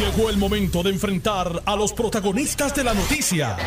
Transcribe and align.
Llegó 0.00 0.30
el 0.30 0.38
momento 0.38 0.82
de 0.82 0.88
enfrentar 0.88 1.62
a 1.66 1.76
los 1.76 1.92
protagonistas 1.92 2.74
de 2.74 2.84
la 2.84 2.94
noticia. 2.94 3.58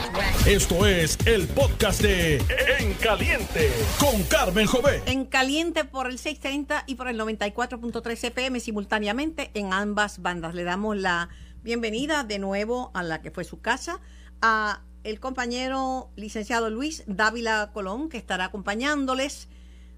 Esto 0.48 0.88
es 0.88 1.16
el 1.28 1.48
podcast 1.48 2.02
de 2.02 2.38
En 2.79 2.96
Caliente 2.96 3.71
con 4.00 4.24
Carmen 4.24 4.66
Jové. 4.66 5.04
En 5.06 5.25
Caliente 5.25 5.85
por 5.85 6.08
el 6.08 6.17
630 6.17 6.85
y 6.88 6.96
por 6.96 7.08
el 7.08 7.19
94.3 7.19 8.23
FM 8.30 8.59
simultáneamente 8.61 9.52
en 9.54 9.73
ambas 9.73 10.23
bandas. 10.23 10.55
Le 10.55 10.64
damos 10.64 10.98
la 10.98 11.30
bienvenida 11.61 12.23
de 12.23 12.39
nuevo 12.39 12.89
a 12.95 13.04
la 13.04 13.21
que 13.21 13.29
fue 13.29 13.43
su 13.43 13.61
casa, 13.61 14.02
a 14.41 14.81
el 15.04 15.20
compañero 15.20 16.09
licenciado 16.15 16.71
Luis 16.71 17.04
Dávila 17.05 17.70
Colón, 17.75 18.09
que 18.09 18.18
estará 18.18 18.45
acompañándoles 18.45 19.50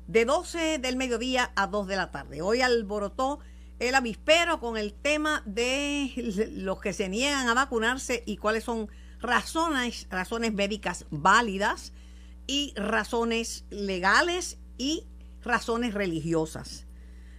de 0.08 0.26
12 0.26 0.80
del 0.80 0.98
mediodía 0.98 1.54
a 1.56 1.68
2 1.68 1.88
de 1.88 1.96
la 1.96 2.12
tarde. 2.12 2.42
Hoy 2.42 2.60
alborotó 2.60 3.40
el 3.80 3.96
avispero 3.96 4.60
con 4.60 4.78
el 4.78 4.94
tema 4.94 5.44
de 5.46 6.12
los 6.54 6.80
que 6.80 6.94
se 6.94 7.10
niegan 7.10 7.48
a 7.48 7.54
vacunarse 7.54 8.24
y 8.26 8.38
cuáles 8.38 8.64
son 8.64 8.90
razones, 9.20 10.08
razones 10.10 10.54
médicas 10.54 11.06
válidas 11.10 11.94
y 12.48 12.74
razones 12.76 13.66
legales 13.70 14.58
y 14.78 15.06
razones 15.44 15.94
religiosas. 15.94 16.86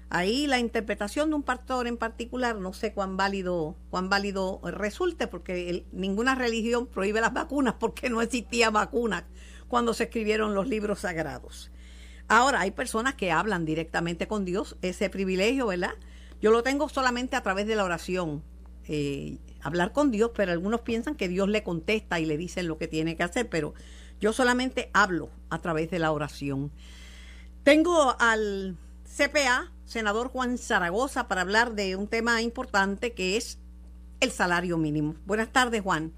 Ahí 0.09 0.46
la 0.46 0.60
interpretación 0.60 1.30
de 1.30 1.37
un 1.37 1.43
pastor 1.43 1.88
en 1.88 1.96
particular, 1.96 2.57
no 2.57 2.73
sé 2.73 2.93
cuán 2.93 3.16
válido, 3.16 3.77
cuán 3.91 4.09
válido 4.09 4.60
resulte, 4.62 5.27
porque 5.27 5.84
ninguna 5.91 6.37
religión 6.37 6.87
prohíbe 6.87 7.21
las 7.21 7.32
vacunas 7.32 7.74
porque 7.80 8.09
no 8.09 8.23
existía 8.23 8.71
vacuna 8.71 9.27
cuando 9.66 9.95
se 9.95 10.05
escribieron 10.05 10.55
los 10.55 10.68
libros 10.68 11.01
sagrados. 11.01 11.73
Ahora, 12.29 12.60
hay 12.60 12.71
personas 12.71 13.15
que 13.15 13.32
hablan 13.32 13.65
directamente 13.65 14.29
con 14.29 14.45
Dios, 14.45 14.77
ese 14.82 15.10
privilegio, 15.10 15.66
¿verdad? 15.66 15.95
Yo 16.40 16.50
lo 16.50 16.62
tengo 16.62 16.88
solamente 16.88 17.36
a 17.36 17.42
través 17.42 17.66
de 17.66 17.76
la 17.76 17.84
oración, 17.84 18.42
eh, 18.88 19.38
hablar 19.62 19.92
con 19.92 20.10
Dios, 20.10 20.30
pero 20.34 20.52
algunos 20.52 20.82
piensan 20.82 21.14
que 21.14 21.28
Dios 21.28 21.48
le 21.48 21.62
contesta 21.62 22.20
y 22.20 22.26
le 22.26 22.37
dicen 22.37 22.68
lo 22.68 22.78
que 22.78 22.88
tiene 22.88 23.16
que 23.16 23.23
hacer, 23.23 23.48
pero 23.48 23.74
yo 24.20 24.32
solamente 24.32 24.90
hablo 24.93 25.30
a 25.51 25.59
través 25.60 25.90
de 25.90 25.98
la 25.98 26.12
oración. 26.12 26.70
Tengo 27.62 28.16
al 28.20 28.76
CPA, 29.04 29.73
senador 29.84 30.28
Juan 30.28 30.59
Zaragoza, 30.59 31.26
para 31.26 31.40
hablar 31.40 31.74
de 31.74 31.96
un 31.96 32.06
tema 32.06 32.43
importante 32.43 33.12
que 33.12 33.37
es 33.37 33.59
el 34.21 34.30
salario 34.30 34.78
mínimo. 34.78 35.15
Buenas 35.26 35.50
tardes, 35.50 35.82
Juan. 35.82 36.12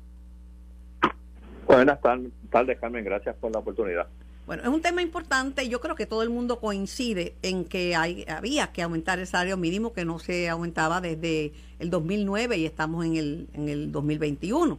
Buenas 1.66 2.00
tardes, 2.00 2.78
Carmen. 2.78 3.04
Gracias 3.04 3.36
por 3.36 3.52
la 3.52 3.60
oportunidad. 3.60 4.08
Bueno, 4.48 4.62
es 4.62 4.70
un 4.70 4.80
tema 4.80 5.02
importante. 5.02 5.68
Yo 5.68 5.78
creo 5.78 5.94
que 5.94 6.06
todo 6.06 6.22
el 6.22 6.30
mundo 6.30 6.58
coincide 6.58 7.36
en 7.42 7.66
que 7.66 7.94
hay, 7.94 8.24
había 8.28 8.72
que 8.72 8.80
aumentar 8.80 9.18
el 9.18 9.26
salario 9.26 9.58
mínimo 9.58 9.92
que 9.92 10.06
no 10.06 10.18
se 10.18 10.48
aumentaba 10.48 11.02
desde 11.02 11.52
el 11.78 11.90
2009 11.90 12.56
y 12.56 12.64
estamos 12.64 13.04
en 13.04 13.16
el, 13.16 13.48
en 13.52 13.68
el 13.68 13.92
2021. 13.92 14.78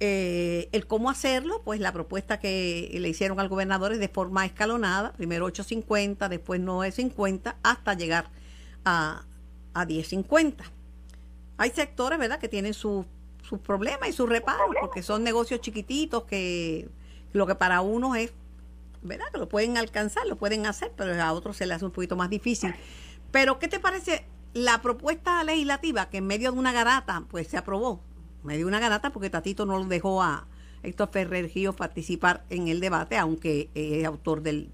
Eh, 0.00 0.68
el 0.72 0.86
cómo 0.86 1.08
hacerlo, 1.08 1.62
pues 1.64 1.80
la 1.80 1.94
propuesta 1.94 2.40
que 2.40 2.90
le 2.92 3.08
hicieron 3.08 3.40
al 3.40 3.48
gobernador 3.48 3.94
es 3.94 4.00
de 4.00 4.08
forma 4.08 4.44
escalonada, 4.44 5.14
primero 5.14 5.48
8.50, 5.48 6.28
después 6.28 6.60
9.50, 6.60 7.54
hasta 7.62 7.94
llegar 7.94 8.28
a, 8.84 9.24
a 9.72 9.86
10.50. 9.86 10.56
Hay 11.56 11.70
sectores, 11.70 12.18
¿verdad?, 12.18 12.38
que 12.38 12.48
tienen 12.48 12.74
sus 12.74 13.06
problemas 13.64 14.10
y 14.10 14.12
sus 14.12 14.28
reparos, 14.28 14.76
porque 14.78 15.02
son 15.02 15.24
negocios 15.24 15.62
chiquititos 15.62 16.24
que 16.24 16.86
lo 17.32 17.46
que 17.46 17.54
para 17.54 17.80
unos 17.80 18.18
es 18.18 18.32
¿verdad? 19.02 19.26
Que 19.32 19.38
lo 19.38 19.48
pueden 19.48 19.76
alcanzar, 19.76 20.26
lo 20.26 20.36
pueden 20.36 20.66
hacer, 20.66 20.92
pero 20.96 21.20
a 21.22 21.32
otros 21.32 21.56
se 21.56 21.66
les 21.66 21.76
hace 21.76 21.84
un 21.84 21.90
poquito 21.90 22.16
más 22.16 22.30
difícil. 22.30 22.74
Pero, 23.30 23.58
¿qué 23.58 23.68
te 23.68 23.80
parece 23.80 24.24
la 24.52 24.82
propuesta 24.82 25.42
legislativa 25.44 26.10
que 26.10 26.18
en 26.18 26.26
medio 26.26 26.52
de 26.52 26.58
una 26.58 26.72
garata, 26.72 27.24
pues 27.30 27.48
se 27.48 27.56
aprobó? 27.56 28.02
medio 28.42 28.60
de 28.60 28.66
una 28.66 28.80
garata 28.80 29.10
porque 29.10 29.30
Tatito 29.30 29.66
no 29.66 29.78
lo 29.78 29.84
dejó 29.84 30.22
a 30.22 30.46
Héctor 30.82 31.10
Ferrer 31.12 31.48
Gío 31.48 31.74
participar 31.74 32.44
en 32.48 32.68
el 32.68 32.80
debate, 32.80 33.18
aunque 33.18 33.68
es 33.74 34.04
autor 34.06 34.42
del, 34.42 34.70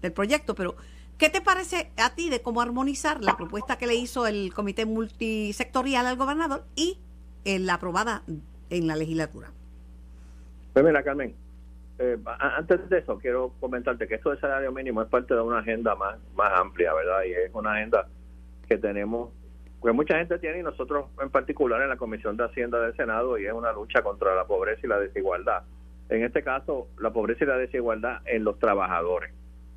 del 0.00 0.12
proyecto. 0.12 0.54
Pero, 0.54 0.76
¿qué 1.18 1.28
te 1.28 1.40
parece 1.40 1.90
a 1.96 2.14
ti 2.14 2.30
de 2.30 2.40
cómo 2.40 2.62
armonizar 2.62 3.22
la 3.22 3.36
propuesta 3.36 3.76
que 3.76 3.86
le 3.86 3.94
hizo 3.94 4.26
el 4.26 4.52
Comité 4.54 4.86
Multisectorial 4.86 6.06
al 6.06 6.16
gobernador 6.16 6.64
y 6.74 6.98
la 7.44 7.74
aprobada 7.74 8.22
en 8.70 8.86
la 8.86 8.96
legislatura? 8.96 9.52
Pues 10.72 10.84
mira, 10.84 11.02
Carmen, 11.02 11.34
eh, 12.02 12.18
antes 12.40 12.88
de 12.88 12.98
eso, 12.98 13.16
quiero 13.18 13.52
comentarte 13.60 14.08
que 14.08 14.16
esto 14.16 14.30
del 14.30 14.40
salario 14.40 14.72
mínimo 14.72 15.02
es 15.02 15.08
parte 15.08 15.34
de 15.34 15.40
una 15.40 15.60
agenda 15.60 15.94
más, 15.94 16.18
más 16.34 16.52
amplia, 16.58 16.92
¿verdad? 16.92 17.22
Y 17.24 17.32
es 17.32 17.54
una 17.54 17.74
agenda 17.74 18.08
que 18.68 18.76
tenemos, 18.76 19.30
que 19.80 19.92
mucha 19.92 20.18
gente 20.18 20.36
tiene 20.40 20.58
y 20.58 20.62
nosotros 20.64 21.06
en 21.22 21.30
particular 21.30 21.80
en 21.80 21.90
la 21.90 21.96
Comisión 21.96 22.36
de 22.36 22.44
Hacienda 22.44 22.80
del 22.80 22.96
Senado 22.96 23.38
y 23.38 23.46
es 23.46 23.52
una 23.52 23.72
lucha 23.72 24.02
contra 24.02 24.34
la 24.34 24.44
pobreza 24.46 24.80
y 24.82 24.88
la 24.88 24.98
desigualdad. 24.98 25.62
En 26.08 26.24
este 26.24 26.42
caso, 26.42 26.88
la 26.98 27.12
pobreza 27.12 27.44
y 27.44 27.46
la 27.46 27.56
desigualdad 27.56 28.20
en 28.24 28.42
los 28.42 28.58
trabajadores. 28.58 29.32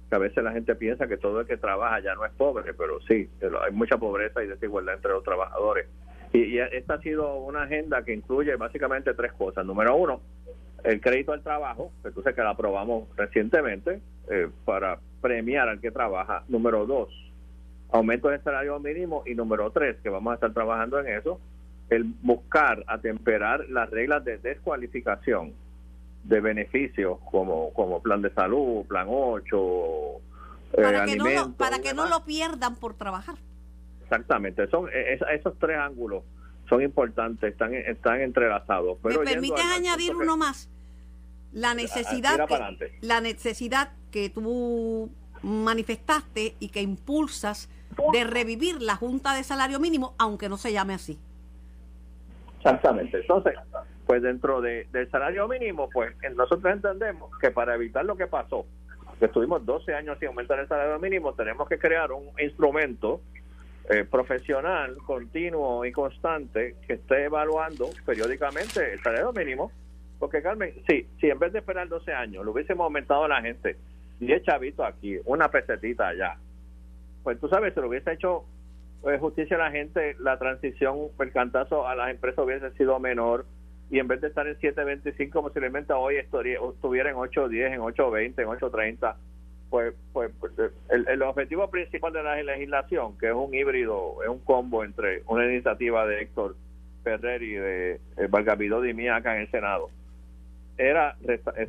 Que 0.10 0.16
a 0.16 0.20
veces 0.20 0.44
la 0.44 0.52
gente 0.52 0.74
piensa 0.74 1.08
que 1.08 1.18
todo 1.18 1.42
el 1.42 1.48
que 1.48 1.58
trabaja 1.58 2.00
ya 2.00 2.16
no 2.16 2.26
es 2.26 2.32
pobre, 2.34 2.74
pero 2.74 3.00
sí, 3.02 3.30
hay 3.42 3.72
mucha 3.72 3.98
pobreza 3.98 4.44
y 4.44 4.48
desigualdad 4.48 4.96
entre 4.96 5.12
los 5.12 5.24
trabajadores. 5.24 5.88
Y, 6.34 6.56
y 6.56 6.60
esta 6.60 6.96
ha 6.96 7.02
sido 7.02 7.36
una 7.36 7.64
agenda 7.64 8.04
que 8.04 8.14
incluye 8.14 8.56
básicamente 8.56 9.14
tres 9.14 9.32
cosas. 9.34 9.64
Número 9.64 9.96
uno, 9.96 10.22
el 10.86 11.02
crédito 11.02 11.34
al 11.34 11.42
trabajo, 11.42 11.92
sabes 12.04 12.36
que 12.36 12.42
la 12.42 12.52
aprobamos 12.52 13.08
recientemente 13.18 14.02
eh, 14.30 14.50
para 14.66 15.00
premiar 15.20 15.68
al 15.68 15.82
que 15.82 15.92
trabaja. 15.92 16.44
Número 16.48 16.86
dos, 16.86 17.10
aumento 17.92 18.30
del 18.30 18.42
salario 18.44 18.80
mínimo. 18.80 19.24
Y 19.26 19.34
número 19.34 19.72
tres, 19.72 19.98
que 20.04 20.10
vamos 20.10 20.32
a 20.32 20.36
estar 20.36 20.54
trabajando 20.54 21.00
en 21.00 21.08
eso, 21.08 21.40
el 21.90 22.04
buscar 22.04 22.84
atemperar 22.88 23.68
las 23.70 23.90
reglas 23.90 24.24
de 24.26 24.38
descualificación 24.38 25.54
de 26.24 26.40
beneficios 26.40 27.20
como, 27.32 27.74
como 27.74 28.02
plan 28.02 28.22
de 28.22 28.32
salud, 28.34 28.86
plan 28.86 29.08
8, 29.10 29.58
eh, 30.74 30.82
para, 30.82 31.06
que 31.06 31.16
no 31.16 31.30
lo, 31.30 31.52
para 31.54 31.80
que 31.80 31.94
no 31.94 32.08
lo 32.08 32.26
pierdan 32.26 32.76
por 32.76 32.96
trabajar. 32.96 33.36
Exactamente, 34.04 34.68
son 34.68 34.88
eh, 34.90 35.20
esos 35.34 35.58
tres 35.60 35.78
ángulos 35.78 36.24
son 36.70 36.82
importantes, 36.82 37.52
están, 37.52 37.74
están 37.74 38.22
entrelazados. 38.22 38.98
Pero 39.04 39.20
¿Me 39.20 39.32
permites 39.32 39.66
añadir 39.66 40.16
uno 40.16 40.36
más? 40.38 40.70
La 41.56 41.74
necesidad 41.74 42.48
que, 42.48 42.92
la 43.02 43.22
necesidad 43.22 43.94
que 44.12 44.30
tú 44.30 45.10
manifestaste 45.42 46.56
y 46.60 46.68
que 46.68 46.82
impulsas 46.82 47.70
de 48.12 48.26
revivir 48.26 48.82
la 48.82 48.98
Junta 48.98 49.34
de 49.34 49.44
Salario 49.44 49.80
Mínimo, 49.80 50.16
aunque 50.20 50.50
no 50.50 50.58
se 50.58 50.74
llame 50.74 50.94
así. 50.94 51.18
Exactamente. 52.58 53.22
Entonces, 53.22 53.54
pues 54.06 54.22
dentro 54.22 54.60
de, 54.60 54.88
del 54.92 55.10
salario 55.10 55.48
mínimo, 55.48 55.90
pues 55.94 56.14
nosotros 56.36 56.74
entendemos 56.74 57.32
que 57.40 57.52
para 57.52 57.76
evitar 57.76 58.04
lo 58.04 58.18
que 58.18 58.28
pasó, 58.28 58.66
que 59.18 59.26
estuvimos 59.26 59.66
12 59.66 59.94
años 59.94 60.18
sin 60.20 60.28
aumentar 60.28 60.60
el 60.60 60.68
salario 60.68 61.00
mínimo, 61.00 61.34
tenemos 61.36 61.70
que 61.70 61.80
crear 61.80 62.12
un 62.12 62.32
instrumento 62.38 63.22
eh, 63.90 64.04
profesional, 64.04 64.98
continuo 65.06 65.86
y 65.86 65.94
constante 65.94 66.76
que 66.86 66.94
esté 66.94 67.26
evaluando 67.26 67.92
periódicamente 68.06 68.94
el 68.94 69.02
salario 69.02 69.32
mínimo 69.32 69.72
porque 70.20 70.42
Carmen, 70.42 70.74
sí, 70.88 71.08
si 71.20 71.30
en 71.30 71.40
vez 71.40 71.54
de 71.54 71.60
esperar 71.60 71.88
12 71.88 72.14
años 72.14 72.46
lo 72.46 72.52
hubiésemos 72.52 72.86
aumentado 72.86 73.26
a 73.26 73.28
la 73.28 73.42
gente. 73.42 73.78
10 74.20 74.44
chavitos 74.44 74.86
aquí, 74.86 75.18
una 75.26 75.50
pesetita 75.50 76.08
allá, 76.08 76.38
pues 77.24 77.40
tú 77.40 77.50
sabes, 77.50 77.74
se 77.74 77.82
lo 77.82 77.90
hubiese 77.90 78.14
hecho 78.14 78.46
eh, 79.06 79.18
justicia 79.20 79.58
a 79.58 79.60
la 79.60 79.72
gente, 79.72 80.16
la 80.20 80.40
transición, 80.40 81.10
el 81.20 81.32
cantazo 81.32 81.88
a 81.88 81.96
las 81.96 82.10
empresas 82.10 82.44
hubiese 82.46 82.72
sido 82.72 83.00
menor. 83.00 83.46
Y 83.92 84.00
en 84.00 84.08
vez 84.08 84.22
de 84.22 84.30
estar 84.30 84.48
en 84.48 84.56
7.25 84.58 85.32
posiblemente 85.42 85.94
hoy 85.94 86.16
estuviera 86.16 87.10
en 87.10 87.16
8.10, 87.16 87.74
en 87.74 87.82
8.20, 87.82 88.42
en 88.42 88.48
8.30. 88.48 89.16
Pues, 89.70 89.94
pues, 90.14 90.32
pues 90.40 90.54
el, 90.90 91.08
el, 91.08 91.22
objetivo 91.24 91.70
principal 91.70 92.14
de 92.14 92.24
la 92.24 92.42
legislación, 92.42 93.18
que 93.18 93.28
es 93.28 93.34
un 93.34 93.54
híbrido, 93.54 94.24
es 94.24 94.30
un 94.30 94.40
combo 94.40 94.84
entre 94.84 95.24
una 95.28 95.46
iniciativa 95.46 96.06
de 96.08 96.22
Héctor 96.22 96.56
Ferrer 97.04 97.44
y 97.44 97.54
de 97.54 98.00
eh, 98.18 98.90
y 98.90 98.94
mía 98.94 99.18
acá 99.18 99.36
en 99.36 99.42
el 99.42 99.52
Senado, 99.52 99.90
era 100.78 101.16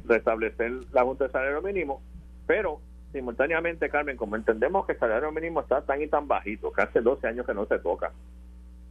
restablecer 0.06 0.72
la 0.92 1.02
Junta 1.04 1.24
de 1.24 1.30
Salario 1.30 1.62
Mínimo, 1.62 2.02
pero 2.46 2.80
simultáneamente, 3.12 3.88
Carmen, 3.88 4.16
como 4.16 4.36
entendemos 4.36 4.86
que 4.86 4.92
el 4.92 4.98
salario 4.98 5.32
mínimo 5.32 5.60
está 5.60 5.80
tan 5.82 6.02
y 6.02 6.06
tan 6.06 6.28
bajito, 6.28 6.72
que 6.72 6.82
hace 6.82 7.00
12 7.00 7.26
años 7.26 7.46
que 7.46 7.54
no 7.54 7.66
se 7.66 7.78
toca, 7.78 8.12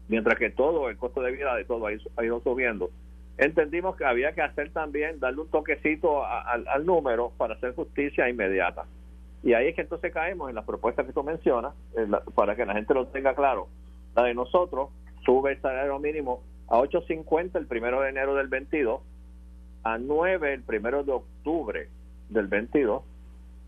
mientras 0.07 0.37
que 0.39 0.49
todo, 0.49 0.89
el 0.89 0.97
costo 0.97 1.21
de 1.21 1.31
vida 1.31 1.55
de 1.55 1.65
todo 1.65 1.85
ha 1.85 2.23
ido, 2.25 2.39
subiendo, 2.41 2.89
entendimos 3.37 3.95
que 3.95 4.05
había 4.05 4.33
que 4.33 4.41
hacer 4.41 4.71
también, 4.71 5.19
darle 5.19 5.41
un 5.41 5.49
toquecito 5.49 6.25
al 6.25 6.85
número 6.85 7.31
para 7.37 7.55
hacer 7.55 7.75
justicia 7.75 8.29
inmediata. 8.29 8.85
Y 9.43 9.53
ahí 9.53 9.67
es 9.67 9.75
que 9.75 9.81
entonces 9.81 10.11
caemos 10.11 10.49
en 10.49 10.55
la 10.55 10.65
propuesta 10.65 11.05
que 11.05 11.13
tú 11.13 11.23
mencionas, 11.23 11.73
para 12.33 12.55
que 12.55 12.65
la 12.65 12.73
gente 12.73 12.93
lo 12.95 13.05
tenga 13.07 13.35
claro. 13.35 13.67
La 14.15 14.23
de 14.23 14.33
nosotros 14.33 14.89
sube 15.23 15.51
el 15.51 15.61
salario 15.61 15.99
mínimo 15.99 16.41
a 16.67 16.79
8.50 16.79 17.57
el 17.57 17.67
primero 17.67 18.01
de 18.01 18.09
enero 18.09 18.33
del 18.33 18.47
22 18.47 19.01
a 19.85 19.99
9 19.99 20.53
el 20.53 20.63
primero 20.63 21.03
de 21.03 21.11
octubre 21.13 21.87
del 22.29 22.47
22 22.47 23.03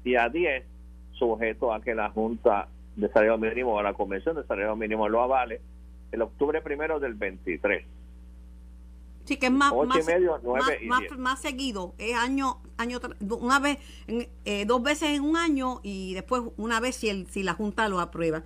y 0.03 0.15
a 0.15 0.27
10 0.29 0.65
sujeto 1.13 1.71
a 1.71 1.81
que 1.81 1.93
la 1.93 2.09
Junta 2.09 2.67
de 2.95 3.07
Salario 3.09 3.37
Mínimo 3.37 3.75
o 3.75 3.81
la 3.83 3.93
Convención 3.93 4.35
de 4.35 4.43
Salario 4.43 4.75
Mínimo 4.75 5.07
lo 5.07 5.21
avale 5.21 5.61
el 6.11 6.21
octubre 6.23 6.61
primero 6.61 6.99
del 6.99 7.13
23. 7.13 7.85
Sí, 9.25 9.37
que 9.37 9.47
es 9.47 9.51
más, 9.51 9.73
más, 9.73 10.05
medio, 10.05 10.39
más, 11.17 11.41
seguido. 11.41 11.93
Es 11.97 12.15
año, 12.15 12.61
año 12.77 12.99
una 13.19 13.59
vez, 13.59 13.77
eh, 14.45 14.65
dos 14.65 14.81
veces 14.81 15.09
en 15.09 15.21
un 15.21 15.35
año 15.35 15.81
y 15.83 16.13
después 16.13 16.43
una 16.55 16.79
vez 16.79 16.95
si, 16.95 17.09
el, 17.09 17.27
si 17.27 17.43
la 17.43 17.53
Junta 17.53 17.89
lo 17.89 17.99
aprueba. 17.99 18.43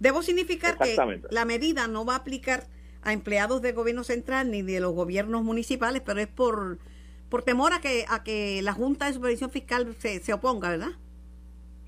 Debo 0.00 0.22
significar 0.22 0.76
que 0.76 0.96
la 1.30 1.44
medida 1.44 1.86
no 1.86 2.04
va 2.04 2.14
a 2.14 2.18
aplicar 2.18 2.66
a 3.02 3.12
empleados 3.12 3.62
del 3.62 3.74
gobierno 3.74 4.04
central 4.04 4.50
ni 4.50 4.62
de 4.62 4.80
los 4.80 4.92
gobiernos 4.92 5.44
municipales, 5.44 6.02
pero 6.04 6.20
es 6.20 6.26
por, 6.26 6.78
por 7.28 7.42
temor 7.42 7.72
a 7.72 7.80
que, 7.80 8.04
a 8.08 8.22
que 8.22 8.60
la 8.62 8.72
Junta 8.72 9.06
de 9.06 9.12
Supervisión 9.12 9.50
Fiscal 9.50 9.94
se, 9.98 10.20
se 10.20 10.32
oponga, 10.32 10.70
¿verdad? 10.70 10.90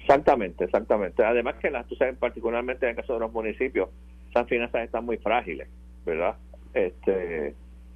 Exactamente, 0.01 0.65
exactamente. 0.65 1.25
Además 1.25 1.57
que 1.57 1.71
las, 1.71 1.87
tú 1.87 1.95
sabes, 1.97 2.17
particularmente 2.17 2.87
en 2.87 2.91
el 2.91 2.97
caso 2.97 3.15
de 3.15 3.21
los 3.21 3.33
municipios, 3.33 3.91
esas 4.31 4.49
finanzas 4.49 4.83
están 4.85 5.05
muy 5.05 5.19
frágiles, 5.19 5.69
¿verdad? 6.07 6.37
Este, 6.75 7.55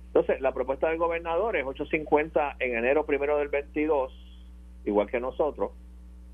entonces, 0.08 0.40
la 0.40 0.52
propuesta 0.52 0.88
del 0.88 0.98
gobernador 0.98 1.56
es 1.56 1.64
8.50 1.64 2.56
en 2.58 2.76
enero 2.76 3.06
primero 3.06 3.38
del 3.38 3.48
22, 3.48 4.12
igual 4.84 5.08
que 5.10 5.20
nosotros, 5.20 5.70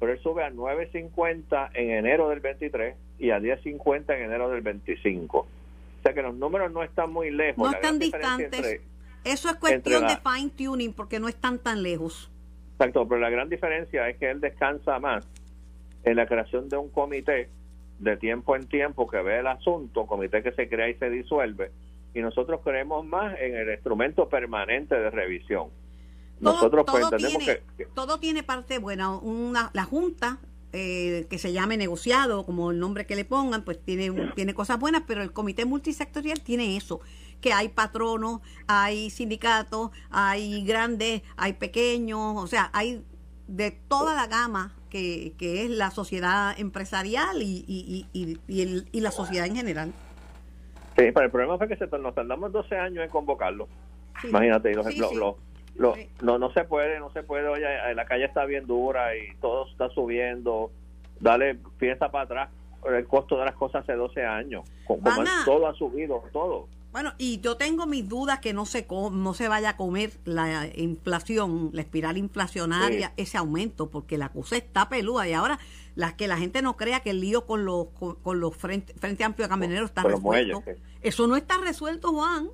pero 0.01 0.13
él 0.13 0.19
sube 0.21 0.43
a 0.45 0.51
9.50 0.51 1.71
en 1.75 1.91
enero 1.91 2.29
del 2.29 2.41
23 2.41 2.97
y 3.19 3.31
a 3.31 3.39
10.50 3.39 4.17
en 4.17 4.23
enero 4.25 4.49
del 4.51 4.63
25. 4.63 5.39
O 5.39 5.47
sea 6.03 6.13
que 6.13 6.23
los 6.23 6.35
números 6.35 6.73
no 6.73 6.83
están 6.83 7.13
muy 7.13 7.31
lejos. 7.31 7.59
No 7.71 7.73
están 7.77 7.99
distantes. 7.99 8.53
entre- 8.53 8.81
Eso 9.33 9.49
es 9.51 9.57
cuestión 9.57 10.03
la- 10.03 10.09
de 10.15 10.17
fine 10.17 10.51
tuning 10.51 10.93
porque 10.93 11.21
no 11.21 11.29
están 11.29 11.59
tan 11.59 11.83
lejos. 11.83 12.31
Exacto, 12.73 13.07
pero 13.09 13.21
la 13.21 13.31
gran 13.31 13.49
diferencia 13.49 14.09
es 14.09 14.17
que 14.19 14.31
él 14.31 14.41
descansa 14.41 14.99
más 14.99 15.27
en 16.05 16.17
la 16.17 16.27
creación 16.27 16.69
de 16.69 16.77
un 16.77 16.89
comité 16.91 17.49
de 17.99 18.17
tiempo 18.17 18.55
en 18.55 18.67
tiempo 18.69 19.09
que 19.09 19.21
ve 19.21 19.41
el 19.41 19.47
asunto, 19.49 20.07
comité 20.07 20.43
que 20.43 20.53
se 20.53 20.69
crea 20.69 20.89
y 20.89 20.95
se 20.95 21.11
disuelve, 21.11 21.73
y 22.15 22.21
nosotros 22.21 22.61
creemos 22.63 23.05
más 23.05 23.35
en 23.41 23.57
el 23.57 23.71
instrumento 23.73 24.29
permanente 24.29 24.95
de 24.95 25.11
revisión. 25.11 25.69
Todo, 26.41 26.53
Nosotros 26.55 26.85
pues 26.89 27.03
entendemos 27.03 27.39
tiene, 27.45 27.61
que, 27.77 27.85
que- 27.85 27.91
todo 27.93 28.21
tiene 28.21 28.45
parte 28.45 28.79
buena. 28.79 29.17
Una, 29.19 29.71
la 29.75 29.83
Junta, 29.83 30.39
eh, 30.73 31.27
que 31.29 31.39
se 31.39 31.53
llame 31.53 31.77
negociado, 31.77 32.47
como 32.47 32.71
el 32.71 32.79
nombre 32.79 33.07
que 33.07 33.17
le 33.17 33.25
pongan, 33.25 33.65
pues 33.65 33.83
tiene, 33.85 34.11
un- 34.13 34.33
tiene 34.37 34.55
cosas 34.55 34.79
buenas, 34.79 35.03
pero 35.07 35.23
el 35.23 35.33
comité 35.33 35.65
multisectorial 35.65 36.41
tiene 36.43 36.77
eso, 36.77 37.01
que 37.41 37.53
hay 37.53 37.69
patronos, 37.69 38.41
hay 38.67 39.11
sindicatos, 39.11 39.91
hay 40.11 40.65
grandes, 40.65 41.23
hay 41.37 41.55
pequeños, 41.55 42.35
o 42.37 42.47
sea, 42.47 42.71
hay 42.73 43.03
de 43.47 43.71
toda 43.71 44.15
la 44.15 44.27
gama 44.27 44.75
que, 44.91 45.35
que 45.39 45.65
es 45.65 45.71
la 45.71 45.91
sociedad 45.91 46.59
empresarial 46.59 47.43
y, 47.43 47.65
y, 47.67 48.07
y, 48.13 48.21
y- 48.21 48.39
y 48.49 48.63
el- 48.63 48.89
y 48.93 49.01
la 49.01 49.11
sociedad 49.11 49.47
en 49.47 49.57
general. 49.57 49.93
sí, 50.97 51.05
pero 51.13 51.23
el 51.27 51.31
problema 51.31 51.57
fue 51.59 51.69
que 51.69 51.77
se, 51.77 51.87
nos 51.99 52.15
tardamos 52.15 52.51
12 52.53 52.77
años 52.77 53.05
en 53.05 53.11
convocarlo. 53.11 53.69
Sí. 54.21 54.29
Imagínate, 54.29 54.75
los, 54.75 54.87
Sí, 54.87 54.99
los- 54.99 55.11
sí. 55.11 55.17
los- 55.77 55.97
no, 56.23 56.39
no 56.39 56.53
se 56.53 56.65
puede, 56.65 56.99
no 56.99 57.11
se 57.13 57.23
puede, 57.23 57.47
oye, 57.49 57.95
la 57.95 58.05
calle 58.05 58.25
está 58.25 58.45
bien 58.47 58.67
dura 58.67 59.15
y 59.17 59.35
todo 59.41 59.69
está 59.71 59.89
subiendo, 59.91 60.73
dale 61.21 61.59
fiesta 61.79 62.11
para 62.11 62.25
atrás, 62.25 62.51
el 62.87 63.07
costo 63.07 63.39
de 63.39 63.45
las 63.45 63.55
cosas 63.55 63.83
hace 63.85 63.93
12 63.95 64.25
años, 64.25 64.65
como 64.87 65.01
todo 65.45 65.67
ha 65.69 65.75
subido, 65.75 66.25
todo. 66.33 66.67
Bueno, 66.99 67.15
y 67.17 67.39
yo 67.41 67.57
tengo 67.57 67.87
mis 67.87 68.09
dudas 68.09 68.41
que 68.41 68.53
no 68.53 68.67
se 68.67 68.85
co- 68.85 69.11
no 69.13 69.33
se 69.33 69.47
vaya 69.47 69.71
a 69.71 69.77
comer 69.77 70.19
la 70.25 70.67
inflación, 70.77 71.71
la 71.73 71.83
espiral 71.83 72.19
inflacionaria, 72.19 73.13
ese 73.17 73.39
aumento, 73.39 73.89
porque 73.89 74.19
la 74.19 74.31
cosa 74.31 74.57
está 74.57 74.89
peluda 74.89 75.29
y 75.29 75.33
ahora 75.33 75.61
las 75.95 76.15
que 76.15 76.27
la 76.27 76.37
gente 76.39 76.61
no 76.61 76.77
crea 76.77 76.99
que 76.99 77.11
el 77.11 77.21
lío 77.21 77.47
con 77.47 77.65
los 77.65 77.87
con, 77.97 78.17
con 78.17 78.41
los 78.41 78.57
frente, 78.57 78.95
frente 78.95 79.23
amplio 79.23 79.47
de 79.47 79.51
camioneros 79.51 79.91
está 79.91 80.03
resuelto. 80.03 80.65
Eso 81.01 81.29
no 81.29 81.37
está 81.37 81.59
resuelto, 81.59 82.13
Juan. 82.13 82.49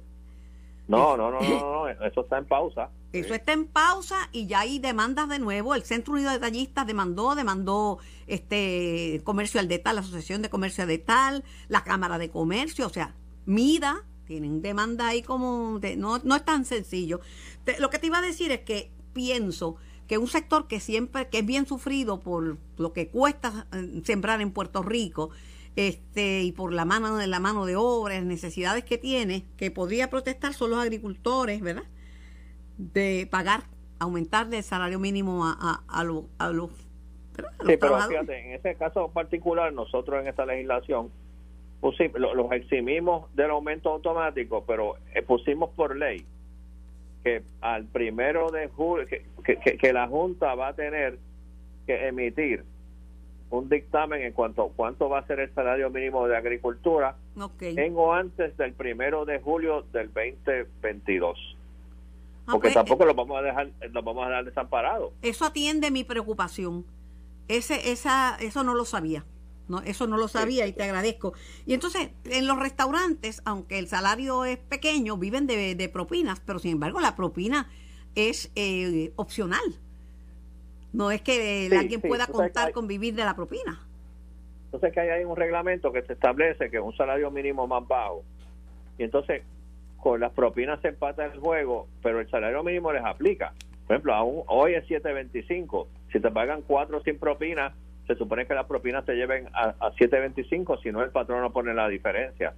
No, 0.88 1.16
no, 1.16 1.30
no, 1.30 1.40
no, 1.40 1.88
eso 1.88 2.20
está 2.20 2.36
en 2.36 2.44
pausa. 2.44 2.90
Eso 3.14 3.28
Sí. 3.28 3.34
está 3.36 3.54
en 3.54 3.64
pausa 3.66 4.28
y 4.30 4.46
ya 4.46 4.60
hay 4.60 4.78
demandas 4.78 5.30
de 5.30 5.38
nuevo. 5.38 5.74
El 5.74 5.84
Centro 5.84 6.12
Unido 6.12 6.28
de 6.28 6.34
Detallistas 6.36 6.86
demandó, 6.86 7.34
demandó 7.34 7.98
este 8.26 9.22
Comercio 9.24 9.64
de 9.66 9.78
Tal, 9.78 9.94
la 9.94 10.02
Asociación 10.02 10.42
de 10.42 10.50
Comercio 10.50 10.86
de 10.86 10.98
Tal, 10.98 11.44
la 11.68 11.82
Cámara 11.82 12.18
de 12.18 12.28
Comercio, 12.28 12.86
o 12.86 12.90
sea, 12.90 13.14
MIDA, 13.46 14.02
tienen 14.26 14.62
demanda 14.62 15.08
ahí 15.08 15.22
como 15.22 15.78
de- 15.78 15.96
no, 15.96 16.18
no 16.18 16.36
es 16.36 16.44
tan 16.44 16.64
sencillo. 16.64 17.20
Te- 17.64 17.78
lo 17.80 17.90
que 17.90 17.98
te 17.98 18.06
iba 18.08 18.18
a 18.18 18.22
decir 18.22 18.50
es 18.52 18.60
que 18.60 18.90
pienso 19.12 19.76
que 20.08 20.18
un 20.18 20.26
sector 20.28 20.66
que 20.68 20.80
siempre, 20.80 21.28
que 21.28 21.38
es 21.38 21.46
bien 21.46 21.66
sufrido 21.66 22.20
por 22.20 22.58
lo 22.76 22.92
que 22.92 23.08
cuesta 23.08 23.66
eh, 23.72 24.02
sembrar 24.04 24.40
en 24.40 24.50
Puerto 24.50 24.82
Rico, 24.82 25.30
este, 25.76 26.42
y 26.42 26.52
por 26.52 26.72
la 26.72 26.84
mano 26.84 27.16
de 27.16 27.26
la 27.26 27.40
mano 27.40 27.66
de 27.66 27.74
obra, 27.76 28.14
las 28.14 28.24
necesidades 28.24 28.84
que 28.84 28.98
tiene, 28.98 29.44
que 29.56 29.70
podría 29.70 30.10
protestar 30.10 30.54
son 30.54 30.70
los 30.70 30.78
agricultores, 30.78 31.60
¿verdad? 31.60 31.84
de 32.76 33.28
pagar, 33.30 33.64
aumentarle 33.98 34.58
el 34.58 34.64
salario 34.64 34.98
mínimo 34.98 35.46
a, 35.46 35.52
a, 35.60 35.82
a, 36.00 36.04
los- 36.04 36.24
a 36.38 36.50
los, 36.50 36.70
a 36.70 37.40
los 37.40 37.66
Sí, 37.66 37.76
pero 37.80 37.98
fíjate, 38.08 38.38
en 38.46 38.52
ese 38.52 38.74
caso 38.76 39.08
particular, 39.08 39.72
nosotros 39.72 40.20
en 40.20 40.28
esta 40.28 40.44
legislación 40.46 41.10
pusi- 41.84 42.10
lo- 42.14 42.34
los 42.34 42.50
eximimos 42.52 43.32
del 43.36 43.50
aumento 43.50 43.90
automático, 43.90 44.64
pero 44.66 44.96
eh, 45.14 45.20
pusimos 45.22 45.68
por 45.70 45.94
ley 45.96 46.24
que 47.22 47.42
al 47.60 47.84
primero 47.84 48.50
de 48.50 48.68
julio, 48.68 49.06
que, 49.06 49.24
que- 49.44 49.76
que- 49.76 49.92
la 49.92 50.08
Junta 50.08 50.54
va 50.54 50.68
a 50.68 50.72
tener 50.74 51.18
que 51.86 52.08
emitir 52.08 52.64
un 53.50 53.68
dictamen 53.68 54.22
en 54.22 54.32
cuanto 54.32 54.62
a 54.64 54.68
cuánto 54.74 55.08
va 55.10 55.18
a 55.20 55.26
ser 55.26 55.40
el 55.40 55.52
salario 55.54 55.90
mínimo 55.90 56.26
de 56.26 56.36
agricultura 56.36 57.16
Ok. 57.38 57.62
en 57.62 57.92
o 57.96 58.12
antes 58.14 58.56
del 58.56 58.72
primero 58.72 59.24
de 59.26 59.38
julio 59.40 59.82
del 59.92 60.10
2022. 60.12 61.56
Ah, 62.46 62.52
Porque 62.52 62.66
pues, 62.68 62.74
tampoco 62.74 63.04
los 63.04 63.14
vamos 63.16 63.38
a 63.38 63.42
dejar, 63.42 63.68
los 63.90 64.04
vamos 64.04 64.24
a 64.24 64.28
dejar 64.28 64.44
desamparados. 64.46 65.12
Eso 65.22 65.44
atiende 65.44 65.90
mi 65.90 66.04
preocupación. 66.04 66.84
Ese, 67.48 67.90
esa, 67.92 68.36
eso 68.40 68.64
no 68.64 68.74
lo 68.74 68.84
sabía. 68.86 69.24
No, 69.68 69.80
eso 69.80 70.06
no 70.06 70.18
lo 70.18 70.28
sabía 70.28 70.66
y 70.66 70.72
te 70.72 70.82
agradezco. 70.82 71.32
Y 71.64 71.72
entonces, 71.74 72.10
en 72.24 72.46
los 72.46 72.58
restaurantes, 72.58 73.40
aunque 73.46 73.78
el 73.78 73.88
salario 73.88 74.44
es 74.44 74.58
pequeño, 74.58 75.16
viven 75.16 75.46
de, 75.46 75.74
de 75.74 75.88
propinas, 75.88 76.40
pero 76.40 76.58
sin 76.58 76.72
embargo 76.72 77.00
la 77.00 77.16
propina 77.16 77.70
es 78.14 78.50
eh, 78.56 79.12
opcional. 79.16 79.62
No 80.92 81.10
es 81.10 81.22
que 81.22 81.68
Sí, 81.70 81.76
alguien 81.76 82.00
sí, 82.02 82.08
pueda 82.08 82.26
contar 82.26 82.66
hay- 82.68 82.72
con 82.72 82.86
vivir 82.86 83.14
de 83.14 83.24
la 83.24 83.34
propina. 83.34 83.80
Entonces 84.66 84.92
que 84.92 85.00
hay 85.00 85.24
un 85.24 85.36
reglamento 85.36 85.92
que 85.92 86.02
se 86.02 86.12
establece 86.12 86.70
que 86.70 86.76
es 86.78 86.82
un 86.82 86.94
salario 86.96 87.30
mínimo 87.30 87.66
más 87.66 87.86
bajo. 87.86 88.22
Y 88.98 89.04
entonces 89.04 89.42
con 89.96 90.20
las 90.20 90.32
propinas 90.32 90.80
se 90.82 90.88
empata 90.88 91.24
el 91.24 91.38
juego, 91.40 91.88
pero 92.02 92.20
el 92.20 92.28
salario 92.30 92.62
mínimo 92.62 92.92
les 92.92 93.04
aplica. 93.04 93.54
Por 93.86 93.96
ejemplo, 93.96 94.14
aún 94.14 94.42
hoy 94.48 94.74
es 94.74 94.84
7.25. 94.86 95.86
Si 96.12 96.20
te 96.20 96.30
pagan 96.30 96.62
4 96.62 97.02
sin 97.02 97.18
propina, 97.18 97.74
se 98.06 98.14
supone 98.16 98.46
que 98.46 98.54
las 98.54 98.66
propinas 98.66 99.04
te 99.04 99.14
lleven 99.14 99.48
a, 99.54 99.74
a 99.80 99.92
7.25, 99.92 100.82
si 100.82 100.92
no 100.92 101.02
el 101.02 101.10
patrón 101.10 101.40
no 101.42 101.52
pone 101.52 101.72
la 101.74 101.88
diferencia. 101.88 102.54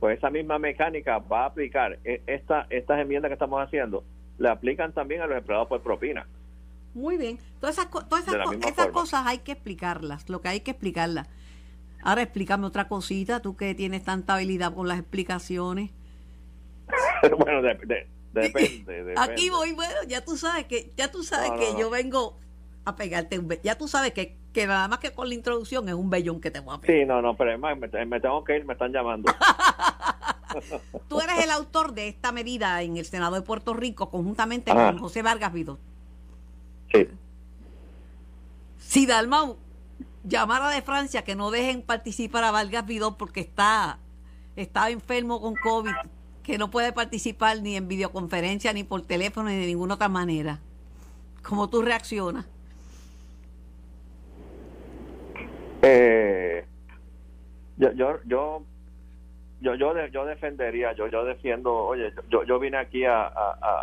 Pues 0.00 0.18
esa 0.18 0.30
misma 0.30 0.58
mecánica 0.58 1.18
va 1.18 1.42
a 1.44 1.46
aplicar. 1.46 1.98
E- 2.04 2.22
Esta, 2.26 2.66
estas 2.70 3.00
enmiendas 3.00 3.28
que 3.30 3.34
estamos 3.34 3.62
haciendo 3.62 4.04
le 4.38 4.48
aplican 4.48 4.92
también 4.92 5.22
a 5.22 5.26
los 5.26 5.38
empleados 5.38 5.68
por 5.68 5.80
propina. 5.82 6.26
Muy 6.94 7.16
bien. 7.18 7.38
Todas 7.60 7.78
esas, 7.78 7.90
todas 7.90 8.26
esas, 8.26 8.40
esas 8.66 8.86
cosas 8.88 9.26
hay 9.26 9.38
que 9.38 9.52
explicarlas, 9.52 10.28
lo 10.28 10.40
que 10.40 10.48
hay 10.48 10.60
que 10.60 10.70
explicarlas. 10.72 11.28
Ahora 12.02 12.22
explícame 12.22 12.66
otra 12.66 12.88
cosita, 12.88 13.40
tú 13.40 13.56
que 13.56 13.74
tienes 13.74 14.02
tanta 14.04 14.34
habilidad 14.34 14.74
con 14.74 14.86
las 14.88 14.98
explicaciones. 14.98 15.90
bueno, 17.38 17.62
de- 17.62 17.74
de- 17.86 18.06
depende, 18.32 18.84
depende. 18.86 19.14
Aquí 19.16 19.50
voy, 19.50 19.72
bueno, 19.72 19.94
ya 20.06 20.24
tú 20.24 20.36
sabes 20.36 20.66
que 20.66 20.90
ya 20.96 21.10
tú 21.10 21.22
sabes 21.22 21.48
No, 21.50 21.56
no, 21.56 21.60
que 21.60 21.72
no. 21.72 21.78
yo 21.80 21.90
vengo 21.90 22.36
a 22.84 22.94
pegarte 22.96 23.38
un 23.38 23.48
ya 23.64 23.76
tú 23.76 23.88
sabes 23.88 24.12
que, 24.12 24.36
que 24.56 24.66
nada 24.66 24.88
más 24.88 25.00
que 25.00 25.12
con 25.12 25.28
la 25.28 25.34
introducción 25.34 25.86
es 25.86 25.94
un 25.94 26.08
bellón 26.08 26.40
que 26.40 26.50
te 26.50 26.60
voy 26.60 26.74
a 26.74 26.80
pegar. 26.80 26.96
Sí, 26.96 27.04
no, 27.04 27.20
no, 27.20 27.36
pero 27.36 27.50
además 27.50 27.76
me, 27.76 28.06
me 28.06 28.20
tengo 28.20 28.42
que 28.42 28.56
ir, 28.56 28.64
me 28.64 28.72
están 28.72 28.90
llamando. 28.90 29.30
Tú 31.08 31.20
eres 31.20 31.44
el 31.44 31.50
autor 31.50 31.92
de 31.92 32.08
esta 32.08 32.32
medida 32.32 32.80
en 32.80 32.96
el 32.96 33.04
Senado 33.04 33.34
de 33.34 33.42
Puerto 33.42 33.74
Rico 33.74 34.08
conjuntamente 34.08 34.70
Ajá. 34.70 34.92
con 34.92 35.00
José 35.00 35.20
Vargas 35.20 35.52
Vidot. 35.52 35.78
Sí. 36.90 37.06
Si 38.78 39.04
Dalmau 39.04 39.58
llamara 40.24 40.70
de 40.70 40.80
Francia 40.80 41.22
que 41.22 41.36
no 41.36 41.50
dejen 41.50 41.82
participar 41.82 42.42
a 42.42 42.50
Vargas 42.50 42.86
Vidot 42.86 43.18
porque 43.18 43.40
está, 43.40 43.98
está 44.56 44.88
enfermo 44.88 45.38
con 45.38 45.54
COVID, 45.56 45.92
que 46.42 46.56
no 46.56 46.70
puede 46.70 46.94
participar 46.94 47.60
ni 47.60 47.76
en 47.76 47.88
videoconferencia, 47.88 48.72
ni 48.72 48.84
por 48.84 49.02
teléfono, 49.02 49.50
ni 49.50 49.56
de 49.56 49.66
ninguna 49.66 49.96
otra 49.96 50.08
manera. 50.08 50.60
¿Cómo 51.42 51.68
tú 51.68 51.82
reaccionas? 51.82 52.46
Eh, 55.88 56.64
yo, 57.76 57.92
yo, 57.92 58.18
yo, 58.26 58.62
yo, 59.60 59.74
yo, 59.76 60.06
yo 60.06 60.24
defendería, 60.24 60.92
yo, 60.94 61.06
yo 61.06 61.24
defiendo, 61.24 61.72
oye, 61.72 62.12
yo, 62.28 62.42
yo 62.42 62.58
vine 62.58 62.76
aquí 62.76 63.04
a, 63.04 63.26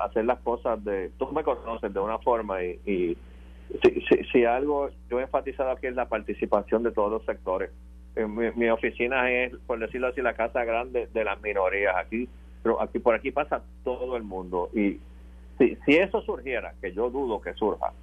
hacer 0.03 0.25
las 0.25 0.39
cosas 0.39 0.83
de, 0.83 1.11
tú 1.17 1.31
me 1.31 1.43
conoces 1.43 1.93
de 1.93 1.99
una 2.01 2.19
forma 2.19 2.61
y, 2.61 3.17
si, 3.81 4.01
si, 4.01 4.23
si 4.31 4.43
algo 4.43 4.89
yo 5.09 5.19
he 5.19 5.23
enfatizado 5.23 5.71
aquí 5.71 5.87
es 5.87 5.95
la 5.95 6.09
participación 6.09 6.83
de 6.83 6.91
todos 6.91 7.09
los 7.09 7.25
sectores. 7.25 7.71
eh, 8.17 8.27
mi, 8.27 8.69
oficina 8.69 9.31
es, 9.31 9.55
por 9.65 9.79
decirlo 9.79 10.07
así, 10.07 10.21
la 10.21 10.33
casa 10.33 10.65
grande 10.65 11.07
de 11.13 11.23
las 11.23 11.41
minorías. 11.41 11.95
Aquí, 11.95 12.27
pero 12.61 12.81
aquí 12.81 12.99
por 12.99 13.15
aquí 13.15 13.31
pasa 13.31 13.63
todo 13.85 14.17
el 14.17 14.23
mundo. 14.23 14.69
Y 14.73 14.99
si, 15.57 15.77
si 15.85 15.95
eso 15.95 16.21
surgiera, 16.21 16.73
que 16.81 16.91
yo 16.91 17.09
dudo 17.09 17.39
que 17.41 17.53
surja, 17.53 17.93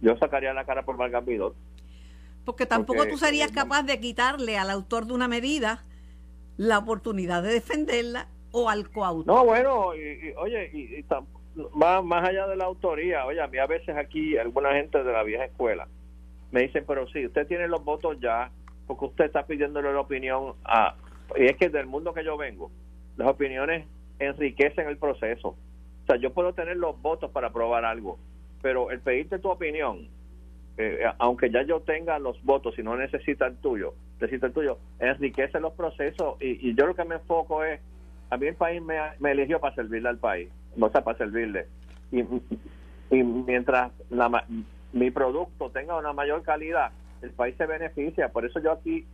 yo 0.00 0.16
sacaría 0.18 0.54
la 0.54 0.64
cara 0.64 0.84
por 0.84 0.96
Vidot. 1.24 1.56
Porque 2.44 2.66
tampoco 2.66 3.06
tú 3.06 3.16
serías 3.16 3.52
capaz 3.52 3.82
de 3.84 3.98
quitarle 4.00 4.58
al 4.58 4.70
autor 4.70 5.06
de 5.06 5.14
una 5.14 5.28
medida 5.28 5.82
la 6.56 6.78
oportunidad 6.78 7.42
de 7.42 7.52
defenderla 7.52 8.28
o 8.52 8.68
al 8.68 8.90
coautor. 8.90 9.26
No, 9.26 9.44
bueno, 9.44 9.92
oye, 10.36 10.70
y, 10.72 11.04
más, 11.74 12.04
más 12.04 12.28
allá 12.28 12.46
de 12.46 12.56
la 12.56 12.64
autoría, 12.64 13.24
oye, 13.26 13.40
a 13.40 13.46
mí 13.46 13.58
a 13.58 13.66
veces 13.66 13.96
aquí 13.96 14.36
alguna 14.36 14.72
gente 14.72 15.02
de 15.02 15.12
la 15.12 15.22
vieja 15.22 15.44
escuela 15.44 15.88
me 16.54 16.62
dicen, 16.62 16.84
pero 16.86 17.08
sí, 17.08 17.26
usted 17.26 17.48
tiene 17.48 17.66
los 17.66 17.84
votos 17.84 18.16
ya, 18.20 18.52
porque 18.86 19.06
usted 19.06 19.24
está 19.24 19.44
pidiéndole 19.44 19.92
la 19.92 20.00
opinión 20.00 20.54
a... 20.64 20.94
Y 21.36 21.46
es 21.46 21.56
que 21.56 21.68
del 21.68 21.86
mundo 21.86 22.14
que 22.14 22.24
yo 22.24 22.36
vengo, 22.36 22.70
las 23.16 23.26
opiniones 23.26 23.84
enriquecen 24.20 24.86
el 24.86 24.96
proceso. 24.96 25.48
O 25.48 26.06
sea, 26.06 26.14
yo 26.16 26.32
puedo 26.32 26.52
tener 26.52 26.76
los 26.76 27.00
votos 27.02 27.32
para 27.32 27.52
probar 27.52 27.84
algo, 27.84 28.20
pero 28.62 28.92
el 28.92 29.00
pedirte 29.00 29.40
tu 29.40 29.50
opinión, 29.50 30.08
eh, 30.76 31.04
aunque 31.18 31.50
ya 31.50 31.62
yo 31.62 31.80
tenga 31.80 32.18
los 32.18 32.42
votos 32.44 32.78
y 32.78 32.82
no 32.82 32.96
necesita 32.96 33.46
el 33.46 33.56
tuyo, 33.56 33.94
necesita 34.20 34.46
el 34.46 34.52
tuyo, 34.52 34.78
enriquece 34.98 35.60
los 35.60 35.72
procesos 35.74 36.36
y, 36.40 36.68
y 36.68 36.74
yo 36.74 36.86
lo 36.86 36.94
que 36.94 37.04
me 37.04 37.16
enfoco 37.16 37.64
es, 37.64 37.80
a 38.30 38.36
mí 38.36 38.46
el 38.46 38.56
país 38.56 38.82
me, 38.82 38.96
me 39.20 39.32
eligió 39.32 39.60
para 39.60 39.74
servirle 39.74 40.08
al 40.08 40.18
país, 40.18 40.48
no 40.76 40.90
sea 40.90 41.04
para 41.04 41.18
servirle. 41.18 41.66
Y, 42.10 42.20
y 43.10 43.22
mientras 43.22 43.92
la, 44.10 44.44
mi 44.92 45.10
producto 45.10 45.70
tenga 45.70 45.96
una 45.96 46.12
mayor 46.12 46.42
calidad, 46.42 46.90
el 47.22 47.30
país 47.30 47.54
se 47.56 47.66
beneficia. 47.66 48.30
Por 48.30 48.44
eso 48.44 48.60
yo 48.60 48.72
aquí 48.72 49.06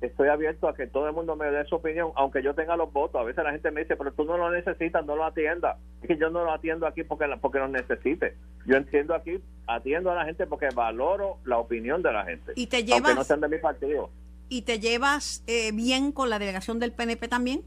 estoy 0.00 0.28
abierto 0.28 0.68
a 0.68 0.74
que 0.74 0.86
todo 0.86 1.08
el 1.08 1.14
mundo 1.14 1.36
me 1.36 1.50
dé 1.50 1.64
su 1.64 1.76
opinión, 1.76 2.10
aunque 2.14 2.42
yo 2.42 2.54
tenga 2.54 2.76
los 2.76 2.92
votos. 2.92 3.20
A 3.20 3.24
veces 3.24 3.42
la 3.44 3.52
gente 3.52 3.70
me 3.70 3.82
dice, 3.82 3.96
pero 3.96 4.12
tú 4.12 4.24
no 4.24 4.36
lo 4.36 4.50
necesitas, 4.50 5.04
no 5.04 5.16
lo 5.16 5.24
atiendas. 5.24 5.76
Es 6.02 6.08
que 6.08 6.16
yo 6.16 6.30
no 6.30 6.44
lo 6.44 6.52
atiendo 6.52 6.86
aquí 6.86 7.02
porque, 7.02 7.26
porque 7.40 7.58
lo 7.58 7.68
necesite. 7.68 8.34
Yo 8.66 8.76
entiendo 8.76 9.14
aquí, 9.14 9.40
atiendo 9.66 10.10
a 10.10 10.14
la 10.14 10.24
gente 10.24 10.46
porque 10.46 10.68
valoro 10.74 11.38
la 11.44 11.58
opinión 11.58 12.02
de 12.02 12.12
la 12.12 12.24
gente. 12.24 12.52
¿Y 12.54 12.66
te 12.66 12.84
llevas, 12.84 13.14
no 13.14 13.24
sean 13.24 13.40
de 13.40 13.48
mi 13.48 13.58
partido. 13.58 14.10
¿Y 14.48 14.62
te 14.62 14.78
llevas 14.78 15.42
eh, 15.46 15.72
bien 15.72 16.12
con 16.12 16.30
la 16.30 16.38
delegación 16.38 16.78
del 16.78 16.92
PNP 16.92 17.28
también? 17.28 17.62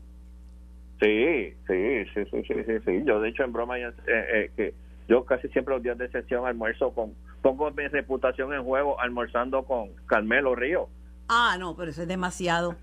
Sí, 1.02 1.54
sí, 1.68 2.06
sí, 2.14 2.26
sí, 2.32 2.44
sí, 2.48 2.74
sí. 2.86 3.04
Yo, 3.06 3.20
de 3.20 3.30
hecho, 3.30 3.44
en 3.44 3.52
broma, 3.52 3.80
eh, 3.80 3.92
eh, 4.08 4.52
que 4.56 4.74
yo 5.08 5.26
casi 5.26 5.48
siempre 5.50 5.74
los 5.74 5.84
días 5.84 5.98
de 5.98 6.10
sesión 6.10 6.46
almuerzo 6.46 6.94
con, 6.94 7.14
pongo 7.42 7.70
mi 7.72 7.88
reputación 7.88 8.54
en 8.54 8.64
juego 8.64 9.00
almorzando 9.00 9.64
con 9.64 9.90
Carmelo 10.06 10.56
Río. 10.56 10.90
Ah, 11.34 11.56
no, 11.58 11.78
pero 11.78 11.92
eso 11.92 12.02
es 12.02 12.10
demasiado. 12.10 12.76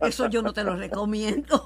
Eso 0.00 0.28
yo 0.28 0.42
no 0.42 0.52
te 0.52 0.62
lo 0.62 0.76
recomiendo. 0.76 1.64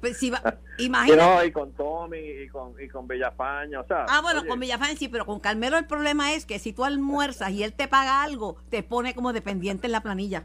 Pues 0.00 0.18
si 0.18 0.32
imagínate. 0.78 1.46
y 1.46 1.52
con 1.52 1.72
Tommy 1.72 2.18
y 2.18 2.48
con, 2.48 2.80
y 2.80 2.86
con 2.86 3.08
Villafaña, 3.08 3.80
o 3.80 3.86
sea. 3.86 4.06
Ah, 4.08 4.20
bueno, 4.22 4.46
con 4.46 4.60
Villafaña 4.60 4.94
sí, 4.94 5.08
pero 5.08 5.26
con 5.26 5.40
Carmelo 5.40 5.78
el 5.78 5.86
problema 5.86 6.32
es 6.32 6.46
que 6.46 6.60
si 6.60 6.72
tú 6.72 6.84
almuerzas 6.84 7.50
y 7.50 7.64
él 7.64 7.72
te 7.72 7.88
paga 7.88 8.22
algo, 8.22 8.56
te 8.70 8.84
pone 8.84 9.14
como 9.14 9.32
dependiente 9.32 9.86
en 9.86 9.92
la 9.92 10.02
planilla. 10.02 10.44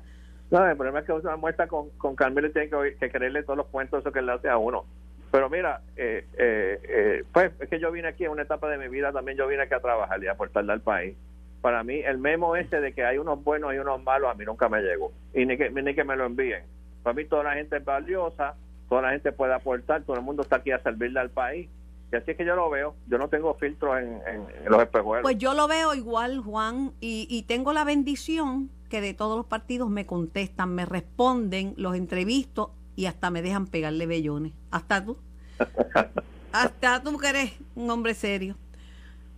No, 0.50 0.65
el 0.65 0.75
problema 0.75 1.00
es 1.00 1.05
que 1.05 1.13
uno 1.13 1.29
almuerza 1.29 1.67
con, 1.67 1.91
con 1.91 2.15
Carmelo 2.15 2.48
y 2.48 2.53
tiene 2.53 2.70
que, 2.70 2.98
que 3.00 3.12
creerle 3.12 3.43
todos 3.43 3.58
los 3.58 3.67
cuentos 3.67 4.01
eso 4.01 4.12
que 4.12 4.22
le 4.24 4.31
hace 4.31 4.50
a 4.50 4.58
uno. 4.58 4.86
Pero 5.31 5.50
mira, 5.50 5.81
eh, 5.96 6.25
eh, 6.38 6.79
eh, 6.84 7.24
pues 7.31 7.51
es 7.60 7.70
que 7.70 7.79
yo 7.79 7.91
vine 7.91 8.08
aquí 8.08 8.25
en 8.25 8.31
una 8.31 8.41
etapa 8.41 8.67
de 8.70 8.77
mi 8.77 8.89
vida, 8.89 9.13
también 9.13 9.38
yo 9.38 9.48
vine 9.48 9.63
aquí 9.63 9.74
a 9.75 9.79
trabajar 9.79 10.22
y 10.24 10.27
a 10.27 10.31
aportarle 10.31 10.74
al 10.74 10.81
país. 10.81 11.15
Para 11.62 11.84
mí, 11.84 12.00
el 12.00 12.18
memo 12.18 12.56
ese 12.56 12.80
de 12.80 12.94
que 12.94 13.06
hay 13.06 13.18
unos 13.18 13.44
buenos 13.44 13.74
y 13.74 13.77
unos 13.77 14.01
malos, 14.03 14.32
a 14.32 14.34
mí 14.34 14.46
nunca 14.46 14.68
me 14.68 14.82
llegó. 14.82 15.12
Y 15.34 15.46
ni 15.46 15.58
que, 15.58 15.70
ni 15.70 15.94
que 15.94 16.03
me 16.03 16.15
lo 16.15 16.25
envíen. 16.25 16.63
Para 17.03 17.13
mí, 17.13 17.25
toda 17.25 17.44
la 17.44 17.53
gente 17.53 17.77
es 17.77 17.86
valiosa, 17.86 18.56
toda 18.89 19.03
la 19.03 19.12
gente 19.12 19.32
puede 19.32 19.53
aportar, 19.53 20.03
todo 20.03 20.18
el 20.18 20.24
mundo 20.24 20.41
está 20.41 20.58
aquí 20.58 20.72
a 20.72 20.80
servirle 20.80 21.20
al 21.20 21.30
país. 21.30 21.70
Y 22.12 22.15
así 22.15 22.32
es 22.32 22.38
que 22.38 22.46
yo 22.46 22.56
lo 22.56 22.70
veo. 22.70 22.96
Yo 23.08 23.18
no 23.18 23.30
tengo 23.30 23.53
filtros 23.53 23.98
en, 24.00 24.22
los 24.65 24.82
espejuelos. 24.82 25.24
Pues 25.24 25.38
yo 25.38 25.53
lo 25.53 25.68
veo 25.68 25.94
igual, 25.94 26.39
Juan, 26.39 26.91
y, 27.00 27.27
y 27.30 27.44
tengo 27.44 27.74
la 27.74 27.86
bendición 27.86 28.70
que 28.89 29.00
de 29.00 29.13
todos 29.13 29.38
los 29.38 29.46
partidos 29.46 29.89
me 29.89 30.06
contestan, 30.06 30.75
me 30.75 30.86
responden, 30.86 31.74
los 31.77 31.96
entrevisto 31.96 32.74
y 32.96 33.06
hasta 33.06 33.32
me 33.32 33.41
dejan 33.41 33.68
pegarle 33.68 34.06
bellones. 34.06 34.51
Hasta 34.70 35.03
tú. 35.03 35.18
hasta 36.51 37.01
tú 37.01 37.18
que 37.18 37.30
eres 37.30 37.53
un 37.75 37.89
hombre 37.89 38.13
serio. 38.13 38.58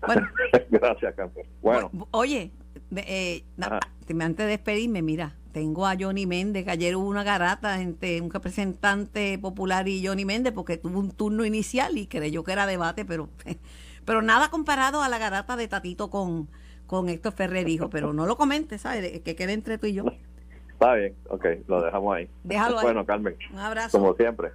Bueno. 0.05 0.27
Gracias, 0.69 1.15
Campo. 1.15 1.41
Bueno. 1.61 1.91
Oye, 2.11 2.51
eh, 2.95 3.43
antes 3.59 4.37
de 4.37 4.45
despedirme, 4.45 5.01
mira, 5.01 5.35
tengo 5.51 5.85
a 5.85 5.95
Johnny 5.97 6.25
Méndez, 6.25 6.65
que 6.65 6.71
ayer 6.71 6.95
hubo 6.95 7.07
una 7.07 7.23
garata 7.23 7.81
entre 7.81 8.21
un 8.21 8.31
representante 8.31 9.37
popular 9.37 9.87
y 9.87 10.05
Johnny 10.05 10.25
Méndez, 10.25 10.53
porque 10.53 10.77
tuvo 10.77 10.99
un 10.99 11.11
turno 11.11 11.45
inicial 11.45 11.97
y 11.97 12.07
creyó 12.07 12.43
que 12.43 12.51
era 12.51 12.65
debate, 12.65 13.05
pero, 13.05 13.29
pero 14.05 14.21
nada 14.21 14.49
comparado 14.49 15.01
a 15.01 15.09
la 15.09 15.17
garata 15.17 15.55
de 15.55 15.67
Tatito 15.67 16.09
con, 16.09 16.49
con 16.87 17.09
Héctor 17.09 17.33
Ferrer, 17.33 17.65
dijo, 17.65 17.89
pero 17.89 18.13
no 18.13 18.25
lo 18.25 18.35
comentes, 18.35 18.81
¿sabes? 18.81 19.21
Que 19.21 19.35
quede 19.35 19.53
entre 19.53 19.77
tú 19.77 19.87
y 19.87 19.93
yo. 19.93 20.05
Está 20.71 20.95
bien, 20.95 21.15
ok, 21.29 21.45
lo 21.67 21.81
dejamos 21.81 22.15
ahí. 22.15 22.29
Déjalo 22.43 22.79
ahí. 22.79 22.85
Bueno, 22.85 23.05
Carmen. 23.05 23.35
Un 23.51 23.59
abrazo. 23.59 23.97
Como 23.97 24.15
siempre. 24.15 24.51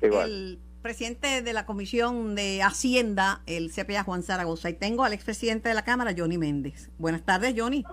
Igual. 0.00 0.30
El 0.30 0.58
presidente 0.82 1.42
de 1.42 1.52
la 1.52 1.66
Comisión 1.66 2.34
de 2.34 2.62
Hacienda, 2.62 3.40
el 3.46 3.70
CPA 3.70 4.02
Juan 4.02 4.22
Zaragoza, 4.22 4.70
y 4.70 4.74
tengo 4.74 5.04
al 5.04 5.12
expresidente 5.12 5.68
de 5.68 5.74
la 5.74 5.84
Cámara, 5.84 6.12
Johnny 6.16 6.38
Méndez. 6.38 6.90
Buenas 6.98 7.22
tardes, 7.22 7.54
Johnny. 7.56 7.84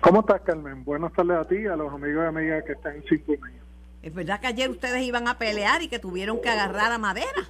¿Cómo 0.00 0.20
estás, 0.20 0.40
Carmen? 0.42 0.84
Buenas 0.84 1.12
tardes 1.12 1.36
a 1.36 1.44
ti 1.46 1.56
y 1.56 1.66
a 1.66 1.76
los 1.76 1.92
amigos 1.92 2.24
y 2.24 2.26
amigas 2.26 2.64
que 2.64 2.72
están 2.72 2.96
en 2.96 3.04
sintonía. 3.04 3.60
¿Es 4.02 4.12
verdad 4.12 4.40
que 4.40 4.48
ayer 4.48 4.68
ustedes 4.68 5.02
iban 5.02 5.28
a 5.28 5.38
pelear 5.38 5.82
y 5.82 5.88
que 5.88 5.98
tuvieron 5.98 6.40
que 6.40 6.48
agarrar 6.48 6.90
a 6.90 6.98
madera 6.98 7.46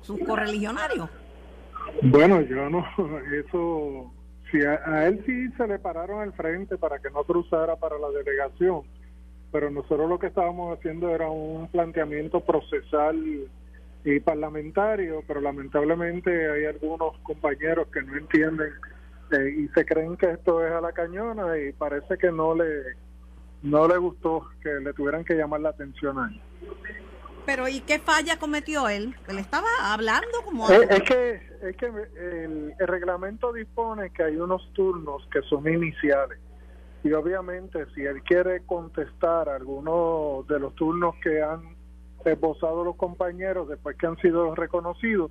sus 0.00 0.18
correligionarios? 0.20 1.08
Bueno, 2.02 2.40
yo 2.40 2.68
no, 2.68 2.84
eso 3.32 4.10
a, 4.62 5.06
él 5.06 5.22
sí 5.26 5.48
se 5.56 5.66
le 5.66 5.78
pararon 5.78 6.20
al 6.20 6.32
frente 6.32 6.76
para 6.76 6.98
que 6.98 7.10
no 7.10 7.24
cruzara 7.24 7.76
para 7.76 7.98
la 7.98 8.10
delegación, 8.10 8.82
pero 9.50 9.70
nosotros 9.70 10.08
lo 10.08 10.18
que 10.18 10.28
estábamos 10.28 10.78
haciendo 10.78 11.10
era 11.10 11.28
un 11.28 11.68
planteamiento 11.68 12.40
procesal 12.40 13.16
y 14.04 14.20
parlamentario, 14.20 15.22
pero 15.26 15.40
lamentablemente 15.40 16.50
hay 16.50 16.66
algunos 16.66 17.18
compañeros 17.20 17.88
que 17.92 18.02
no 18.02 18.16
entienden 18.16 18.72
eh, 19.32 19.54
y 19.56 19.68
se 19.68 19.84
creen 19.86 20.16
que 20.16 20.30
esto 20.30 20.64
es 20.64 20.72
a 20.72 20.80
la 20.80 20.92
cañona 20.92 21.58
y 21.58 21.72
parece 21.72 22.18
que 22.18 22.30
no 22.30 22.54
le 22.54 22.96
no 23.62 23.88
le 23.88 23.96
gustó 23.96 24.46
que 24.62 24.68
le 24.68 24.92
tuvieran 24.92 25.24
que 25.24 25.34
llamar 25.34 25.60
la 25.60 25.70
atención 25.70 26.18
a 26.18 26.28
él. 26.28 26.40
Pero 27.46 27.66
¿y 27.66 27.80
qué 27.80 27.98
falla 27.98 28.38
cometió 28.38 28.88
él? 28.88 29.14
Él 29.26 29.38
estaba 29.38 29.68
hablando 29.82 30.42
como... 30.44 30.68
Es, 30.68 30.90
es 30.90 31.02
que, 31.02 31.42
es 31.62 31.76
que 31.76 31.86
el, 31.86 32.74
reglamento 32.78 33.52
dispone 33.52 34.10
que 34.10 34.22
hay 34.22 34.36
unos 34.36 34.70
turnos 34.72 35.26
que 35.32 35.40
son 35.42 35.66
iniciales. 35.66 36.38
Y 37.02 37.12
obviamente 37.12 37.86
si 37.94 38.02
él 38.02 38.22
quiere 38.22 38.60
contestar 38.64 39.48
algunos 39.48 40.46
de 40.46 40.58
los 40.58 40.74
turnos 40.74 41.14
que 41.22 41.42
han 41.42 41.73
esbozado 42.24 42.84
los 42.84 42.96
compañeros 42.96 43.68
después 43.68 43.96
que 43.96 44.06
han 44.06 44.16
sido 44.18 44.54
reconocidos, 44.54 45.30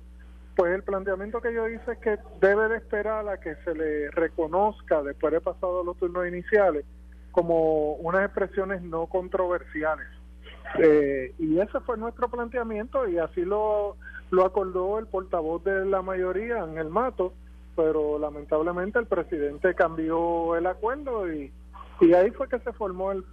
pues 0.56 0.72
el 0.74 0.82
planteamiento 0.82 1.40
que 1.40 1.52
yo 1.52 1.68
hice 1.68 1.92
es 1.92 1.98
que 1.98 2.18
debe 2.40 2.68
de 2.68 2.76
esperar 2.76 3.28
a 3.28 3.40
que 3.40 3.56
se 3.64 3.74
le 3.74 4.10
reconozca 4.10 5.02
después 5.02 5.32
de 5.32 5.40
pasado 5.40 5.82
los 5.82 5.96
turnos 5.96 6.26
iniciales 6.28 6.84
como 7.32 7.94
unas 7.94 8.26
expresiones 8.26 8.80
no 8.82 9.06
controversiales. 9.06 10.06
Eh, 10.78 11.34
y 11.38 11.58
ese 11.58 11.80
fue 11.80 11.96
nuestro 11.96 12.28
planteamiento 12.28 13.08
y 13.08 13.18
así 13.18 13.44
lo, 13.44 13.96
lo 14.30 14.44
acordó 14.44 14.98
el 14.98 15.06
portavoz 15.06 15.62
de 15.64 15.84
la 15.84 16.02
mayoría 16.02 16.58
en 16.58 16.78
el 16.78 16.88
mato, 16.88 17.32
pero 17.74 18.18
lamentablemente 18.20 19.00
el 19.00 19.06
presidente 19.06 19.74
cambió 19.74 20.56
el 20.56 20.66
acuerdo 20.66 21.32
y, 21.32 21.52
y 22.00 22.12
ahí 22.14 22.30
fue 22.30 22.48
que 22.48 22.60
se 22.60 22.72
formó 22.72 23.10
el 23.10 23.24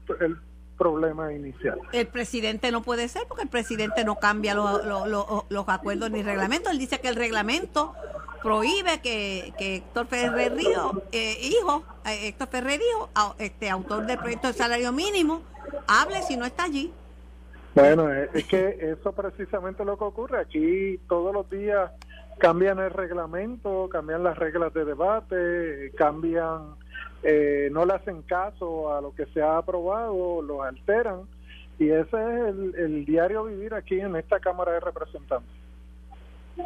problema 0.81 1.31
inicial. 1.31 1.79
El 1.91 2.07
presidente 2.07 2.71
no 2.71 2.81
puede 2.81 3.07
ser 3.07 3.27
porque 3.27 3.43
el 3.43 3.49
presidente 3.49 4.03
no 4.03 4.15
cambia 4.15 4.55
los, 4.55 4.83
los, 4.83 5.69
acuerdos 5.69 6.09
ni 6.09 6.23
reglamentos. 6.23 6.71
Él 6.71 6.79
dice 6.79 6.99
que 6.99 7.07
el 7.07 7.15
reglamento 7.15 7.93
prohíbe 8.41 8.99
que, 8.99 9.53
que 9.59 9.75
Héctor 9.75 10.07
Ferrer 10.07 10.55
Río, 10.55 11.03
eh, 11.11 11.37
hijo, 11.39 11.83
eh, 12.03 12.29
Héctor 12.29 12.47
Ferrer 12.47 12.79
Río, 12.79 13.09
este 13.37 13.69
autor 13.69 14.07
del 14.07 14.17
proyecto 14.17 14.47
de 14.47 14.53
salario 14.53 14.91
mínimo, 14.91 15.43
hable 15.85 16.23
si 16.23 16.35
no 16.35 16.45
está 16.45 16.63
allí. 16.63 16.91
Bueno, 17.75 18.11
es 18.11 18.45
que 18.47 18.79
eso 18.81 19.11
precisamente 19.11 19.85
lo 19.85 19.99
que 19.99 20.03
ocurre. 20.03 20.39
Aquí 20.39 20.99
todos 21.07 21.31
los 21.31 21.47
días 21.47 21.91
cambian 22.39 22.79
el 22.79 22.89
reglamento, 22.89 23.87
cambian 23.87 24.23
las 24.23 24.35
reglas 24.35 24.73
de 24.73 24.83
debate, 24.83 25.91
cambian, 25.95 26.75
eh, 27.23 27.69
no 27.71 27.85
le 27.85 27.93
hacen 27.93 28.21
caso 28.23 28.93
a 28.93 29.01
lo 29.01 29.13
que 29.13 29.25
se 29.27 29.41
ha 29.41 29.57
aprobado, 29.57 30.41
lo 30.41 30.63
alteran. 30.63 31.21
Y 31.77 31.89
ese 31.89 32.17
es 32.17 32.55
el, 32.77 33.05
diario 33.05 33.45
vivir 33.45 33.73
aquí 33.73 33.99
en 33.99 34.15
esta 34.15 34.39
Cámara 34.39 34.73
de 34.73 34.79
Representantes. 34.81 35.49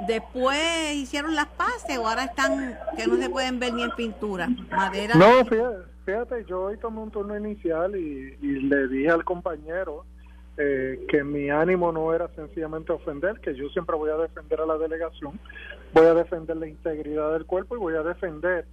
Después 0.08 0.94
hicieron 0.96 1.36
las 1.36 1.48
paces 1.48 1.98
o 1.98 2.08
ahora 2.08 2.26
están 2.26 2.78
que 2.98 3.08
no 3.08 3.16
se 3.18 3.30
pueden 3.30 3.60
ver 3.60 3.74
ni 3.74 3.84
en 3.84 3.92
pintura, 3.92 4.50
madera. 4.72 5.16
No, 5.16 5.46
fíjate, 6.06 6.44
yo 6.48 6.64
hoy 6.64 6.78
tomé 6.78 7.00
un 7.00 7.12
turno 7.12 7.38
inicial 7.38 7.96
y, 7.96 8.36
le 8.42 8.88
dije 8.88 9.10
al 9.10 9.24
compañero 9.24 10.06
eh, 10.58 11.06
que 11.08 11.24
mi 11.24 11.50
ánimo 11.50 11.92
no 11.92 12.14
era 12.14 12.28
sencillamente 12.36 12.92
ofender, 12.92 13.40
que 13.40 13.56
yo 13.56 13.70
siempre 13.70 13.96
voy 13.96 14.10
a 14.10 14.18
defender 14.18 14.60
a 14.60 14.66
la 14.66 14.78
delegación, 14.78 15.40
voy 15.94 16.08
a 16.08 16.14
defender 16.14 16.58
la 16.58 16.68
integridad 16.68 17.32
del 17.34 17.46
cuerpo 17.46 17.76
y 17.76 17.80
voy 17.80 17.96
a 17.96 18.04
defender 18.04 18.66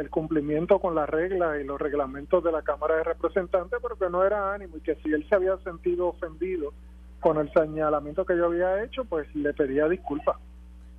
el 0.00 0.10
cumplimiento 0.10 0.78
con 0.78 0.94
las 0.94 1.08
reglas 1.08 1.60
y 1.60 1.64
los 1.64 1.80
reglamentos 1.80 2.42
de 2.42 2.52
la 2.52 2.62
Cámara 2.62 2.96
de 2.96 3.04
Representantes, 3.04 3.78
pero 3.82 3.96
que 3.96 4.08
no 4.08 4.24
era 4.24 4.52
ánimo 4.54 4.76
y 4.76 4.80
que 4.80 4.96
si 4.96 5.12
él 5.12 5.26
se 5.28 5.34
había 5.34 5.56
sentido 5.58 6.08
ofendido 6.08 6.72
con 7.20 7.38
el 7.38 7.52
señalamiento 7.52 8.24
que 8.24 8.36
yo 8.36 8.46
había 8.46 8.82
hecho, 8.82 9.04
pues 9.04 9.32
le 9.34 9.52
pedía 9.52 9.88
disculpas. 9.88 10.36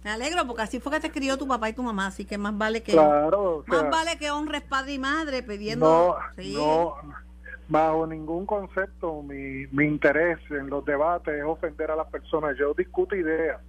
Me 0.03 0.11
alegro 0.11 0.45
porque 0.47 0.63
así 0.63 0.79
fue 0.79 0.93
que 0.93 0.99
te 0.99 1.11
crió 1.11 1.37
tu 1.37 1.47
papá 1.47 1.69
y 1.69 1.73
tu 1.73 1.83
mamá, 1.83 2.07
así 2.07 2.25
que 2.25 2.37
más 2.37 2.57
vale 2.57 2.81
que 2.81 2.93
claro, 2.93 3.63
más 3.67 3.89
vale 3.89 4.17
que 4.17 4.31
honres 4.31 4.61
padre 4.61 4.93
y 4.93 4.99
madre 4.99 5.43
pidiendo 5.43 6.17
no, 6.37 6.53
no 6.53 6.95
bajo 7.71 8.05
ningún 8.05 8.45
concepto 8.45 9.23
mi, 9.23 9.65
mi 9.67 9.85
interés 9.85 10.39
en 10.49 10.69
los 10.69 10.83
debates 10.83 11.33
es 11.33 11.43
ofender 11.43 11.89
a 11.89 11.95
las 11.95 12.07
personas. 12.07 12.57
Yo 12.57 12.73
discuto 12.73 13.15
ideas 13.15 13.61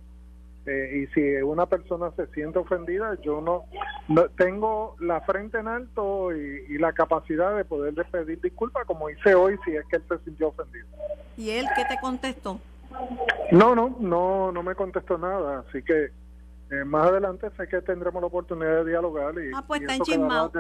eh, 0.65 1.03
y 1.03 1.07
si 1.13 1.21
una 1.43 1.67
persona 1.67 2.13
se 2.15 2.27
siente 2.29 2.59
ofendida, 2.59 3.19
yo 3.23 3.41
no, 3.41 3.65
no 4.09 4.29
tengo 4.37 4.95
la 5.01 5.21
frente 5.23 5.59
en 5.59 5.67
alto 5.67 6.35
y, 6.37 6.79
la 6.79 6.93
capacidad 6.93 7.57
de 7.57 7.65
poder 7.65 7.95
pedir 8.11 8.41
disculpas, 8.41 8.85
como 8.87 9.11
hice 9.11 9.35
hoy, 9.35 9.59
si 9.65 9.75
es 9.77 9.85
que 9.87 9.97
él 9.97 10.05
se 10.09 10.19
sintió 10.25 10.49
ofendido. 10.49 10.87
¿Y 11.37 11.51
él 11.51 11.67
qué 11.77 11.85
te 11.85 12.01
contestó? 12.01 12.61
No, 13.51 13.75
no, 13.75 13.97
no, 13.99 14.53
no 14.53 14.63
me 14.63 14.75
contestó 14.75 15.19
nada, 15.19 15.65
así 15.69 15.83
que 15.83 16.11
eh, 16.71 16.85
más 16.85 17.09
adelante 17.09 17.49
sé 17.57 17.69
que 17.69 17.81
tendremos 17.83 18.21
la 18.21 18.29
oportunidad 18.29 18.85
de 18.85 18.91
dialogar 18.91 19.35
y, 19.35 19.51
ah, 19.55 19.65
pues 19.67 19.81
está 19.81 19.97
enchismado. 19.97 20.53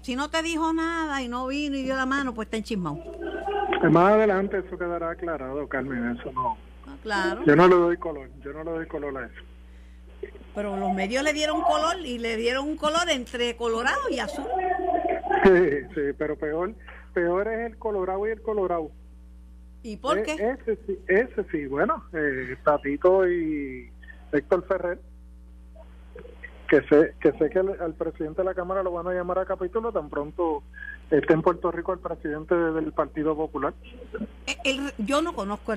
si 0.00 0.16
no 0.16 0.30
te 0.30 0.42
dijo 0.42 0.72
nada 0.72 1.22
y 1.22 1.28
no 1.28 1.46
vino 1.48 1.76
y 1.76 1.82
dio 1.82 1.96
la 1.96 2.06
mano, 2.06 2.34
pues 2.34 2.46
está 2.46 2.56
enchismado. 2.56 2.98
Eh, 3.82 3.88
más 3.88 4.12
adelante 4.12 4.58
eso 4.58 4.78
quedará 4.78 5.10
aclarado, 5.10 5.68
Carmen, 5.68 6.16
eso 6.18 6.30
no 6.32 6.56
Claro. 7.02 7.42
Yo 7.44 7.56
no 7.56 7.68
le 7.68 7.74
doy 7.74 7.96
color, 7.96 8.30
yo 8.42 8.52
no 8.52 8.64
le 8.64 8.70
doy 8.70 8.86
color 8.86 9.16
a 9.18 9.26
eso. 9.26 9.42
Pero 10.54 10.76
los 10.76 10.92
medios 10.92 11.24
le 11.24 11.32
dieron 11.32 11.62
color 11.62 11.96
y 12.04 12.18
le 12.18 12.36
dieron 12.36 12.68
un 12.68 12.76
color 12.76 13.08
entre 13.10 13.56
colorado 13.56 14.08
y 14.10 14.18
azul. 14.18 14.44
Sí, 15.44 15.50
sí, 15.94 16.00
pero 16.16 16.36
peor, 16.36 16.74
peor 17.12 17.48
es 17.48 17.72
el 17.72 17.78
colorado 17.78 18.26
y 18.26 18.30
el 18.30 18.42
colorado. 18.42 18.90
¿Y 19.82 19.96
por 19.96 20.18
e, 20.18 20.22
qué? 20.22 20.32
Ese 20.34 20.78
sí, 20.86 20.98
ese 21.08 21.44
sí, 21.50 21.66
bueno, 21.66 22.04
eh, 22.12 22.56
Tatito 22.64 23.28
y 23.28 23.90
Héctor 24.30 24.66
Ferrer, 24.68 25.00
que 26.72 26.80
sé 26.88 27.14
que 27.20 27.32
sé 27.32 27.50
que 27.50 27.58
al 27.58 27.92
presidente 27.92 28.40
de 28.40 28.46
la 28.46 28.54
Cámara 28.54 28.82
lo 28.82 28.92
van 28.92 29.06
a 29.06 29.12
llamar 29.12 29.38
a 29.38 29.44
capítulo 29.44 29.92
tan 29.92 30.08
pronto 30.08 30.62
está 31.10 31.34
en 31.34 31.42
Puerto 31.42 31.70
Rico 31.70 31.92
el 31.92 31.98
presidente 31.98 32.54
del 32.54 32.92
Partido 32.92 33.36
Popular. 33.36 33.74
Eh, 34.46 34.80
yo 34.96 35.20
no 35.20 35.34
conozco, 35.34 35.74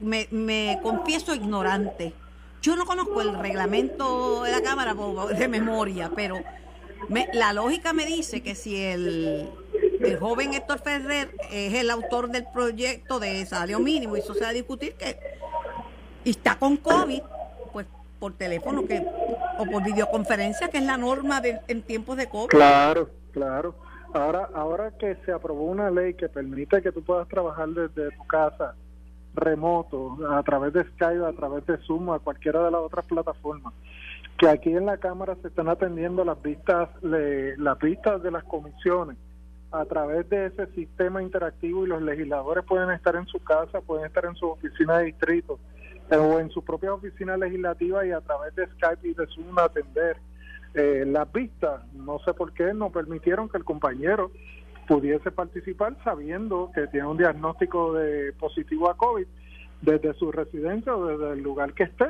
me, 0.00 0.26
me 0.30 0.80
confieso 0.82 1.34
ignorante. 1.34 2.14
Yo 2.62 2.76
no 2.76 2.86
conozco 2.86 3.20
el 3.20 3.38
reglamento 3.38 4.44
de 4.44 4.52
la 4.52 4.62
Cámara 4.62 4.96
de 5.38 5.48
memoria, 5.48 6.10
pero 6.16 6.36
la 7.34 7.52
lógica 7.52 7.92
me 7.92 8.06
dice 8.06 8.42
que 8.42 8.54
si 8.54 8.82
el, 8.82 9.50
el 10.00 10.18
joven 10.18 10.54
Héctor 10.54 10.78
Ferrer 10.78 11.30
es 11.52 11.74
el 11.74 11.90
autor 11.90 12.30
del 12.30 12.46
proyecto 12.50 13.20
de 13.20 13.44
salario 13.44 13.80
mínimo 13.80 14.16
y 14.16 14.20
eso 14.20 14.32
se 14.32 14.40
va 14.40 14.48
a 14.48 14.54
discutir 14.54 14.94
que 14.94 15.18
está 16.24 16.58
con 16.58 16.78
COVID, 16.78 17.20
pues 17.70 17.86
por 18.18 18.32
teléfono 18.32 18.86
que 18.86 19.06
o 19.58 19.66
por 19.66 19.82
videoconferencia, 19.82 20.68
que 20.68 20.78
es 20.78 20.84
la 20.84 20.96
norma 20.96 21.40
de, 21.40 21.60
en 21.68 21.82
tiempos 21.82 22.16
de 22.16 22.28
COVID. 22.28 22.48
Claro, 22.48 23.10
claro. 23.32 23.74
Ahora, 24.14 24.48
ahora 24.54 24.92
que 24.98 25.16
se 25.26 25.32
aprobó 25.32 25.64
una 25.64 25.90
ley 25.90 26.14
que 26.14 26.28
permite 26.28 26.80
que 26.80 26.92
tú 26.92 27.02
puedas 27.02 27.28
trabajar 27.28 27.68
desde 27.68 28.10
tu 28.16 28.26
casa 28.26 28.74
remoto, 29.34 30.18
a 30.30 30.42
través 30.42 30.72
de 30.72 30.84
Skype, 30.84 31.24
a 31.24 31.32
través 31.32 31.66
de 31.66 31.76
Zoom, 31.78 32.10
a 32.10 32.18
cualquiera 32.18 32.64
de 32.64 32.70
las 32.70 32.80
otras 32.80 33.04
plataformas, 33.04 33.74
que 34.38 34.48
aquí 34.48 34.70
en 34.70 34.86
la 34.86 34.96
Cámara 34.96 35.36
se 35.42 35.48
están 35.48 35.68
atendiendo 35.68 36.24
las 36.24 36.40
vistas, 36.42 36.88
las 37.02 37.78
vistas 37.78 38.22
de 38.22 38.30
las 38.30 38.44
comisiones 38.44 39.16
a 39.70 39.84
través 39.84 40.28
de 40.30 40.46
ese 40.46 40.66
sistema 40.68 41.22
interactivo 41.22 41.84
y 41.84 41.88
los 41.88 42.00
legisladores 42.00 42.64
pueden 42.64 42.90
estar 42.90 43.16
en 43.16 43.26
su 43.26 43.38
casa, 43.40 43.80
pueden 43.82 44.06
estar 44.06 44.24
en 44.24 44.34
su 44.34 44.46
oficina 44.46 44.98
de 44.98 45.06
distrito 45.06 45.58
o 46.10 46.40
en 46.40 46.50
su 46.50 46.62
propia 46.64 46.94
oficina 46.94 47.36
legislativa 47.36 48.06
y 48.06 48.12
a 48.12 48.20
través 48.20 48.54
de 48.54 48.66
Skype 48.66 49.08
y 49.08 49.14
de 49.14 49.26
Zoom 49.26 49.58
atender 49.58 50.16
eh, 50.74 51.04
las 51.06 51.30
vistas, 51.32 51.82
no 51.92 52.18
sé 52.20 52.34
por 52.34 52.52
qué, 52.52 52.72
no 52.74 52.90
permitieron 52.90 53.48
que 53.48 53.58
el 53.58 53.64
compañero 53.64 54.30
pudiese 54.86 55.30
participar 55.30 55.96
sabiendo 56.02 56.70
que 56.74 56.86
tiene 56.86 57.06
un 57.06 57.18
diagnóstico 57.18 57.92
de 57.92 58.32
positivo 58.32 58.88
a 58.88 58.96
COVID 58.96 59.26
desde 59.82 60.14
su 60.14 60.32
residencia 60.32 60.96
o 60.96 61.06
desde 61.06 61.34
el 61.34 61.42
lugar 61.42 61.74
que 61.74 61.84
esté. 61.84 62.06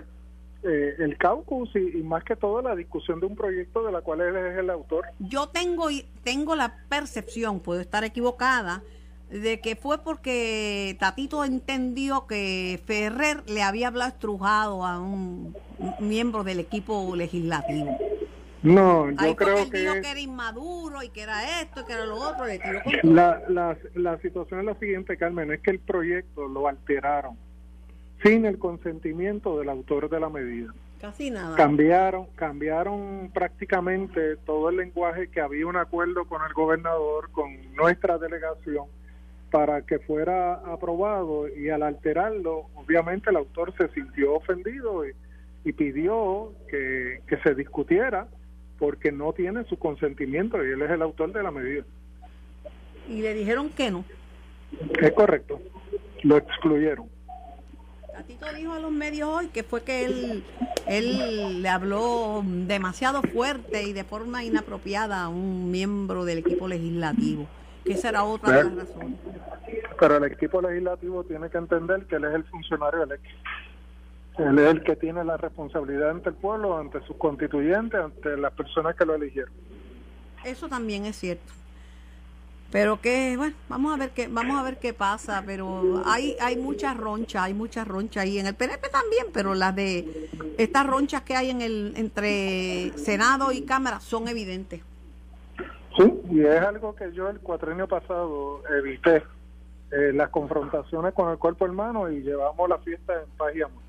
Eh, 0.64 0.96
el 0.98 1.16
caucus 1.16 1.70
y, 1.76 2.02
más 2.02 2.24
que 2.24 2.34
todo 2.34 2.60
la 2.62 2.74
discusión 2.74 3.20
de 3.20 3.26
un 3.26 3.36
proyecto 3.36 3.84
de 3.84 3.92
la 3.92 4.00
cual 4.00 4.20
él 4.22 4.36
es 4.36 4.58
el 4.58 4.70
autor. 4.70 5.06
Yo 5.20 5.48
tengo, 5.48 5.86
tengo 6.24 6.56
la 6.56 6.74
percepción, 6.88 7.60
puedo 7.60 7.80
estar 7.80 8.02
equivocada, 8.02 8.82
de 9.30 9.60
que 9.60 9.76
fue 9.76 9.98
porque 9.98 10.96
Tatito 10.98 11.44
entendió 11.44 12.26
que 12.26 12.80
Ferrer 12.86 13.42
le 13.46 13.62
había 13.62 13.88
hablado 13.88 14.10
estrujado 14.10 14.84
a 14.84 14.98
un 14.98 15.54
miembro 16.00 16.44
del 16.44 16.60
equipo 16.60 17.14
legislativo. 17.14 17.96
No, 18.62 19.10
yo 19.10 19.36
creo 19.36 19.70
que... 19.70 19.80
Dijo 19.80 19.94
que 20.00 20.10
era 20.10 20.20
inmaduro 20.20 21.02
y 21.02 21.10
que 21.10 21.22
era 21.22 21.60
esto 21.60 21.82
y 21.82 21.84
que 21.84 21.92
era 21.92 22.06
lo 22.06 22.16
otro. 22.16 22.44
la, 23.02 23.42
la, 23.48 23.76
la 23.94 24.18
situación 24.18 24.60
es 24.60 24.66
la 24.66 24.74
siguiente, 24.78 25.16
Carmen, 25.16 25.52
es 25.52 25.60
que 25.60 25.70
el 25.70 25.78
proyecto 25.78 26.48
lo 26.48 26.66
alteraron 26.66 27.36
sin 28.22 28.46
el 28.46 28.58
consentimiento 28.58 29.58
del 29.58 29.68
autor 29.68 30.10
de 30.10 30.20
la 30.20 30.28
medida. 30.28 30.72
Casi 31.00 31.30
nada. 31.30 31.56
Cambiaron, 31.56 32.26
cambiaron 32.34 33.30
prácticamente 33.32 34.36
todo 34.38 34.70
el 34.70 34.78
lenguaje 34.78 35.28
que 35.30 35.40
había 35.40 35.66
un 35.66 35.76
acuerdo 35.76 36.24
con 36.24 36.42
el 36.44 36.52
gobernador, 36.52 37.30
con 37.30 37.74
nuestra 37.76 38.18
delegación, 38.18 38.86
para 39.50 39.82
que 39.82 39.98
fuera 39.98 40.54
aprobado 40.54 41.48
y 41.48 41.70
al 41.70 41.82
alterarlo, 41.82 42.66
obviamente 42.74 43.30
el 43.30 43.36
autor 43.36 43.74
se 43.76 43.88
sintió 43.88 44.34
ofendido 44.34 45.06
y, 45.06 45.12
y 45.64 45.72
pidió 45.72 46.52
que, 46.70 47.20
que 47.26 47.38
se 47.38 47.54
discutiera 47.54 48.28
porque 48.78 49.10
no 49.10 49.32
tiene 49.32 49.64
su 49.64 49.78
consentimiento 49.78 50.64
y 50.64 50.70
él 50.70 50.82
es 50.82 50.90
el 50.90 51.02
autor 51.02 51.32
de 51.32 51.42
la 51.42 51.50
medida. 51.50 51.84
¿Y 53.08 53.22
le 53.22 53.34
dijeron 53.34 53.70
que 53.70 53.90
no? 53.90 54.04
Es 55.00 55.12
correcto, 55.12 55.60
lo 56.22 56.36
excluyeron. 56.36 57.08
Tatito 58.12 58.52
dijo 58.52 58.72
a 58.72 58.80
los 58.80 58.90
medios 58.90 59.28
hoy 59.28 59.46
que 59.48 59.62
fue 59.62 59.82
que 59.82 60.04
él, 60.04 60.44
él 60.86 61.62
le 61.62 61.68
habló 61.68 62.42
demasiado 62.44 63.22
fuerte 63.22 63.84
y 63.84 63.92
de 63.92 64.04
forma 64.04 64.44
inapropiada 64.44 65.22
a 65.22 65.28
un 65.28 65.70
miembro 65.70 66.24
del 66.24 66.38
equipo 66.38 66.66
legislativo, 66.68 67.46
que 67.88 67.94
esa 67.94 68.08
era 68.10 68.24
otra 68.24 68.58
de 68.58 68.64
las 68.64 68.88
razones. 68.88 69.18
Pero 69.98 70.16
el 70.16 70.24
equipo 70.24 70.62
legislativo 70.62 71.24
tiene 71.24 71.50
que 71.50 71.58
entender 71.58 72.06
que 72.06 72.16
él 72.16 72.24
es 72.24 72.34
el 72.34 72.44
funcionario 72.44 73.02
electo. 73.02 73.28
Él 74.38 74.58
es 74.58 74.70
el 74.70 74.84
que 74.84 74.94
tiene 74.94 75.24
la 75.24 75.36
responsabilidad 75.36 76.10
ante 76.10 76.28
el 76.28 76.36
pueblo, 76.36 76.78
ante 76.78 77.00
sus 77.06 77.16
constituyentes, 77.16 77.98
ante 77.98 78.36
las 78.36 78.52
personas 78.52 78.94
que 78.94 79.04
lo 79.04 79.14
eligieron. 79.16 79.52
Eso 80.44 80.68
también 80.68 81.06
es 81.06 81.16
cierto. 81.16 81.52
Pero 82.70 83.00
que, 83.00 83.36
bueno, 83.36 83.56
vamos 83.68 83.94
a 83.94 83.96
ver 83.96 84.10
qué, 84.10 84.28
vamos 84.28 84.58
a 84.58 84.62
ver 84.62 84.78
qué 84.78 84.92
pasa, 84.92 85.42
pero 85.44 86.02
hay, 86.04 86.36
hay 86.38 86.56
muchas 86.56 86.96
ronchas, 86.96 87.42
hay 87.42 87.54
muchas 87.54 87.88
ronchas 87.88 88.24
ahí 88.24 88.38
en 88.38 88.46
el 88.46 88.54
PNP 88.54 88.90
también, 88.90 89.26
pero 89.32 89.54
las 89.54 89.74
de 89.74 90.28
estas 90.58 90.86
ronchas 90.86 91.22
que 91.22 91.34
hay 91.34 91.50
en 91.50 91.62
el, 91.62 91.94
entre 91.96 92.92
Senado 92.98 93.52
y 93.52 93.62
Cámara 93.62 94.00
son 94.00 94.28
evidentes. 94.28 94.82
Sí, 95.98 96.20
y 96.30 96.40
es 96.42 96.60
algo 96.60 96.94
que 96.94 97.12
yo 97.12 97.28
el 97.28 97.40
cuatrenio 97.40 97.88
pasado 97.88 98.62
evité, 98.68 99.24
eh, 99.90 100.12
las 100.14 100.28
confrontaciones 100.28 101.12
con 101.12 101.30
el 101.30 101.38
cuerpo 101.38 101.66
hermano 101.66 102.08
y 102.08 102.22
llevamos 102.22 102.68
la 102.68 102.78
fiesta 102.78 103.14
en 103.14 103.28
paz 103.36 103.56
y 103.56 103.62
amor. 103.62 103.82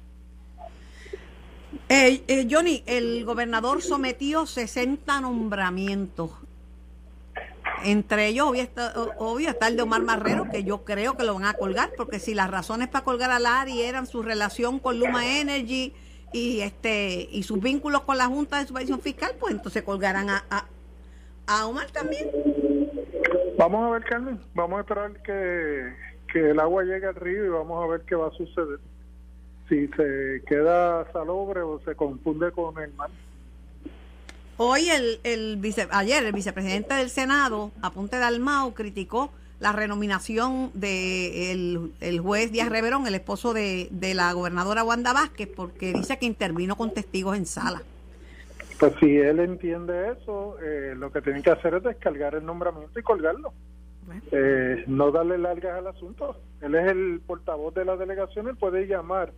Eh, 1.88 2.24
eh, 2.28 2.48
Johnny, 2.50 2.84
el 2.88 3.26
gobernador 3.26 3.84
sometió 3.84 4.48
60 4.48 5.22
nombramientos. 5.22 6.32
Entre 7.84 8.28
ellos, 8.28 8.48
obvio 8.48 8.64
está, 8.64 8.94
obvio 9.20 9.50
está 9.50 9.68
el 9.68 9.78
de 9.78 9.84
Omar 9.84 10.02
Marrero, 10.02 10.50
que 10.50 10.64
yo 10.64 10.84
creo 10.84 11.16
que 11.16 11.24
lo 11.24 11.36
van 11.36 11.46
a 11.46 11.54
colgar, 11.54 11.92
porque 11.96 12.20
si 12.20 12.34
las 12.34 12.50
razones 12.50 12.88
para 12.88 13.06
colgar 13.06 13.30
a 13.30 13.38
Lari 13.40 13.84
eran 13.84 14.08
su 14.08 14.24
relación 14.24 14.80
con 14.80 15.00
Luma 15.00 15.40
Energy 15.40 15.94
y 16.34 16.62
este 16.62 17.30
y 17.32 17.44
sus 17.44 17.62
vínculos 17.62 18.02
con 18.02 18.18
la 18.18 18.26
Junta 18.26 18.58
de 18.58 18.68
Supervisión 18.68 19.00
Fiscal, 19.00 19.36
pues 19.40 19.54
entonces 19.54 19.84
colgarán 19.84 20.30
a, 20.30 20.44
a, 20.50 20.66
Omar 21.50 21.90
también. 21.92 22.30
Vamos 23.58 23.88
a 23.88 23.90
ver, 23.92 24.04
Carmen, 24.04 24.40
vamos 24.54 24.78
a 24.78 24.82
esperar 24.82 25.12
que, 25.24 25.94
que 26.32 26.52
el 26.52 26.60
agua 26.60 26.84
llegue 26.84 27.08
al 27.08 27.16
río 27.16 27.46
y 27.46 27.50
vamos 27.50 27.84
a 27.84 27.88
ver 27.88 28.02
qué 28.02 28.16
va 28.16 28.28
a 28.28 28.32
suceder 28.32 28.80
si 29.70 29.88
se 29.90 30.42
queda 30.48 31.10
salobre 31.14 31.62
o 31.62 31.80
se 31.86 31.96
confunde 31.96 32.52
con 32.52 32.78
el 32.82 32.92
mal. 32.94 33.12
Hoy, 34.58 34.90
el, 34.90 35.20
el 35.24 35.58
vice, 35.58 35.88
ayer, 35.92 36.26
el 36.26 36.34
vicepresidente 36.34 36.96
del 36.96 37.10
Senado, 37.10 37.72
Apunte 37.82 38.18
Dalmau, 38.18 38.74
criticó 38.74 39.32
la 39.60 39.72
renominación 39.72 40.72
de 40.74 41.52
el, 41.52 42.20
juez 42.20 42.52
Díaz 42.52 42.70
Reverón, 42.70 43.08
el 43.08 43.16
esposo 43.16 43.54
de, 43.54 43.88
de, 43.92 44.14
la 44.14 44.34
gobernadora 44.34 44.84
Wanda 44.84 45.14
Vázquez, 45.14 45.50
porque 45.56 45.94
dice 45.94 46.18
que 46.18 46.26
intervino 46.26 46.76
con 46.76 46.94
testigos 46.94 47.38
en 47.38 47.46
sala. 47.46 47.84
Pues 48.80 48.94
si 49.02 49.18
él 49.18 49.40
entiende 49.40 50.12
eso, 50.12 50.58
eh, 50.62 50.94
lo 50.96 51.12
que 51.12 51.22
tienen 51.22 51.44
que 51.44 51.50
hacer 51.50 51.74
es 51.74 51.84
descargar 51.84 52.36
el 52.36 52.46
nombramiento 52.46 52.98
y 52.98 53.04
colgarlo. 53.04 53.54
Eh, 54.32 54.86
no 54.88 55.12
darle 55.12 55.38
largas 55.38 55.78
al 55.78 55.88
asunto. 55.88 56.38
Él 56.62 56.76
es 56.76 56.90
el 56.90 57.22
portavoz 57.26 57.74
de 57.76 57.86
la 57.86 57.98
delegación, 57.98 58.48
él 58.48 58.56
puede 58.56 58.88
llamar 58.88 59.34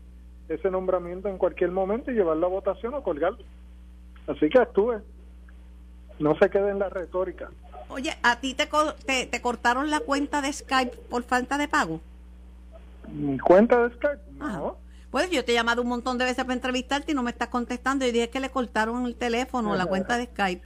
ese 0.47 0.69
nombramiento 0.69 1.27
en 1.27 1.37
cualquier 1.37 1.71
momento 1.71 2.11
y 2.11 2.13
llevar 2.13 2.37
la 2.37 2.47
votación 2.47 2.93
o 2.93 3.01
colgarlo. 3.01 3.43
Así 4.27 4.47
que 4.49 4.59
actúe. 4.59 5.01
No 6.19 6.37
se 6.37 6.49
quede 6.49 6.69
en 6.69 6.79
la 6.79 6.89
retórica. 6.89 7.49
Oye, 7.89 8.11
¿a 8.21 8.39
ti 8.39 8.53
te, 8.53 8.67
te, 9.25 9.41
cortaron 9.41 9.89
la 9.89 10.01
cuenta 10.01 10.41
de 10.41 10.53
Skype 10.53 10.95
por 11.09 11.23
falta 11.23 11.57
de 11.57 11.67
pago? 11.67 11.99
¿Cuenta 13.43 13.87
de 13.87 13.95
Skype? 13.95 14.21
No. 14.37 14.77
Pues 15.11 15.29
yo 15.29 15.43
te 15.43 15.51
he 15.51 15.55
llamado 15.55 15.81
un 15.81 15.89
montón 15.89 16.17
de 16.17 16.23
veces 16.23 16.43
para 16.45 16.53
entrevistarte 16.53 17.11
y 17.11 17.15
no 17.15 17.21
me 17.21 17.31
estás 17.31 17.49
contestando. 17.49 18.05
Y 18.05 18.11
dije 18.11 18.29
que 18.29 18.39
le 18.39 18.49
cortaron 18.49 19.05
el 19.05 19.15
teléfono, 19.15 19.75
la 19.75 19.85
cuenta 19.85 20.17
de 20.17 20.25
Skype. 20.25 20.65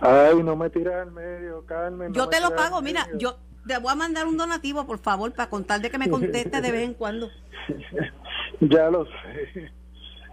Ay, 0.00 0.42
no 0.42 0.56
me 0.56 0.68
tiras 0.68 1.06
al 1.06 1.12
medio, 1.12 1.64
Carmen. 1.64 2.12
yo 2.12 2.28
te 2.28 2.40
lo 2.40 2.54
pago, 2.56 2.82
mira, 2.82 3.06
yo 3.16 3.38
te 3.66 3.78
voy 3.78 3.92
a 3.92 3.94
mandar 3.94 4.26
un 4.26 4.36
donativo, 4.36 4.84
por 4.84 4.98
favor, 4.98 5.32
para 5.32 5.48
contar 5.48 5.80
de 5.80 5.90
que 5.90 5.98
me 5.98 6.10
conteste 6.10 6.60
de 6.60 6.72
vez 6.72 6.82
en 6.82 6.94
cuando. 6.94 7.30
ya 8.60 8.90
lo 8.90 9.04
sé, 9.06 9.70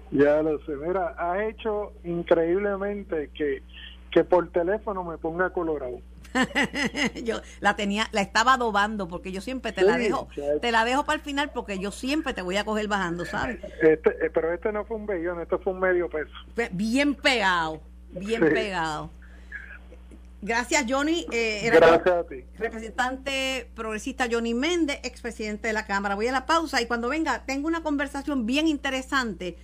ya 0.10 0.42
lo 0.42 0.58
sé. 0.65 0.76
Mira, 0.76 1.15
ha 1.18 1.46
hecho 1.46 1.94
increíblemente 2.04 3.30
que, 3.36 3.62
que 4.10 4.24
por 4.24 4.50
teléfono 4.50 5.04
me 5.04 5.20
ponga 5.20 5.52
colorado. 5.52 6.02
yo 7.24 7.42
la 7.60 7.76
tenía, 7.76 8.08
la 8.12 8.22
estaba 8.22 8.54
adobando 8.54 9.08
porque 9.08 9.32
yo 9.32 9.42
siempre 9.42 9.72
te 9.72 9.82
la 9.82 9.98
dejo, 9.98 10.28
te 10.62 10.72
la 10.72 10.86
dejo 10.86 11.06
para 11.06 11.18
el 11.18 11.22
final 11.22 11.52
porque 11.52 11.80
yo 11.80 11.92
siempre 11.92 12.34
te 12.34 12.42
voy 12.42 12.58
a 12.58 12.63
coger 12.63 12.88
bajando, 12.88 13.26
¿sabes? 13.26 13.60
Este, 13.82 14.10
eh, 14.26 14.30
pero 14.34 14.54
este 14.54 14.72
no 14.72 14.86
fue 14.86 14.98
un 14.98 15.06
bellón, 15.06 15.42
esto 15.42 15.60
fue 15.60 15.74
un 15.74 15.80
medio 15.80 16.10
peso. 16.10 16.32
Bien 16.72 17.15
pegado, 17.15 17.82
bien 18.12 18.42
pegado. 18.42 19.12
Gracias, 20.42 20.86
Johnny. 20.88 21.26
Eh, 21.32 21.70
Gracias 21.74 22.08
a 22.08 22.24
ti. 22.24 22.46
Representante 22.58 23.70
progresista 23.76 24.28
Johnny 24.32 24.54
Méndez, 24.54 25.00
expresidente 25.04 25.68
de 25.68 25.74
la 25.74 25.86
Cámara. 25.86 26.15
Voy 26.15 26.28
a 26.28 26.32
la 26.32 26.46
pausa 26.46 26.82
y 26.82 26.86
cuando 26.86 27.10
venga, 27.10 27.44
tengo 27.46 27.68
una 27.68 27.84
conversación 27.84 28.46
bien 28.46 28.68
interesante 28.68 29.58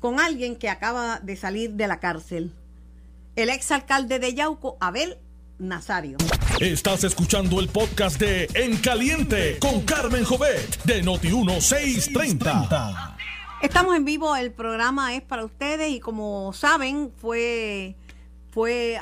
con 0.00 0.20
alguien 0.20 0.56
que 0.56 0.68
acaba 0.68 1.18
de 1.20 1.36
salir 1.36 1.72
de 1.72 1.88
la 1.88 1.98
cárcel. 1.98 2.52
El 3.36 3.48
exalcalde 3.48 4.18
de 4.18 4.34
Yauco, 4.34 4.76
Abel 4.80 5.18
Nazario. 5.58 6.18
Estás 6.60 7.04
escuchando 7.04 7.60
el 7.60 7.68
podcast 7.68 8.20
de 8.20 8.48
En 8.54 8.76
Caliente 8.78 9.58
con 9.60 9.82
Carmen 9.82 10.24
Jovet 10.24 10.82
de 10.84 11.04
Noti1630. 11.04 13.16
Estamos 13.62 13.96
en 13.96 14.04
vivo, 14.04 14.36
el 14.36 14.52
programa 14.52 15.14
es 15.14 15.22
para 15.22 15.44
ustedes 15.44 15.90
y 15.90 16.00
como 16.00 16.52
saben, 16.52 17.12
fue, 17.16 17.96
fue 18.50 18.98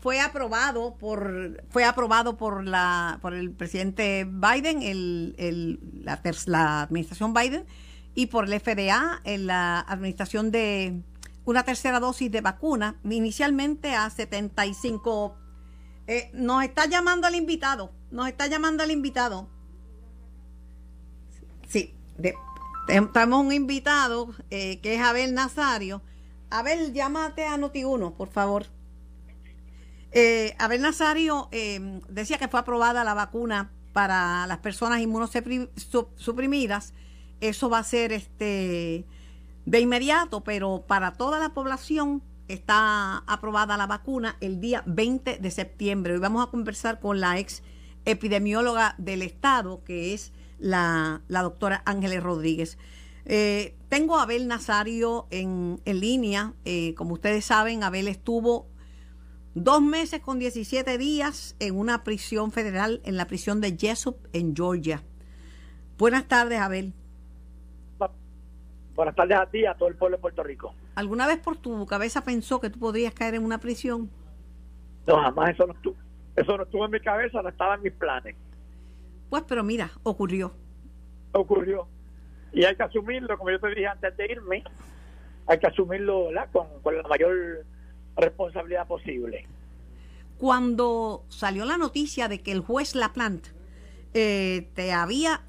fue 0.00 0.20
aprobado 0.20 0.94
por 0.94 1.62
fue 1.70 1.84
aprobado 1.84 2.36
por 2.36 2.64
la 2.64 3.18
por 3.20 3.34
el 3.34 3.50
presidente 3.50 4.24
Biden 4.24 4.82
el, 4.82 5.34
el, 5.38 5.80
la, 6.04 6.20
la, 6.46 6.82
administración 6.82 7.34
Biden 7.34 7.64
y 8.14 8.26
por 8.26 8.44
el 8.44 8.60
FDA 8.60 9.20
en 9.24 9.46
la 9.46 9.80
administración 9.80 10.52
de 10.52 11.02
una 11.44 11.64
tercera 11.64 11.98
dosis 11.98 12.30
de 12.30 12.40
vacuna 12.40 12.96
inicialmente 13.04 13.94
a 13.94 14.08
75 14.08 15.36
eh, 16.08 16.30
nos 16.34 16.64
está 16.64 16.86
llamando 16.86 17.28
al 17.28 17.36
invitado 17.36 17.92
nos 18.10 18.26
está 18.26 18.46
llamando 18.46 18.82
al 18.82 18.90
invitado. 18.90 19.48
Sí 21.68 21.94
tenemos 22.88 23.44
un 23.44 23.52
invitado 23.52 24.34
eh, 24.50 24.80
que 24.80 24.94
es 24.94 25.00
Abel 25.00 25.34
Nazario. 25.34 26.02
Abel 26.50 26.94
llámate 26.94 27.44
a 27.44 27.58
Noti1 27.58 28.14
por 28.14 28.30
favor. 28.30 28.66
Eh, 30.10 30.56
Abel 30.58 30.80
Nazario 30.80 31.48
eh, 31.52 32.00
decía 32.08 32.38
que 32.38 32.48
fue 32.48 32.60
aprobada 32.60 33.04
la 33.04 33.12
vacuna 33.12 33.70
para 33.92 34.46
las 34.46 34.58
personas 34.58 35.00
inmunosuprimidas. 35.00 36.94
Eso 37.40 37.68
va 37.68 37.78
a 37.78 37.84
ser 37.84 38.12
este 38.12 39.04
de 39.66 39.80
inmediato, 39.80 40.42
pero 40.42 40.84
para 40.86 41.12
toda 41.12 41.38
la 41.38 41.50
población 41.50 42.22
está 42.48 43.18
aprobada 43.26 43.76
la 43.76 43.86
vacuna 43.86 44.36
el 44.40 44.60
día 44.60 44.82
20 44.86 45.38
de 45.38 45.50
septiembre. 45.50 46.14
Hoy 46.14 46.18
vamos 46.18 46.46
a 46.46 46.50
conversar 46.50 47.00
con 47.00 47.20
la 47.20 47.38
ex 47.38 47.62
epidemióloga 48.04 48.94
del 48.98 49.22
Estado, 49.22 49.84
que 49.84 50.14
es 50.14 50.32
la, 50.58 51.22
doctora 51.28 51.82
Ángeles 51.84 52.22
Rodríguez. 52.22 52.78
Eh, 53.24 53.76
tengo 53.88 54.16
a 54.18 54.22
Abel 54.22 54.48
Nazario 54.48 55.26
en, 55.30 55.80
en 55.84 56.00
línea. 56.00 56.54
Eh, 56.64 56.94
como 56.94 57.14
ustedes 57.14 57.44
saben, 57.44 57.82
Abel 57.82 58.08
estuvo 58.08 58.68
Dos 59.60 59.82
meses 59.82 60.20
con 60.20 60.38
17 60.38 60.98
días 60.98 61.56
en 61.58 61.76
una 61.76 62.04
prisión 62.04 62.52
federal, 62.52 63.00
en 63.04 63.16
la 63.16 63.26
prisión 63.26 63.60
de 63.60 63.76
Jessup, 63.76 64.16
en 64.32 64.54
Georgia. 64.54 65.02
Buenas 65.98 66.28
tardes, 66.28 66.60
Abel. 66.60 66.92
Buenas 68.94 69.16
tardes 69.16 69.36
a 69.36 69.46
ti 69.46 69.60
y 69.60 69.66
a 69.66 69.74
todo 69.74 69.88
el 69.88 69.96
pueblo 69.96 70.16
de 70.16 70.20
Puerto 70.20 70.44
Rico. 70.44 70.74
¿Alguna 70.98 71.28
vez 71.28 71.38
por 71.38 71.56
tu 71.56 71.86
cabeza 71.86 72.24
pensó 72.24 72.60
que 72.60 72.70
tú 72.70 72.80
podrías 72.80 73.14
caer 73.14 73.36
en 73.36 73.44
una 73.44 73.58
prisión? 73.58 74.10
No, 75.06 75.14
jamás 75.14 75.50
eso 75.50 75.64
no 75.64 75.72
estuvo. 75.72 75.94
Eso 76.34 76.56
no 76.56 76.64
estuvo 76.64 76.86
en 76.86 76.90
mi 76.90 76.98
cabeza, 76.98 77.40
no 77.40 77.48
estaba 77.48 77.76
en 77.76 77.82
mis 77.82 77.92
planes. 77.92 78.34
Pues, 79.30 79.44
pero 79.46 79.62
mira, 79.62 79.92
ocurrió. 80.02 80.52
Ocurrió. 81.30 81.86
Y 82.52 82.64
hay 82.64 82.74
que 82.74 82.82
asumirlo, 82.82 83.38
como 83.38 83.52
yo 83.52 83.60
te 83.60 83.68
dije 83.68 83.86
antes 83.86 84.16
de 84.16 84.26
irme, 84.26 84.64
hay 85.46 85.58
que 85.60 85.68
asumirlo 85.68 86.30
Con, 86.50 86.66
con 86.82 86.96
la 86.96 87.04
mayor 87.04 87.64
responsabilidad 88.16 88.88
posible. 88.88 89.46
Cuando 90.36 91.26
salió 91.28 91.64
la 91.64 91.78
noticia 91.78 92.26
de 92.26 92.42
que 92.42 92.50
el 92.50 92.58
juez 92.58 92.96
Laplante 92.96 93.50
eh, 94.14 94.70
te 94.74 94.92
había 94.92 95.44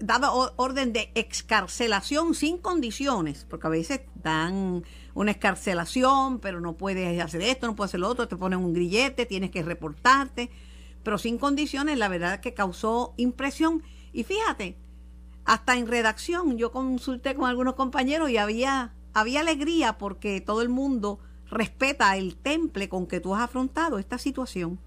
dado 0.00 0.52
orden 0.56 0.92
de 0.92 1.12
excarcelación 1.14 2.34
sin 2.34 2.58
condiciones, 2.58 3.46
porque 3.48 3.68
a 3.68 3.70
veces 3.70 4.00
dan 4.14 4.84
una 5.14 5.30
excarcelación, 5.30 6.40
pero 6.40 6.60
no 6.60 6.76
puedes 6.76 7.20
hacer 7.20 7.42
esto, 7.42 7.66
no 7.66 7.76
puedes 7.76 7.90
hacer 7.90 8.00
lo 8.00 8.08
otro, 8.08 8.26
te 8.26 8.36
ponen 8.36 8.58
un 8.58 8.72
grillete, 8.72 9.26
tienes 9.26 9.50
que 9.50 9.62
reportarte, 9.62 10.50
pero 11.02 11.18
sin 11.18 11.38
condiciones, 11.38 11.98
la 11.98 12.08
verdad 12.08 12.40
que 12.40 12.52
causó 12.52 13.14
impresión. 13.16 13.82
Y 14.12 14.24
fíjate, 14.24 14.76
hasta 15.44 15.76
en 15.76 15.86
redacción 15.86 16.58
yo 16.58 16.72
consulté 16.72 17.34
con 17.34 17.48
algunos 17.48 17.74
compañeros 17.74 18.30
y 18.30 18.36
había, 18.36 18.94
había 19.14 19.40
alegría 19.40 19.98
porque 19.98 20.40
todo 20.40 20.62
el 20.62 20.68
mundo 20.68 21.20
respeta 21.48 22.16
el 22.16 22.36
temple 22.36 22.88
con 22.88 23.06
que 23.06 23.20
tú 23.20 23.34
has 23.34 23.42
afrontado 23.42 23.98
esta 23.98 24.18
situación. 24.18 24.80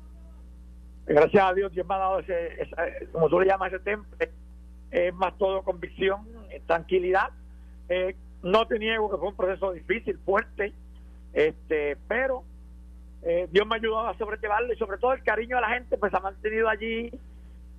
Gracias 1.05 1.43
a 1.43 1.53
Dios, 1.53 1.71
Dios 1.73 1.85
me 1.85 1.95
ha 1.95 1.97
dado 1.97 2.19
ese, 2.19 2.69
como 3.11 3.27
tú 3.29 3.39
le 3.39 3.47
llamas, 3.47 3.73
ese 3.73 3.83
temple, 3.83 4.31
es 4.91 5.13
más 5.13 5.37
todo 5.37 5.63
convicción, 5.63 6.27
tranquilidad. 6.65 7.29
Eh, 7.89 8.15
no 8.41 8.65
te 8.67 8.79
niego 8.79 9.09
que 9.09 9.17
fue 9.17 9.29
un 9.29 9.35
proceso 9.35 9.71
difícil, 9.71 10.17
fuerte, 10.19 10.73
este, 11.33 11.97
pero 12.07 12.43
eh, 13.23 13.47
Dios 13.51 13.65
me 13.67 13.75
ayudado 13.75 14.07
a 14.07 14.17
sobrellevarlo 14.17 14.73
y 14.73 14.77
sobre 14.77 14.97
todo 14.97 15.13
el 15.13 15.23
cariño 15.23 15.57
de 15.57 15.61
la 15.61 15.69
gente, 15.69 15.97
pues 15.97 16.13
ha 16.13 16.19
mantenido 16.19 16.69
allí, 16.69 17.11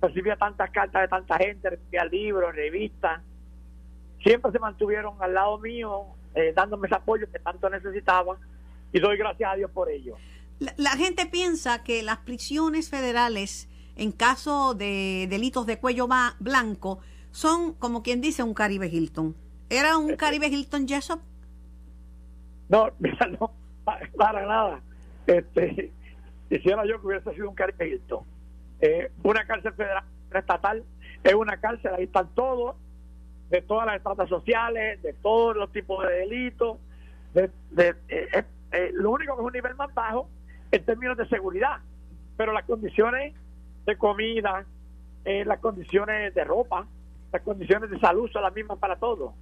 recibía 0.01 0.35
tantas 0.35 0.69
cartas 0.71 1.03
de 1.03 1.07
tanta 1.07 1.37
gente, 1.37 1.69
recibía 1.69 2.05
libros, 2.05 2.55
revistas, 2.55 3.21
siempre 4.23 4.51
se 4.51 4.59
mantuvieron 4.59 5.15
al 5.21 5.33
lado 5.33 5.57
mío, 5.59 6.05
eh, 6.33 6.51
dándome 6.55 6.87
ese 6.87 6.95
apoyo 6.95 7.31
que 7.31 7.39
tanto 7.39 7.69
necesitaba 7.69 8.37
y 8.91 8.99
doy 8.99 9.17
gracias 9.17 9.51
a 9.51 9.55
Dios 9.55 9.71
por 9.71 9.89
ello. 9.89 10.15
La, 10.59 10.91
gente 10.91 11.25
piensa 11.25 11.83
que 11.83 12.01
las 12.01 12.19
prisiones 12.19 12.89
federales 12.89 13.69
en 13.97 14.11
caso 14.11 14.73
de 14.73 15.27
delitos 15.29 15.65
de 15.65 15.79
cuello 15.79 16.07
blanco 16.39 16.99
son 17.31 17.73
como 17.73 18.03
quien 18.03 18.21
dice 18.21 18.43
un 18.43 18.53
Caribe 18.53 18.87
Hilton. 18.87 19.35
¿Era 19.69 19.97
un 19.97 20.15
Caribe 20.15 20.47
Hilton 20.47 20.87
Jessup? 20.87 21.19
No, 22.69 22.89
mira, 22.99 23.27
no, 23.27 23.51
para, 23.83 24.45
nada. 24.45 24.81
Este, 25.27 25.91
quisiera 26.49 26.85
yo 26.85 27.01
que 27.01 27.07
hubiese 27.07 27.33
sido 27.33 27.49
un 27.49 27.55
Caribe 27.55 27.89
Hilton. 27.89 28.23
Eh, 28.79 29.11
una 29.23 29.45
cárcel 29.45 29.73
federal 29.73 30.03
estatal 30.33 30.83
es 31.23 31.33
una 31.33 31.57
cárcel, 31.57 31.91
ahí 31.97 32.03
están 32.03 32.29
todos, 32.35 32.75
de 33.49 33.61
todas 33.61 33.87
las 33.87 33.97
estratas 33.97 34.29
sociales, 34.29 35.01
de 35.01 35.13
todos 35.13 35.55
los 35.55 35.71
tipos 35.71 36.05
de 36.05 36.13
delitos, 36.13 36.77
de, 37.33 37.49
de, 37.71 37.95
eh, 38.09 38.45
eh, 38.71 38.91
lo 38.93 39.11
único 39.11 39.35
que 39.35 39.41
es 39.41 39.47
un 39.47 39.53
nivel 39.53 39.75
más 39.75 39.93
bajo 39.93 40.29
en 40.75 40.83
términos 40.83 41.17
de 41.17 41.25
seguridad, 41.29 41.77
pero 42.35 42.51
las 42.51 42.65
condiciones 42.65 43.33
de 43.85 43.97
comida, 43.97 44.65
eh, 45.23 45.45
las 45.45 45.59
condiciones 45.59 46.33
de 46.35 46.43
ropa, 46.43 46.85
las 47.31 47.41
condiciones 47.43 47.89
de 47.89 47.99
salud 47.99 48.29
son 48.29 48.43
las 48.43 48.53
mismas 48.53 48.77
para 48.77 48.97
todos. 48.97 49.33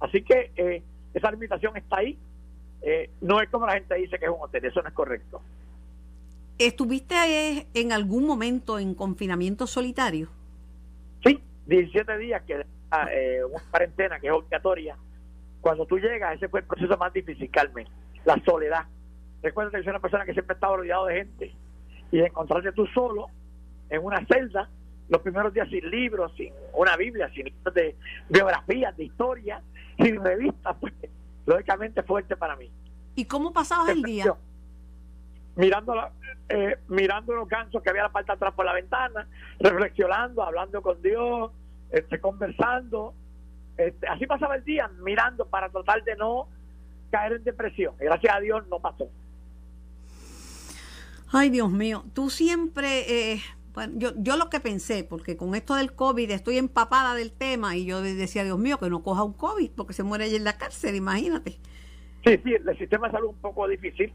Así 0.00 0.22
que 0.22 0.50
eh, 0.56 0.82
esa 1.14 1.30
limitación 1.30 1.76
está 1.76 1.98
ahí. 1.98 2.18
Eh, 2.82 3.10
no 3.20 3.40
es 3.40 3.48
como 3.50 3.66
la 3.66 3.74
gente 3.74 3.94
dice 3.94 4.18
que 4.18 4.24
es 4.24 4.30
un 4.30 4.40
hotel, 4.40 4.64
eso 4.64 4.82
no 4.82 4.88
es 4.88 4.94
correcto. 4.94 5.40
¿Estuviste 6.58 7.68
en 7.72 7.92
algún 7.92 8.26
momento 8.26 8.78
en 8.80 8.94
confinamiento 8.94 9.68
solitario? 9.68 10.28
Sí, 11.24 11.40
17 11.66 12.18
días 12.18 12.42
que 12.42 12.64
una 13.44 13.62
cuarentena 13.70 14.20
que 14.20 14.26
es 14.26 14.32
obligatoria. 14.32 14.96
Cuando 15.60 15.86
tú 15.86 15.98
llegas, 15.98 16.34
ese 16.34 16.48
fue 16.48 16.60
el 16.60 16.66
proceso 16.66 16.96
más 16.96 17.12
difícil, 17.12 17.50
Carmen, 17.50 17.86
la 18.24 18.40
soledad. 18.44 18.86
Recuerda 19.44 19.72
que 19.72 19.84
soy 19.84 19.90
una 19.90 20.00
persona 20.00 20.24
que 20.24 20.32
siempre 20.32 20.54
estaba 20.54 20.78
rodeado 20.78 21.04
de 21.04 21.16
gente 21.16 21.54
y 22.10 22.18
encontrarte 22.18 22.72
tú 22.72 22.86
solo 22.86 23.26
en 23.90 24.02
una 24.02 24.24
celda 24.24 24.70
los 25.10 25.20
primeros 25.20 25.52
días 25.52 25.68
sin 25.68 25.86
libros, 25.90 26.32
sin 26.34 26.50
una 26.72 26.96
Biblia, 26.96 27.28
sin 27.34 27.44
libros 27.44 27.74
de 27.74 27.94
biografías, 28.30 28.96
de 28.96 29.04
historia, 29.04 29.62
sin 29.98 30.24
revistas, 30.24 30.74
pues 30.80 30.94
lógicamente 31.44 32.02
fuerte 32.04 32.38
para 32.38 32.56
mí. 32.56 32.70
¿Y 33.16 33.26
cómo 33.26 33.52
pasabas 33.52 33.90
el 33.90 34.02
día? 34.02 34.34
Mirando, 35.56 35.94
la, 35.94 36.10
eh, 36.48 36.78
mirando 36.88 37.34
los 37.34 37.46
gansos 37.46 37.82
que 37.82 37.90
había 37.90 38.04
la 38.04 38.12
parte 38.12 38.32
atrás 38.32 38.54
por 38.54 38.64
la 38.64 38.72
ventana, 38.72 39.28
reflexionando, 39.60 40.42
hablando 40.42 40.80
con 40.80 41.02
Dios, 41.02 41.52
este, 41.90 42.18
conversando. 42.18 43.12
Este, 43.76 44.08
así 44.08 44.26
pasaba 44.26 44.56
el 44.56 44.64
día, 44.64 44.90
mirando 45.02 45.44
para 45.44 45.68
tratar 45.68 46.02
de 46.02 46.16
no 46.16 46.48
caer 47.10 47.34
en 47.34 47.44
depresión. 47.44 47.94
Y 48.00 48.04
gracias 48.04 48.34
a 48.34 48.40
Dios 48.40 48.66
no 48.68 48.80
pasó. 48.80 49.10
Ay, 51.36 51.50
Dios 51.50 51.68
mío, 51.68 52.04
tú 52.14 52.30
siempre, 52.30 53.32
eh, 53.32 53.40
bueno, 53.72 53.94
yo, 53.96 54.10
yo 54.18 54.36
lo 54.36 54.50
que 54.50 54.60
pensé, 54.60 55.02
porque 55.02 55.36
con 55.36 55.56
esto 55.56 55.74
del 55.74 55.92
COVID 55.92 56.30
estoy 56.30 56.58
empapada 56.58 57.16
del 57.16 57.32
tema 57.32 57.74
y 57.74 57.86
yo 57.86 58.00
decía, 58.02 58.44
Dios 58.44 58.56
mío, 58.56 58.78
que 58.78 58.88
no 58.88 59.02
coja 59.02 59.24
un 59.24 59.32
COVID 59.32 59.72
porque 59.72 59.94
se 59.94 60.04
muere 60.04 60.26
allí 60.26 60.36
en 60.36 60.44
la 60.44 60.56
cárcel, 60.56 60.94
imagínate. 60.94 61.58
Sí, 62.24 62.40
sí, 62.44 62.54
el 62.54 62.78
sistema 62.78 63.08
de 63.08 63.14
salud 63.14 63.30
un 63.30 63.40
poco 63.40 63.66
difícil. 63.66 64.12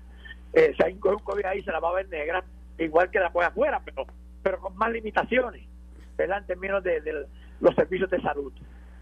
Eh, 0.53 0.73
si 0.77 0.81
hay 0.81 0.93
un 0.93 0.99
COVID 0.99 1.43
ahí 1.43 1.61
se 1.61 1.73
la 1.73 1.81
va 1.81 1.89
a 1.89 1.95
ver 1.95 2.07
negra, 2.07 2.41
igual 2.77 3.11
que 3.11 3.19
la 3.19 3.33
puede 3.33 3.49
afuera, 3.49 3.81
pero, 3.83 4.05
pero 4.41 4.61
con 4.61 4.77
más 4.77 4.89
limitaciones, 4.89 5.67
¿verdad? 6.17 6.37
En 6.37 6.45
términos 6.45 6.81
de, 6.85 7.01
de 7.01 7.25
los 7.59 7.75
servicios 7.75 8.09
de 8.09 8.21
salud. 8.21 8.53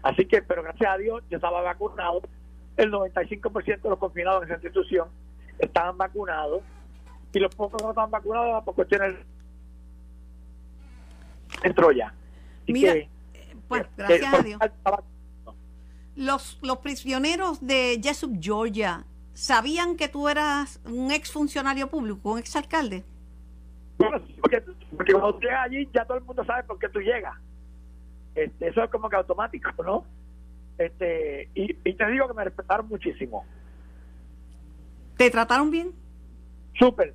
Así 0.02 0.26
que, 0.26 0.42
pero 0.42 0.64
gracias 0.64 0.90
a 0.90 0.98
Dios, 0.98 1.22
yo 1.30 1.36
estaba 1.36 1.62
vacunado. 1.62 2.22
El 2.76 2.90
95% 2.90 3.80
de 3.80 3.88
los 3.88 3.98
confinados 4.00 4.42
en 4.42 4.48
esa 4.48 4.54
institución 4.54 5.06
estaban 5.60 5.96
vacunados 5.96 6.62
y 7.32 7.38
los 7.38 7.54
pocos 7.54 7.82
no 7.82 7.90
estaban 7.90 8.10
vacunados 8.10 8.64
por 8.64 8.74
cuestiones 8.74 9.14
entró 11.62 11.92
ya. 11.92 12.08
Así 12.62 12.72
Mira, 12.72 12.94
que, 12.94 13.00
eh, 13.34 13.56
pues 13.68 13.82
eh, 13.82 13.88
gracias 13.96 14.34
a 14.34 14.42
Dios. 14.42 14.60
Los, 16.16 16.58
los 16.62 16.78
prisioneros 16.78 17.64
de 17.64 18.00
Jesup, 18.02 18.38
Georgia, 18.40 19.04
¿sabían 19.34 19.96
que 19.96 20.08
tú 20.08 20.28
eras 20.28 20.80
un 20.84 21.12
ex 21.12 21.30
funcionario 21.30 21.88
público, 21.88 22.32
un 22.32 22.38
ex 22.38 22.56
alcalde? 22.56 23.04
Bueno, 23.98 24.20
porque, 24.40 24.62
porque 24.96 25.12
cuando 25.12 25.34
tú 25.34 25.40
llegas 25.40 25.66
allí 25.66 25.88
ya 25.92 26.04
todo 26.04 26.18
el 26.18 26.24
mundo 26.24 26.44
sabe 26.44 26.64
por 26.64 26.78
qué 26.78 26.88
tú 26.88 27.00
llegas. 27.00 27.36
Este, 28.34 28.68
eso 28.68 28.82
es 28.82 28.90
como 28.90 29.08
que 29.08 29.16
automático, 29.16 29.70
¿no? 29.82 30.04
Este, 30.76 31.50
y, 31.54 31.76
y 31.84 31.94
te 31.94 32.06
digo 32.10 32.28
que 32.28 32.34
me 32.34 32.44
respetaron 32.44 32.88
muchísimo. 32.88 33.44
¿Te 35.16 35.30
trataron 35.30 35.70
bien? 35.70 35.92
Súper. 36.78 37.14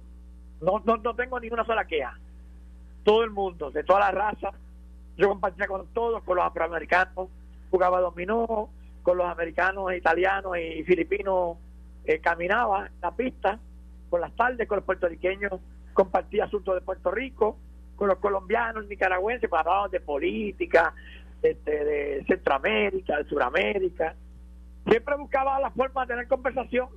No, 0.61 0.81
no, 0.85 0.97
no 0.97 1.15
tengo 1.15 1.39
ninguna 1.39 1.65
sola 1.65 1.85
queja. 1.85 2.17
Todo 3.03 3.23
el 3.23 3.31
mundo, 3.31 3.71
de 3.71 3.83
toda 3.83 3.99
la 3.99 4.11
raza. 4.11 4.51
Yo 5.17 5.29
compartía 5.29 5.67
con 5.67 5.87
todos, 5.93 6.23
con 6.23 6.37
los 6.37 6.45
afroamericanos, 6.45 7.29
jugaba 7.69 7.99
dominó, 7.99 8.69
con 9.03 9.17
los 9.17 9.27
americanos, 9.27 9.93
italianos 9.93 10.57
y 10.57 10.83
filipinos 10.83 11.57
eh, 12.05 12.19
caminaba 12.19 12.87
en 12.87 12.93
la 13.01 13.11
pista, 13.15 13.59
por 14.09 14.19
las 14.19 14.33
tardes, 14.35 14.67
con 14.67 14.77
los 14.77 14.85
puertorriqueños 14.85 15.59
compartía 15.93 16.45
asuntos 16.45 16.75
de 16.75 16.81
Puerto 16.81 17.11
Rico, 17.11 17.57
con 17.95 18.07
los 18.07 18.17
colombianos, 18.17 18.87
nicaragüenses, 18.87 19.49
pues 19.49 19.59
hablábamos 19.59 19.91
de 19.91 19.99
política, 19.99 20.93
este, 21.41 21.85
de 21.85 22.25
Centroamérica, 22.27 23.17
de 23.17 23.25
Suramérica. 23.25 24.15
Siempre 24.87 25.15
buscaba 25.15 25.59
la 25.59 25.71
forma 25.71 26.01
de 26.01 26.07
tener 26.07 26.27
conversación 26.27 26.89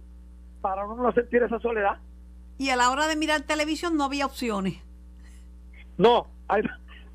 para 0.61 0.85
uno 0.85 1.02
no 1.02 1.12
sentir 1.12 1.42
esa 1.42 1.61
soledad. 1.61 1.98
Y 2.59 2.71
a 2.71 2.77
la 2.77 2.90
hora 2.90 3.07
de 3.07 3.16
mirar 3.16 3.42
televisión 3.42 3.97
no 3.97 4.05
había 4.05 4.27
opciones. 4.27 4.75
No, 5.99 6.27
hay- 6.49 6.62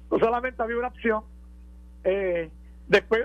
no 0.10 0.20
solamente 0.20 0.62
había 0.62 0.78
una 0.78 0.88
opción. 0.90 1.24
Eh, 2.04 2.50
después, 2.88 3.22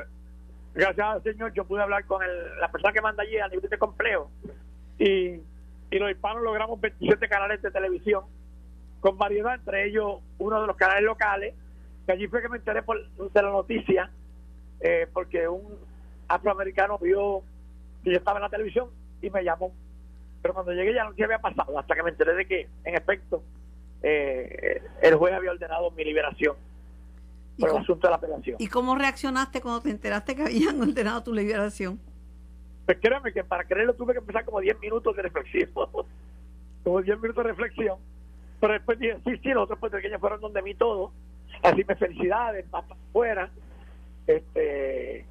gracias 0.75 1.07
al 1.07 1.23
Señor, 1.23 1.53
yo 1.53 1.65
pude 1.65 1.83
hablar 1.83 2.05
con 2.07 2.23
el- 2.23 2.59
la 2.61 2.71
persona 2.71 2.93
que 2.93 3.01
manda 3.01 3.23
allí 3.23 3.39
a 3.39 3.49
nivel 3.49 3.69
de 3.69 3.79
complejo 3.79 4.31
y, 4.99 5.41
y 5.91 5.99
los 5.99 6.11
hispanos 6.11 6.43
logramos 6.43 6.81
27 6.81 7.29
canales 7.29 7.61
de 7.63 7.71
televisión 7.71 8.25
con 9.01 9.19
variedad, 9.19 9.55
entre 9.55 9.87
ellos 9.89 10.21
uno 10.39 10.61
de 10.61 10.67
los 10.67 10.77
canales 10.77 11.05
locales, 11.05 11.55
que 12.07 12.13
allí 12.13 12.27
fue 12.29 12.41
que 12.43 12.49
me 12.49 12.57
enteré 12.59 12.83
por, 12.83 12.99
de 13.11 13.43
la 13.43 13.51
noticia, 13.51 14.11
eh, 14.81 15.07
porque 15.13 15.49
un 15.49 15.63
afroamericano 16.29 16.99
vio 16.99 17.43
que 18.03 18.11
yo 18.13 18.17
estaba 18.19 18.39
en 18.39 18.43
la 18.45 18.51
televisión 18.51 18.89
y 19.23 19.31
me 19.31 19.43
llamó. 19.45 19.73
Pero 20.47 20.55
cuando 20.55 20.73
llegué 20.73 20.95
ya 20.95 21.03
no 21.03 21.13
se 21.13 21.25
había 21.25 21.41
pasado, 21.41 21.77
hasta 21.77 21.97
que 21.97 22.05
me 22.05 22.11
enteré 22.11 22.35
de 22.35 22.47
que, 22.47 22.69
en 22.85 22.95
efecto, 22.95 23.43
eh, 24.01 24.81
el 25.03 25.17
juez 25.17 25.35
había 25.35 25.51
ordenado 25.51 25.91
mi 25.91 26.05
liberación 26.05 26.55
¿Y 27.57 27.63
por 27.63 27.71
el 27.71 27.77
asunto 27.79 28.07
de 28.07 28.11
la 28.13 28.17
apelación. 28.17 28.57
¿Y 28.61 28.69
cómo 28.69 28.95
reaccionaste 28.95 29.61
cuando 29.61 29.81
te 29.81 29.91
enteraste 29.91 30.37
que 30.37 30.43
habían 30.43 30.81
ordenado 30.89 31.21
tu 31.25 31.35
liberación? 31.35 31.99
Pues 32.85 32.99
créeme 33.01 33.33
que 33.33 33.43
para 33.43 33.65
creerlo 33.65 33.95
tuve 33.95 34.13
que 34.13 34.21
empezar 34.21 34.45
como 34.45 34.61
10 34.61 34.79
minutos 34.79 35.17
de 35.17 35.23
reflexión. 35.23 35.69
como 36.85 37.03
10 37.03 37.21
minutos 37.21 37.43
de 37.43 37.51
reflexión. 37.51 37.99
Pero 38.61 38.73
después 38.73 39.01
dije, 39.01 39.19
sí, 39.25 39.33
sí, 39.43 39.49
los 39.49 39.65
otros 39.65 39.81
puertorriqueños 39.81 40.21
fueron 40.21 40.41
donde 40.41 40.63
mí 40.63 40.77
todo. 40.77 41.11
Así 41.65 41.83
me 41.83 41.97
felicidades, 41.97 42.71
más 42.71 42.85
para 42.85 43.01
afuera. 43.01 43.51
Este, 44.29 45.27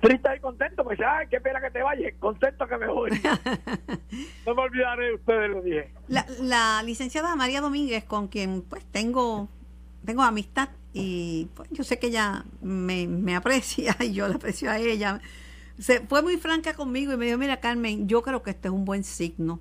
triste 0.00 0.28
y 0.36 0.40
contento, 0.40 0.84
pues, 0.84 0.98
ay, 1.00 1.26
qué 1.30 1.40
pena 1.40 1.60
que 1.60 1.70
te 1.70 1.82
vayas, 1.82 2.12
contento 2.18 2.66
que 2.66 2.76
me 2.76 2.86
voy. 2.86 3.10
no 4.46 4.54
me 4.54 4.62
olvidaré 4.62 5.06
de 5.06 5.14
ustedes, 5.14 5.50
lo 5.50 5.62
dije. 5.62 5.92
La, 6.08 6.26
la 6.40 6.82
licenciada 6.82 7.36
María 7.36 7.60
Domínguez, 7.60 8.04
con 8.04 8.28
quien 8.28 8.62
pues 8.62 8.84
tengo, 8.86 9.48
tengo 10.04 10.22
amistad 10.22 10.70
y 10.92 11.48
pues, 11.54 11.68
yo 11.70 11.84
sé 11.84 11.98
que 11.98 12.08
ella 12.08 12.44
me, 12.62 13.06
me 13.06 13.36
aprecia 13.36 13.96
y 14.00 14.12
yo 14.12 14.28
la 14.28 14.36
aprecio 14.36 14.70
a 14.70 14.78
ella. 14.78 15.20
Se, 15.78 16.00
fue 16.00 16.22
muy 16.22 16.36
franca 16.36 16.74
conmigo 16.74 17.12
y 17.12 17.16
me 17.16 17.26
dijo, 17.26 17.38
mira 17.38 17.60
Carmen, 17.60 18.08
yo 18.08 18.22
creo 18.22 18.42
que 18.42 18.50
este 18.50 18.68
es 18.68 18.74
un 18.74 18.84
buen 18.84 19.04
signo. 19.04 19.60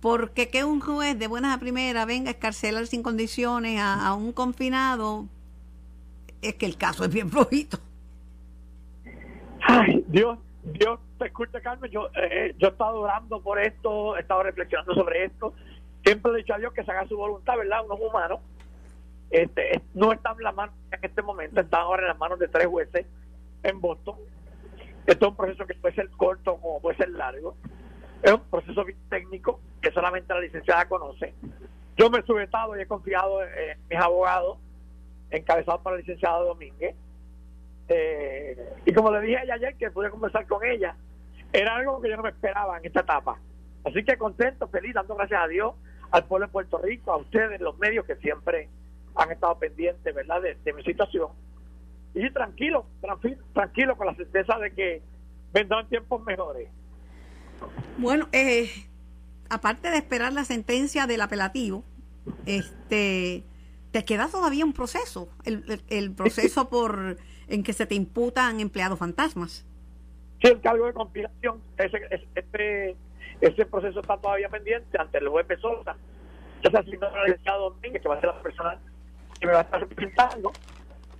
Porque 0.00 0.48
que 0.48 0.64
un 0.64 0.80
juez 0.80 1.18
de 1.18 1.26
buenas 1.26 1.56
a 1.56 1.60
primera 1.60 2.04
venga 2.04 2.28
a 2.28 2.32
escarcelar 2.32 2.86
sin 2.86 3.02
condiciones 3.02 3.80
a, 3.80 4.06
a 4.06 4.14
un 4.14 4.32
confinado, 4.32 5.28
es 6.40 6.54
que 6.54 6.66
el 6.66 6.76
caso 6.76 7.04
es 7.04 7.12
bien 7.12 7.30
flojito. 7.32 7.80
Dios, 10.08 10.38
Dios 10.64 11.00
te 11.18 11.26
escucha, 11.26 11.60
Carmen. 11.60 11.90
Yo, 11.90 12.08
eh, 12.14 12.54
yo 12.58 12.68
he 12.68 12.70
estado 12.70 13.00
orando 13.00 13.40
por 13.42 13.58
esto, 13.60 14.16
he 14.16 14.20
estado 14.20 14.42
reflexionando 14.42 14.94
sobre 14.94 15.24
esto. 15.24 15.54
Siempre 16.04 16.32
he 16.32 16.36
dicho 16.36 16.54
a 16.54 16.58
Dios 16.58 16.72
que 16.72 16.84
se 16.84 16.90
haga 16.90 17.06
su 17.08 17.16
voluntad, 17.16 17.56
¿verdad? 17.56 17.84
Uno 17.84 17.94
es 17.94 18.00
humano. 18.00 18.40
Este, 19.30 19.76
es- 19.76 19.82
no 19.94 20.12
está 20.12 20.32
en 20.32 20.42
las 20.42 20.54
manos 20.54 20.74
en 20.90 21.00
este 21.04 21.22
momento, 21.22 21.60
está 21.60 21.78
ahora 21.80 22.02
en 22.02 22.08
las 22.08 22.18
manos 22.18 22.38
de 22.38 22.48
tres 22.48 22.66
jueces 22.66 23.06
en 23.62 23.80
Boston. 23.80 24.16
Esto 25.06 25.26
es 25.26 25.30
un 25.30 25.36
proceso 25.36 25.66
que 25.66 25.74
puede 25.74 25.94
ser 25.94 26.08
corto 26.10 26.56
como 26.58 26.80
puede 26.80 26.96
ser 26.96 27.10
largo. 27.10 27.56
Es 28.22 28.32
un 28.32 28.40
proceso 28.50 28.84
técnico 29.10 29.60
que 29.80 29.90
solamente 29.92 30.32
la 30.34 30.40
licenciada 30.40 30.88
conoce. 30.88 31.34
Yo 31.96 32.10
me 32.10 32.18
he 32.18 32.22
sujetado 32.22 32.76
y 32.76 32.82
he 32.82 32.86
confiado 32.86 33.42
en 33.42 33.78
mis 33.88 33.98
abogados, 33.98 34.58
encabezados 35.30 35.80
por 35.82 35.92
la 35.92 35.98
licenciada 35.98 36.38
Domínguez. 36.40 36.94
Eh, 37.88 38.56
y 38.84 38.92
como 38.92 39.10
le 39.10 39.20
dije 39.22 39.38
a 39.38 39.42
ella 39.44 39.54
ayer 39.54 39.76
que 39.76 39.90
pude 39.90 40.10
conversar 40.10 40.46
con 40.46 40.64
ella, 40.64 40.94
era 41.52 41.76
algo 41.76 42.00
que 42.00 42.10
yo 42.10 42.16
no 42.16 42.22
me 42.22 42.30
esperaba 42.30 42.78
en 42.78 42.84
esta 42.86 43.00
etapa. 43.00 43.38
Así 43.84 44.04
que 44.04 44.18
contento, 44.18 44.68
feliz, 44.68 44.92
dando 44.94 45.14
gracias 45.14 45.40
a 45.42 45.48
Dios, 45.48 45.74
al 46.10 46.24
pueblo 46.26 46.46
de 46.46 46.52
Puerto 46.52 46.78
Rico, 46.78 47.12
a 47.12 47.16
ustedes, 47.16 47.60
los 47.60 47.78
medios 47.78 48.04
que 48.04 48.16
siempre 48.16 48.68
han 49.14 49.30
estado 49.32 49.58
pendientes, 49.58 50.14
¿verdad?, 50.14 50.42
de, 50.42 50.56
de 50.64 50.72
mi 50.72 50.82
situación. 50.82 51.28
Y 52.14 52.30
tranquilo, 52.30 52.86
tranquilo, 53.54 53.96
con 53.96 54.06
la 54.06 54.14
certeza 54.14 54.58
de 54.58 54.70
que 54.72 55.02
vendrán 55.52 55.88
tiempos 55.88 56.22
mejores. 56.24 56.68
Bueno, 57.98 58.28
eh, 58.32 58.68
aparte 59.50 59.90
de 59.90 59.96
esperar 59.96 60.32
la 60.32 60.44
sentencia 60.44 61.06
del 61.06 61.20
apelativo, 61.20 61.84
este, 62.46 63.44
te 63.90 64.04
queda 64.04 64.28
todavía 64.28 64.64
un 64.64 64.72
proceso, 64.72 65.28
el, 65.44 65.64
el- 65.68 65.82
el 65.88 66.12
proceso 66.14 66.68
por 66.68 67.16
en 67.48 67.62
que 67.62 67.72
se 67.72 67.86
te 67.86 67.94
imputan 67.94 68.60
empleados 68.60 68.98
fantasmas. 68.98 69.66
Sí, 70.42 70.48
el 70.48 70.60
cargo 70.60 70.86
de 70.86 70.92
compilación, 70.92 71.60
ese, 71.76 71.98
ese, 72.10 72.28
ese, 72.34 72.96
ese 73.40 73.66
proceso 73.66 74.00
está 74.00 74.16
todavía 74.18 74.48
pendiente 74.48 74.98
ante 74.98 75.18
el 75.18 75.28
juez 75.28 75.46
Besosa. 75.46 75.96
Ya 76.62 76.70
se 76.70 76.78
asignó 76.78 77.06
a 77.08 77.12
la 77.12 77.24
licenciada 77.24 77.58
Domínguez, 77.58 78.02
que 78.02 78.08
va 78.08 78.16
a 78.16 78.20
ser 78.20 78.30
la 78.30 78.42
persona 78.42 78.78
que 79.40 79.46
me 79.46 79.52
va 79.52 79.60
a 79.60 79.62
estar 79.62 79.80
representando. 79.80 80.52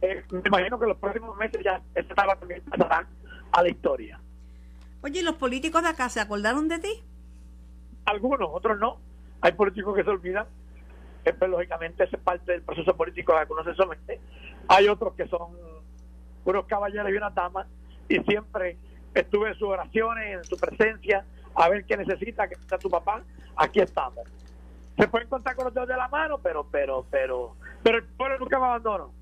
Eh, 0.03 0.23
me 0.31 0.43
imagino 0.45 0.79
que 0.79 0.87
los 0.87 0.97
próximos 0.99 1.37
meses 1.37 1.61
ya 1.65 1.81
esta 1.95 2.13
etapa 2.13 2.37
también 2.37 2.63
pasará 2.63 3.07
a 3.53 3.63
la 3.63 3.69
historia. 3.69 4.21
Oye, 5.03 5.21
¿y 5.21 5.23
los 5.23 5.37
políticos 5.37 5.83
de 5.83 5.89
acá 5.89 6.09
se 6.09 6.21
acordaron 6.21 6.69
de 6.69 6.79
ti? 6.79 7.03
Algunos, 8.05 8.49
otros 8.53 8.79
no. 8.79 8.99
Hay 9.41 9.53
políticos 9.53 9.97
que 9.97 10.05
se 10.05 10.11
olvidan. 10.11 10.47
Eh, 11.25 11.33
pero, 11.33 11.53
lógicamente, 11.53 12.05
ese 12.05 12.17
es 12.17 12.23
parte 12.23 12.53
del 12.53 12.63
proceso 12.63 12.97
político 12.97 13.37
a 13.37 13.47
que 13.47 13.53
uno 13.53 13.65
se 13.65 13.75
somete. 13.75 14.21
Hay 14.69 14.89
otros 14.89 15.15
que 15.15 15.27
son 15.29 15.57
unos 16.51 16.67
caballeros 16.67 17.11
y 17.11 17.17
unas 17.17 17.35
damas 17.35 17.67
y 18.09 18.19
siempre 18.21 18.77
estuve 19.15 19.49
en 19.49 19.55
sus 19.55 19.69
oraciones, 19.69 20.37
en 20.37 20.45
su 20.45 20.57
presencia, 20.57 21.25
a 21.55 21.69
ver 21.69 21.85
qué 21.85 21.97
necesita, 21.97 22.49
que 22.49 22.55
está 22.55 22.79
tu 22.79 22.89
papá, 22.89 23.23
aquí 23.57 23.81
estamos. 23.81 24.27
Se 24.97 25.07
pueden 25.09 25.29
contar 25.29 25.55
con 25.55 25.67
los 25.67 25.75
dedos 25.75 25.89
de 25.89 25.97
la 25.97 26.09
mano, 26.09 26.39
pero, 26.39 26.67
pero, 26.71 27.05
pero, 27.11 27.55
pero 27.83 27.99
el 27.99 28.05
pueblo 28.05 28.39
nunca 28.39 28.59
me 28.59 28.67
abandonó. 28.67 29.13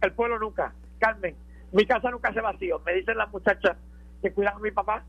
El 0.00 0.12
pueblo 0.12 0.38
nunca. 0.38 0.72
Carmen, 0.98 1.34
mi 1.72 1.84
casa 1.86 2.10
nunca 2.10 2.32
se 2.32 2.40
vació. 2.40 2.80
Me 2.80 2.94
dicen 2.94 3.18
las 3.18 3.30
muchachas 3.30 3.76
que 4.22 4.32
cuidan 4.32 4.56
a 4.56 4.58
mi 4.60 4.70
papá, 4.70 5.02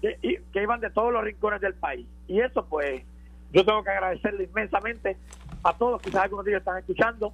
que, 0.00 0.42
que 0.52 0.62
iban 0.62 0.80
de 0.80 0.90
todos 0.90 1.12
los 1.12 1.22
rincones 1.22 1.60
del 1.60 1.74
país. 1.74 2.06
Y 2.26 2.40
eso, 2.40 2.66
pues, 2.66 3.02
yo 3.52 3.64
tengo 3.64 3.82
que 3.82 3.90
agradecerle 3.90 4.44
inmensamente 4.44 5.16
a 5.62 5.72
todos, 5.76 6.00
quizás 6.02 6.24
algunos 6.24 6.44
de 6.44 6.52
ellos 6.52 6.60
están 6.60 6.78
escuchando. 6.78 7.32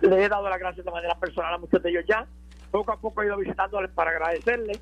Les 0.00 0.18
he 0.18 0.28
dado 0.28 0.48
las 0.48 0.58
gracias 0.58 0.84
de 0.84 0.92
manera 0.92 1.14
personal 1.14 1.54
a 1.54 1.58
muchos 1.58 1.82
de 1.82 1.90
ellos 1.90 2.04
ya. 2.08 2.26
Poco 2.70 2.92
a 2.92 2.96
poco 2.96 3.22
he 3.22 3.26
ido 3.26 3.36
visitándoles 3.36 3.90
para 3.90 4.10
agradecerles. 4.10 4.78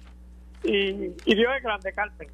Y, 0.62 1.12
y 1.25 1.35
Dios 1.35 1.53
es 1.57 1.62
grande, 1.62 1.92
Carmen. 1.92 2.29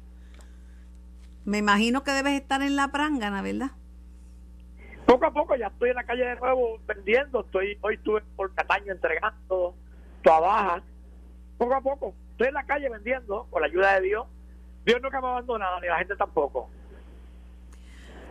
Me 1.45 1.57
imagino 1.57 2.03
que 2.03 2.11
debes 2.11 2.41
estar 2.41 2.61
en 2.61 2.75
la 2.75 2.89
prangana, 2.89 3.41
¿verdad? 3.41 3.71
Poco 5.05 5.25
a 5.25 5.33
poco 5.33 5.55
ya 5.55 5.67
estoy 5.67 5.89
en 5.89 5.95
la 5.95 6.05
calle 6.05 6.25
de 6.25 6.35
nuevo 6.37 6.79
vendiendo. 6.87 7.41
Estoy 7.41 7.77
Hoy 7.81 7.95
estuve 7.95 8.21
por 8.35 8.53
Cataño 8.53 8.93
entregando 8.93 9.75
trabaja. 10.23 10.81
Poco 11.57 11.75
a 11.75 11.81
poco. 11.81 12.15
Estoy 12.31 12.47
en 12.47 12.53
la 12.53 12.65
calle 12.65 12.89
vendiendo 12.89 13.47
con 13.49 13.61
la 13.61 13.67
ayuda 13.67 13.95
de 13.95 14.07
Dios. 14.07 14.25
Dios 14.85 15.01
nunca 15.01 15.21
me 15.21 15.27
ha 15.27 15.31
abandonado, 15.31 15.79
ni 15.81 15.87
la 15.87 15.97
gente 15.97 16.15
tampoco. 16.15 16.69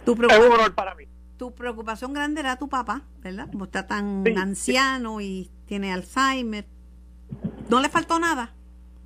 Tu 0.04 0.12
es 0.12 0.38
un 0.38 0.52
honor 0.52 0.74
para 0.74 0.94
mí. 0.94 1.04
Tu 1.36 1.54
preocupación 1.54 2.12
grande 2.12 2.40
era 2.40 2.56
tu 2.56 2.68
papá, 2.68 3.02
¿verdad? 3.20 3.48
Como 3.50 3.64
está 3.64 3.86
tan 3.86 4.24
anciano 4.36 5.20
y 5.20 5.50
tiene 5.66 5.92
Alzheimer. 5.92 6.66
¿No 7.72 7.80
le 7.80 7.88
faltó 7.88 8.18
nada? 8.18 8.52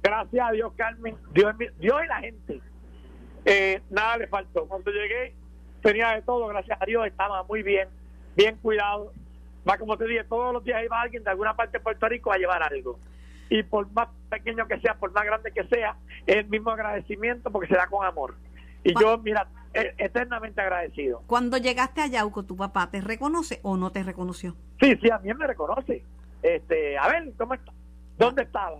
Gracias 0.02 0.44
a 0.44 0.50
Dios, 0.50 0.72
Carmen. 0.74 1.16
Dios, 1.32 1.54
Dios 1.78 2.00
y 2.04 2.08
la 2.08 2.18
gente. 2.18 2.60
Eh, 3.44 3.80
nada 3.90 4.16
le 4.16 4.26
faltó. 4.26 4.66
Cuando 4.66 4.90
llegué, 4.90 5.36
tenía 5.82 6.08
de 6.16 6.22
todo, 6.22 6.48
gracias 6.48 6.76
a 6.82 6.84
Dios, 6.84 7.06
estaba 7.06 7.44
muy 7.44 7.62
bien, 7.62 7.88
bien 8.34 8.56
cuidado. 8.56 9.12
Va 9.68 9.78
como 9.78 9.96
te 9.96 10.04
dije, 10.08 10.24
todos 10.24 10.52
los 10.52 10.64
días 10.64 10.82
iba 10.84 11.00
alguien 11.00 11.22
de 11.22 11.30
alguna 11.30 11.54
parte 11.54 11.78
de 11.78 11.84
Puerto 11.84 12.08
Rico 12.08 12.32
a 12.32 12.38
llevar 12.38 12.60
algo. 12.64 12.98
Y 13.50 13.62
por 13.62 13.88
más 13.92 14.08
pequeño 14.30 14.66
que 14.66 14.80
sea, 14.80 14.94
por 14.94 15.12
más 15.12 15.24
grande 15.24 15.52
que 15.52 15.62
sea, 15.68 15.94
es 16.26 16.38
el 16.38 16.48
mismo 16.48 16.72
agradecimiento 16.72 17.52
porque 17.52 17.68
se 17.68 17.76
da 17.76 17.86
con 17.86 18.04
amor. 18.04 18.34
Y 18.82 19.00
yo, 19.00 19.16
mira, 19.18 19.46
e, 19.74 19.94
eternamente 19.96 20.60
agradecido. 20.60 21.22
Cuando 21.28 21.56
llegaste 21.56 22.00
a 22.00 22.08
Yauco, 22.08 22.42
¿tu 22.42 22.56
papá 22.56 22.90
te 22.90 23.00
reconoce 23.00 23.60
o 23.62 23.76
no 23.76 23.92
te 23.92 24.02
reconoció? 24.02 24.56
Sí, 24.80 24.98
sí, 25.00 25.08
a 25.08 25.20
mí 25.20 25.32
me 25.34 25.46
reconoce. 25.46 26.02
Este, 26.42 26.98
a 26.98 27.06
ver, 27.06 27.32
¿cómo 27.38 27.54
está? 27.54 27.70
¿Dónde 28.18 28.42
estaba? 28.42 28.78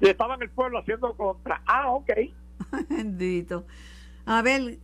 Y 0.00 0.08
estaba 0.08 0.34
en 0.34 0.42
el 0.42 0.50
pueblo 0.50 0.78
haciendo 0.78 1.14
contra. 1.14 1.62
Ah, 1.66 1.90
ok. 1.90 2.10
Bendito. 2.88 3.66
A 4.26 4.42
ver, 4.42 4.78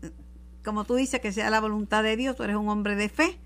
como 0.65 0.85
tú 0.85 0.95
dices, 0.95 1.21
que 1.21 1.33
sea 1.33 1.51
la 1.51 1.61
voluntad 1.61 2.03
de 2.03 2.17
Dios, 2.17 2.37
tú 2.37 2.45
eres 2.45 2.57
un 2.57 2.69
hombre 2.69 2.95
de 2.95 3.09
fe. 3.09 3.39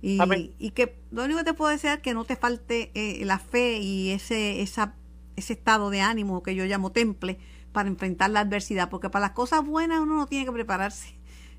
Y, 0.00 0.18
y 0.58 0.70
que 0.70 0.96
lo 1.10 1.24
único 1.24 1.38
que 1.40 1.44
te 1.44 1.54
puedo 1.54 1.70
decir 1.70 1.90
es 1.90 1.98
que 1.98 2.14
no 2.14 2.24
te 2.24 2.36
falte 2.36 2.92
eh, 2.94 3.24
la 3.24 3.40
fe 3.40 3.78
y 3.78 4.10
ese, 4.10 4.62
esa, 4.62 4.94
ese 5.34 5.54
estado 5.54 5.90
de 5.90 6.00
ánimo 6.00 6.42
que 6.42 6.54
yo 6.54 6.64
llamo 6.66 6.92
temple 6.92 7.38
para 7.72 7.88
enfrentar 7.88 8.30
la 8.30 8.40
adversidad, 8.40 8.90
porque 8.90 9.10
para 9.10 9.26
las 9.26 9.32
cosas 9.32 9.66
buenas 9.66 10.00
uno 10.00 10.14
no 10.16 10.26
tiene 10.26 10.44
que 10.44 10.52
prepararse, 10.52 11.16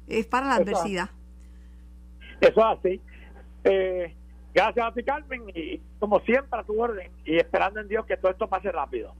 es 0.08 0.26
para 0.26 0.48
la 0.48 0.56
adversidad. 0.56 1.10
Eso 2.40 2.60
es 2.60 2.80
así. 2.80 3.02
Eh, 3.66 4.16
gracias 4.54 4.86
a 4.86 4.94
ti, 4.94 5.04
Carmen, 5.04 5.44
y 5.54 5.80
como 6.00 6.20
siempre 6.22 6.60
a 6.60 6.64
tu 6.64 6.82
orden, 6.82 7.12
y 7.26 7.38
esperando 7.38 7.80
en 7.80 7.88
Dios 7.88 8.06
que 8.06 8.18
todo 8.18 8.32
esto 8.32 8.48
pase 8.48 8.72
rápido. 8.72 9.14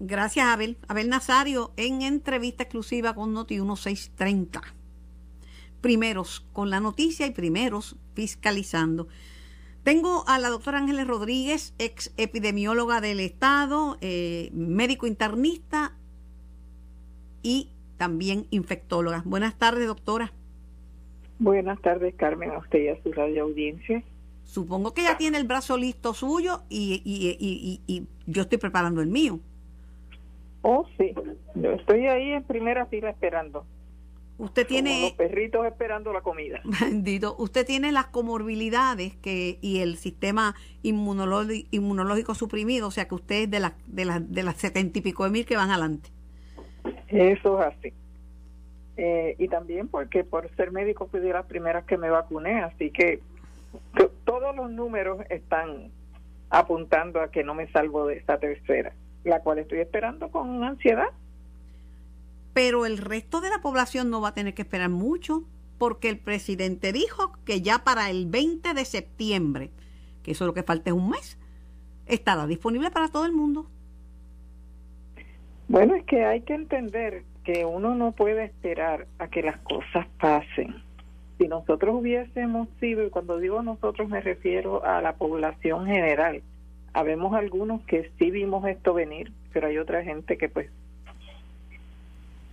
Gracias, 0.00 0.46
Abel. 0.46 0.76
Abel 0.88 1.08
Nazario, 1.08 1.72
en 1.76 2.02
entrevista 2.02 2.64
exclusiva 2.64 3.14
con 3.14 3.32
Noti 3.32 3.54
1630 3.54 4.62
primeros 5.84 6.46
con 6.54 6.70
la 6.70 6.80
noticia 6.80 7.26
y 7.26 7.32
primeros 7.32 7.98
fiscalizando. 8.14 9.06
Tengo 9.82 10.24
a 10.26 10.38
la 10.38 10.48
doctora 10.48 10.78
Ángeles 10.78 11.06
Rodríguez, 11.06 11.74
ex 11.78 12.14
epidemióloga 12.16 13.02
del 13.02 13.20
Estado, 13.20 13.98
eh, 14.00 14.48
médico 14.54 15.06
internista 15.06 15.92
y 17.42 17.68
también 17.98 18.46
infectóloga. 18.48 19.20
Buenas 19.26 19.58
tardes, 19.58 19.86
doctora. 19.86 20.32
Buenas 21.38 21.78
tardes, 21.82 22.14
Carmen, 22.14 22.50
a 22.52 22.60
usted 22.60 22.78
y 22.78 22.88
a 22.88 23.02
su 23.02 23.12
radio 23.12 23.42
audiencia. 23.42 24.02
Supongo 24.44 24.94
que 24.94 25.02
ya 25.02 25.16
tiene 25.16 25.38
el 25.38 25.46
brazo 25.46 25.76
listo 25.76 26.14
suyo 26.14 26.62
y, 26.68 27.02
y, 27.04 27.80
y 27.86 28.06
yo 28.26 28.42
estoy 28.42 28.58
preparando 28.58 29.00
el 29.00 29.08
mío. 29.08 29.40
Oh, 30.62 30.86
sí, 30.96 31.14
yo 31.54 31.72
estoy 31.72 32.06
ahí 32.06 32.32
en 32.32 32.42
primera 32.42 32.86
fila 32.86 33.10
esperando. 33.10 33.66
Usted 34.38 34.66
tiene 34.66 35.02
los 35.02 35.12
perritos 35.12 35.64
esperando 35.66 36.12
la 36.12 36.22
comida. 36.22 36.60
Bendito. 36.80 37.36
Usted 37.38 37.64
tiene 37.66 37.92
las 37.92 38.06
comorbilidades 38.06 39.14
que 39.16 39.58
y 39.60 39.80
el 39.80 39.96
sistema 39.96 40.54
inmunológico, 40.82 41.68
inmunológico 41.70 42.34
suprimido, 42.34 42.88
o 42.88 42.90
sea 42.90 43.06
que 43.06 43.14
usted 43.14 43.42
es 43.42 43.50
de 43.50 43.60
las 43.60 43.74
de 43.86 44.04
las 44.04 44.32
de 44.32 44.42
las 44.42 44.56
setenta 44.56 44.98
y 44.98 45.02
pico 45.02 45.24
de 45.24 45.30
mil 45.30 45.46
que 45.46 45.56
van 45.56 45.70
adelante. 45.70 46.10
Eso 47.08 47.60
es 47.60 47.66
así. 47.66 47.92
Eh, 48.96 49.36
y 49.38 49.48
también 49.48 49.88
porque 49.88 50.24
por 50.24 50.48
ser 50.56 50.72
médico 50.72 51.08
fui 51.10 51.20
de 51.20 51.32
las 51.32 51.46
primeras 51.46 51.84
que 51.84 51.96
me 51.96 52.10
vacuné, 52.10 52.62
así 52.62 52.90
que 52.90 53.20
todos 54.24 54.54
los 54.56 54.70
números 54.70 55.18
están 55.30 55.90
apuntando 56.50 57.20
a 57.20 57.30
que 57.30 57.44
no 57.44 57.54
me 57.54 57.70
salvo 57.72 58.06
de 58.06 58.16
esta 58.16 58.38
tercera, 58.38 58.92
la 59.24 59.40
cual 59.40 59.58
estoy 59.58 59.80
esperando 59.80 60.30
con 60.30 60.62
ansiedad 60.62 61.08
pero 62.54 62.86
el 62.86 62.98
resto 62.98 63.40
de 63.40 63.50
la 63.50 63.58
población 63.58 64.08
no 64.08 64.20
va 64.20 64.28
a 64.28 64.34
tener 64.34 64.54
que 64.54 64.62
esperar 64.62 64.88
mucho 64.88 65.42
porque 65.76 66.08
el 66.08 66.18
presidente 66.18 66.92
dijo 66.92 67.32
que 67.44 67.60
ya 67.60 67.80
para 67.80 68.08
el 68.08 68.26
20 68.26 68.72
de 68.72 68.84
septiembre, 68.84 69.70
que 70.22 70.30
eso 70.30 70.44
es 70.44 70.46
lo 70.46 70.54
que 70.54 70.62
falta 70.62 70.90
es 70.90 70.96
un 70.96 71.10
mes, 71.10 71.36
estará 72.06 72.46
disponible 72.46 72.92
para 72.92 73.08
todo 73.08 73.26
el 73.26 73.32
mundo. 73.32 73.66
Bueno, 75.66 75.96
es 75.96 76.04
que 76.04 76.24
hay 76.24 76.42
que 76.42 76.54
entender 76.54 77.24
que 77.42 77.64
uno 77.64 77.94
no 77.96 78.12
puede 78.12 78.44
esperar 78.44 79.08
a 79.18 79.28
que 79.28 79.42
las 79.42 79.58
cosas 79.58 80.06
pasen. 80.20 80.76
Si 81.38 81.48
nosotros 81.48 81.96
hubiésemos 81.96 82.68
sido, 82.80 83.04
y 83.04 83.10
cuando 83.10 83.38
digo 83.38 83.62
nosotros 83.62 84.08
me 84.08 84.20
refiero 84.20 84.84
a 84.84 85.02
la 85.02 85.14
población 85.14 85.86
general, 85.86 86.42
habemos 86.92 87.34
algunos 87.34 87.82
que 87.82 88.10
sí 88.18 88.30
vimos 88.30 88.66
esto 88.66 88.94
venir, 88.94 89.32
pero 89.52 89.66
hay 89.66 89.78
otra 89.78 90.04
gente 90.04 90.38
que 90.38 90.48
pues 90.48 90.70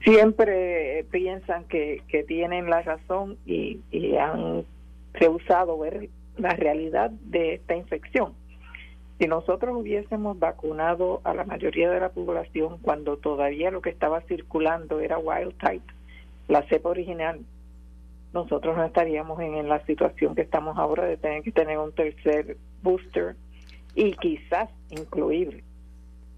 siempre 0.04 1.06
piensan 1.12 1.66
que, 1.66 2.02
que 2.08 2.24
tienen 2.24 2.70
la 2.70 2.82
razón 2.82 3.38
y, 3.46 3.82
y 3.92 4.16
han 4.18 4.66
rehusado 5.14 5.78
ver 5.78 6.10
la 6.38 6.56
realidad 6.56 7.12
de 7.12 7.56
esta 7.56 7.76
infección. 7.76 8.34
Si 9.20 9.28
nosotros 9.28 9.76
hubiésemos 9.78 10.40
vacunado 10.40 11.22
a 11.24 11.36
la 11.36 11.44
mayoría 11.44 11.92
de 11.92 12.00
la 12.00 12.10
población 12.10 12.80
cuando 12.82 13.18
todavía 13.18 13.70
lo 13.70 13.82
que 13.82 13.92
estaba 13.92 14.22
circulando 14.22 15.00
era 15.00 15.20
wild 15.20 15.54
type, 15.60 15.94
la 16.48 16.64
cepa 16.64 16.90
original, 16.90 17.40
nosotros 18.34 18.78
no 18.78 18.86
estaríamos 18.86 19.40
en, 19.42 19.68
la 19.68 19.86
situación 19.86 20.36
que 20.36 20.42
estamos 20.42 20.78
ahora 20.78 21.06
de 21.06 21.18
tener 21.18 21.44
que 21.44 21.52
tener 21.52 21.78
un 21.78 21.92
tercer 21.92 22.58
booster 22.82 23.36
y 23.94 24.14
quizás 24.14 24.70
incluir 24.90 25.64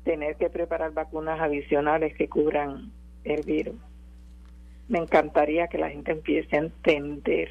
tener 0.03 0.36
que 0.36 0.49
preparar 0.49 0.91
vacunas 0.91 1.39
adicionales 1.39 2.15
que 2.17 2.27
cubran 2.27 2.91
el 3.23 3.43
virus. 3.43 3.75
Me 4.89 4.99
encantaría 4.99 5.67
que 5.67 5.77
la 5.77 5.89
gente 5.89 6.12
empiece 6.12 6.56
a 6.56 6.60
entender 6.60 7.49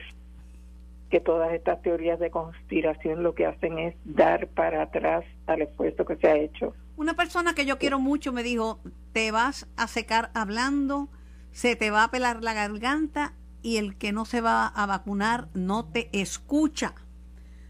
que 1.09 1.21
todas 1.21 1.53
estas 1.53 1.81
teorías 1.83 2.19
de 2.19 2.31
conspiración 2.31 3.23
lo 3.23 3.35
que 3.35 3.47
hacen 3.47 3.79
es 3.79 3.95
dar 4.05 4.49
para 4.49 4.83
atrás 4.83 5.25
al 5.47 5.63
esfuerzo 5.63 6.05
que 6.05 6.17
se 6.17 6.27
ha 6.27 6.37
hecho. 6.37 6.75
Una 6.97 7.15
persona 7.15 7.55
que 7.55 7.65
yo 7.65 7.79
quiero 7.79 7.99
mucho 7.99 8.33
me 8.33 8.43
dijo, 8.43 8.81
te 9.13 9.31
vas 9.31 9.67
a 9.77 9.87
secar 9.87 10.31
hablando, 10.35 11.09
se 11.53 11.77
te 11.77 11.91
va 11.91 12.05
a 12.05 12.11
pelar 12.11 12.43
la 12.43 12.55
garganta 12.55 13.35
y 13.63 13.77
el 13.77 13.97
que 13.97 14.13
no 14.13 14.25
se 14.25 14.41
va 14.41 14.67
a 14.67 14.87
vacunar 14.87 15.49
no 15.55 15.85
te 15.85 16.09
escucha, 16.13 16.95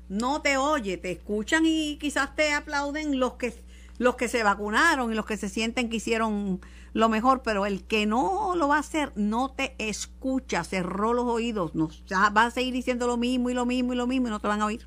no 0.09 0.43
te 0.43 0.57
oye, 0.57 0.97
te 0.97 1.12
escuchan 1.12 1.64
y 1.66 1.97
quizás 1.97 2.34
te 2.34 2.53
aplauden 2.53 3.18
los 3.18 3.34
que 3.34 3.53
los 3.99 4.16
que 4.16 4.28
se 4.28 4.43
vacunaron 4.43 5.12
y 5.12 5.14
los 5.14 5.26
que 5.26 5.36
se 5.36 5.49
sienten 5.49 5.88
que 5.88 5.97
hicieron 5.97 6.61
lo 6.93 7.09
mejor, 7.09 7.43
pero 7.43 7.66
el 7.66 7.86
que 7.86 8.05
no 8.05 8.55
lo 8.57 8.68
va 8.68 8.76
a 8.76 8.80
hacer 8.80 9.12
no 9.16 9.51
te 9.51 9.74
escucha, 9.78 10.64
cerró 10.64 11.12
los 11.12 11.24
oídos, 11.24 11.74
no, 11.74 11.88
va 12.36 12.47
a 12.47 12.51
seguir 12.51 12.74
diciendo 12.74 13.07
lo 13.07 13.16
mismo 13.16 13.51
y 13.51 13.55
lo 13.55 13.64
mismo 13.64 13.93
y 13.93 13.97
lo 13.97 14.07
mismo 14.07 14.28
y 14.28 14.30
no 14.30 14.40
te 14.40 14.49
van 14.49 14.61
a 14.61 14.66
oír. 14.66 14.82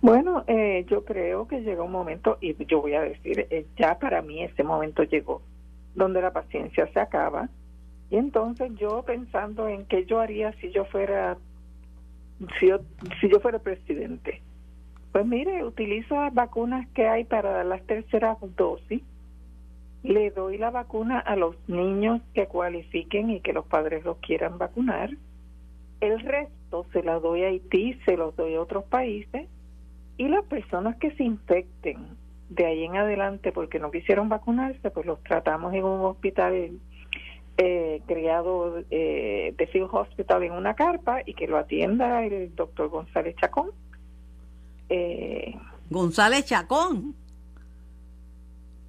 Bueno, 0.00 0.44
eh, 0.46 0.84
yo 0.88 1.04
creo 1.04 1.48
que 1.48 1.62
llega 1.62 1.82
un 1.82 1.90
momento, 1.90 2.36
y 2.40 2.54
yo 2.66 2.82
voy 2.82 2.94
a 2.94 3.00
decir, 3.00 3.46
eh, 3.50 3.66
ya 3.78 3.98
para 3.98 4.20
mí 4.20 4.42
ese 4.42 4.62
momento 4.62 5.02
llegó, 5.02 5.40
donde 5.94 6.20
la 6.20 6.32
paciencia 6.32 6.86
se 6.92 7.00
acaba. 7.00 7.48
Y 8.10 8.16
entonces 8.16 8.72
yo 8.76 9.02
pensando 9.02 9.68
en 9.68 9.86
qué 9.86 10.04
yo 10.04 10.20
haría 10.20 10.52
si 10.60 10.70
yo 10.70 10.84
fuera 10.84 11.36
si 12.58 12.68
yo, 12.68 12.78
si 13.20 13.28
yo 13.28 13.40
fuera 13.40 13.58
presidente. 13.58 14.42
Pues 15.12 15.26
mire, 15.26 15.64
utilizo 15.64 16.16
las 16.16 16.34
vacunas 16.34 16.88
que 16.88 17.06
hay 17.06 17.24
para 17.24 17.62
las 17.64 17.82
terceras 17.86 18.36
dosis. 18.56 19.02
Le 20.02 20.30
doy 20.30 20.58
la 20.58 20.70
vacuna 20.70 21.18
a 21.18 21.36
los 21.36 21.56
niños 21.68 22.20
que 22.34 22.46
cualifiquen 22.46 23.30
y 23.30 23.40
que 23.40 23.52
los 23.52 23.64
padres 23.64 24.04
los 24.04 24.18
quieran 24.18 24.58
vacunar. 24.58 25.10
El 26.00 26.20
resto 26.20 26.84
se 26.92 27.02
la 27.02 27.20
doy 27.20 27.44
a 27.44 27.46
Haití, 27.46 27.94
se 28.04 28.16
los 28.16 28.36
doy 28.36 28.56
a 28.56 28.60
otros 28.60 28.84
países. 28.84 29.48
Y 30.16 30.28
las 30.28 30.44
personas 30.44 30.96
que 30.96 31.12
se 31.12 31.24
infecten 31.24 31.98
de 32.50 32.66
ahí 32.66 32.84
en 32.84 32.96
adelante 32.96 33.52
porque 33.52 33.78
no 33.78 33.90
quisieron 33.90 34.28
vacunarse, 34.28 34.90
pues 34.90 35.06
los 35.06 35.22
tratamos 35.22 35.72
en 35.74 35.84
un 35.84 36.04
hospital 36.04 36.70
eh, 37.56 38.02
creado 38.06 38.82
eh, 38.90 39.54
de 39.56 39.66
Field 39.68 39.88
Hospital 39.92 40.42
en 40.42 40.52
una 40.52 40.74
carpa 40.74 41.20
y 41.24 41.34
que 41.34 41.46
lo 41.46 41.56
atienda 41.56 42.24
el 42.24 42.54
doctor 42.54 42.88
González 42.88 43.36
Chacón. 43.36 43.70
Eh, 44.88 45.54
González 45.88 46.44
Chacón. 46.46 47.14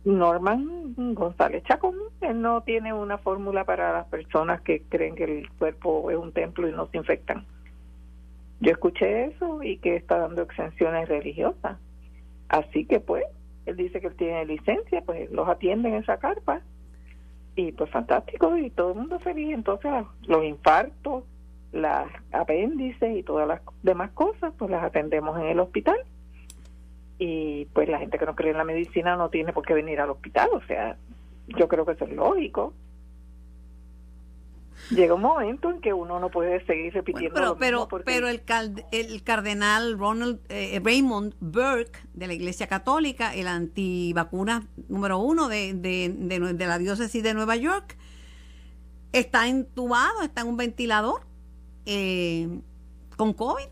Norman 0.04 0.94
González 1.14 1.64
Chacón, 1.64 1.96
él 2.22 2.42
no 2.42 2.62
tiene 2.62 2.94
una 2.94 3.18
fórmula 3.18 3.66
para 3.66 3.92
las 3.92 4.08
personas 4.08 4.62
que 4.62 4.82
creen 4.84 5.16
que 5.16 5.24
el 5.26 5.50
cuerpo 5.58 6.10
es 6.12 6.18
un 6.18 6.32
templo 6.32 6.68
y 6.68 6.72
no 6.72 6.88
se 6.88 6.98
infectan. 6.98 7.46
Yo 8.62 8.72
escuché 8.72 9.26
eso 9.26 9.62
y 9.62 9.78
que 9.78 9.96
está 9.96 10.18
dando 10.20 10.44
exenciones 10.44 11.08
religiosas. 11.08 11.78
Así 12.50 12.86
que 12.86 13.00
pues, 13.00 13.26
él 13.66 13.76
dice 13.76 14.00
que 14.00 14.08
él 14.08 14.16
tiene 14.16 14.46
licencia, 14.46 15.02
pues 15.02 15.30
los 15.32 15.48
atiende 15.48 15.90
en 15.90 15.96
esa 15.96 16.18
carpa 16.18 16.62
y 17.56 17.72
pues 17.72 17.90
fantástico 17.90 18.58
y 18.58 18.70
todo 18.70 18.92
el 18.92 19.00
mundo 19.00 19.20
feliz. 19.20 19.54
Entonces 19.54 19.92
los 20.28 20.44
infartos, 20.44 21.24
las 21.72 22.08
apéndices 22.32 23.18
y 23.18 23.24
todas 23.24 23.48
las 23.48 23.62
demás 23.84 24.12
cosas, 24.12 24.54
pues 24.58 24.72
las 24.72 24.84
atendemos 24.84 25.40
en 25.40 25.46
el 25.48 25.60
hospital. 25.60 25.98
Y 27.18 27.66
pues 27.74 27.88
la 27.88 28.00
gente 28.00 28.18
que 28.18 28.26
no 28.26 28.36
cree 28.36 28.52
en 28.52 28.58
la 28.58 28.66
medicina 28.66 29.16
no 29.16 29.30
tiene 29.30 29.54
por 29.54 29.66
qué 29.66 29.74
venir 29.74 30.02
al 30.02 30.10
hospital. 30.10 30.50
O 30.54 30.62
sea, 30.62 30.98
yo 31.48 31.68
creo 31.68 31.86
que 31.86 31.94
eso 31.94 32.06
es 32.06 32.12
lógico 32.12 32.74
llega 34.92 35.14
un 35.14 35.22
momento 35.22 35.70
en 35.70 35.82
que 35.82 35.94
uno 35.94 36.20
no 36.20 36.30
puede 36.30 36.66
seguir 36.66 36.94
repitiendo 36.94 37.34
pero 37.34 37.88
pero 37.88 37.88
pero 38.04 38.28
el, 38.28 38.42
el 38.92 39.24
cardenal 39.24 39.98
Ronald 39.98 40.40
eh, 40.50 40.80
Raymond 40.84 41.36
Burke 41.40 42.00
de 42.14 42.28
la 42.28 42.34
Iglesia 42.34 42.68
Católica 42.68 43.34
el 43.34 43.48
antivacuna 43.48 44.68
número 44.88 45.20
uno 45.20 45.48
de, 45.48 45.74
de, 45.74 46.10
de, 46.10 46.68
la 46.68 46.78
diócesis 46.78 47.24
de 47.24 47.34
Nueva 47.34 47.56
York 47.56 47.98
está 49.12 49.48
entubado 49.48 50.22
está 50.24 50.42
en 50.42 50.48
un 50.48 50.58
ventilador 50.58 51.22
eh, 51.86 52.60
con 53.16 53.34
COVID. 53.34 53.68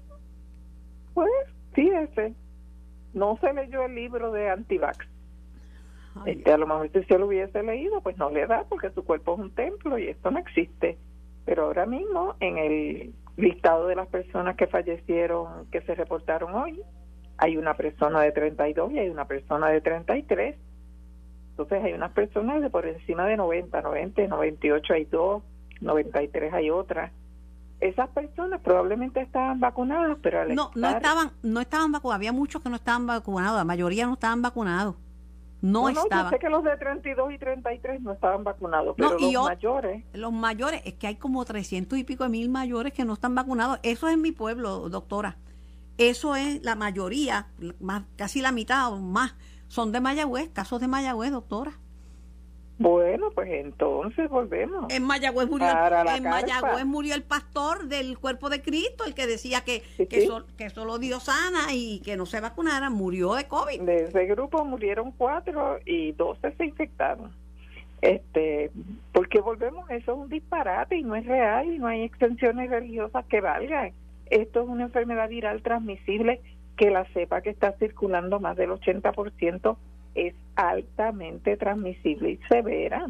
Pues 1.14 1.30
fíjese 1.74 2.34
no 3.14 3.38
se 3.42 3.54
leyó 3.54 3.84
el 3.86 3.96
libro 3.96 4.32
de 4.32 4.50
antivax 4.50 5.13
este, 6.26 6.54
a 6.54 6.58
lo 6.58 6.68
mejor 6.68 6.90
si 6.92 7.04
se 7.04 7.18
lo 7.18 7.28
hubiese 7.28 7.64
leído, 7.64 8.02
pues 8.02 8.18
no 8.18 8.30
le 8.30 8.46
da 8.46 8.66
porque 8.70 8.92
su 8.92 9.04
cuerpo 9.04 9.34
es 9.34 9.40
un 9.40 9.52
templo 9.52 9.98
y 9.98 10.08
esto 10.08 10.32
no 10.32 10.40
existe. 10.40 10.98
Pero 11.46 11.66
ahora 11.66 11.86
mismo 11.86 12.36
en 12.40 12.58
el 12.58 13.14
listado 13.36 13.88
de 13.88 13.96
las 13.96 14.08
personas 14.08 14.56
que 14.56 14.68
fallecieron, 14.68 15.66
que 15.72 15.82
se 15.82 15.96
reportaron 15.96 16.54
hoy, 16.56 16.82
hay 17.38 17.58
una 17.58 17.74
persona 17.74 18.22
de 18.22 18.32
32 18.32 18.92
y 18.92 19.00
hay 19.00 19.10
una 19.10 19.26
persona 19.26 19.70
de 19.70 19.82
33. 19.82 20.56
Entonces 21.52 21.84
hay 21.84 21.94
unas 21.94 22.12
personas 22.12 22.62
de 22.62 22.70
por 22.70 22.86
encima 22.86 23.26
de 23.26 23.38
90, 23.38 23.82
90, 23.82 24.28
98 24.28 24.94
hay 24.94 25.06
dos, 25.06 25.44
93 25.82 26.54
hay 26.54 26.70
otra. 26.70 27.12
Esas 27.80 28.08
personas 28.10 28.62
probablemente 28.62 29.20
estaban 29.20 29.60
vacunadas, 29.60 30.18
pero 30.22 30.42
al 30.42 30.56
no, 30.56 30.72
no 30.74 30.90
estaban, 30.90 31.32
no 31.42 31.60
estaban 31.60 31.92
vacunados. 31.92 32.16
Había 32.16 32.32
muchos 32.32 32.62
que 32.62 32.70
no 32.70 32.78
estaban 32.78 33.08
vacunados, 33.08 33.58
la 33.58 33.66
mayoría 33.66 34.06
no 34.06 34.14
estaban 34.14 34.42
vacunados 34.42 34.96
no, 35.64 35.90
no 35.90 35.92
yo 35.92 36.30
sé 36.30 36.40
que 36.40 36.50
los 36.50 36.62
de 36.66 36.76
32 36.76 37.32
y 37.32 37.38
33 37.38 38.02
no 38.02 38.12
estaban 38.12 38.44
vacunados, 38.44 38.96
pero 38.98 39.18
los 39.18 39.46
mayores. 39.46 40.04
Los 40.12 40.34
mayores, 40.34 40.82
es 40.84 40.96
que 40.96 41.08
hay 41.08 41.16
como 41.16 41.46
300 41.46 41.98
y 41.98 42.04
pico 42.04 42.26
de 42.26 42.30
mil 42.30 42.50
mayores 42.50 42.92
que 42.92 43.06
no 43.06 43.14
están 43.14 43.34
vacunados. 43.34 43.80
Eso 43.82 44.10
es 44.10 44.16
en 44.16 44.22
mi 44.22 44.34
pueblo, 44.34 44.90
doctora. 44.90 45.38
Eso 45.98 46.36
es 46.36 46.62
la 46.64 46.76
mayoría, 46.76 47.48
más, 47.80 48.04
casi 48.18 48.42
la 48.42 48.52
mitad 48.52 48.92
o 48.92 48.98
más, 48.98 49.36
son 49.70 49.94
de 49.94 50.02
Mayagüez, 50.02 50.50
casos 50.50 50.82
de 50.82 50.90
Mayagüez, 50.90 51.32
doctora. 51.32 51.80
Bueno, 52.80 53.30
pues 53.36 53.50
entonces 53.52 54.30
volvemos. 54.30 54.92
En 54.92 55.04
Mayagüez 55.04 55.48
murió, 55.48 55.68
en 55.68 56.24
Mayagüez 56.24 56.86
murió 56.86 57.14
el 57.14 57.24
pastor 57.24 57.86
del 57.88 58.18
cuerpo 58.18 58.50
de 58.50 58.62
Cristo, 58.62 59.06
el 59.06 59.14
que 59.14 59.28
decía 59.28 59.62
que, 59.62 59.84
que, 60.10 60.70
solo 60.70 60.98
Dios 60.98 61.24
sana 61.24 61.72
y 61.72 62.00
que 62.00 62.18
no 62.18 62.26
se 62.26 62.42
vacunara, 62.42 62.90
murió 62.90 63.36
de 63.36 63.48
COVID. 63.48 63.82
De 63.82 64.06
ese 64.06 64.26
grupo 64.26 64.66
murieron 64.66 65.12
cuatro 65.12 65.80
y 65.86 66.14
doce 66.14 66.52
se 66.58 66.66
infectaron. 66.66 67.32
Este, 68.02 68.70
porque 69.14 69.40
volvemos, 69.40 69.90
eso 69.90 70.12
es 70.12 70.18
un 70.18 70.30
disparate 70.30 70.98
y 70.98 71.04
no 71.04 71.16
es 71.16 71.26
real 71.26 71.74
y 71.74 71.80
no 71.80 71.88
hay 71.88 72.02
extensiones 72.02 72.70
religiosas 72.70 73.24
que 73.28 73.40
valgan. 73.40 73.94
Esto 74.30 74.64
es 74.64 74.68
una 74.68 74.84
enfermedad 74.84 75.30
viral 75.30 75.62
transmisible 75.62 76.42
que 76.76 76.90
la 76.90 77.06
cepa 77.14 77.42
que 77.42 77.52
está 77.52 77.74
circulando 77.74 78.40
más 78.40 78.58
del 78.58 78.72
80% 78.72 79.78
es 80.16 80.34
altamente 80.56 81.58
transmisible 81.58 82.32
y 82.32 82.40
severa. 82.48 83.10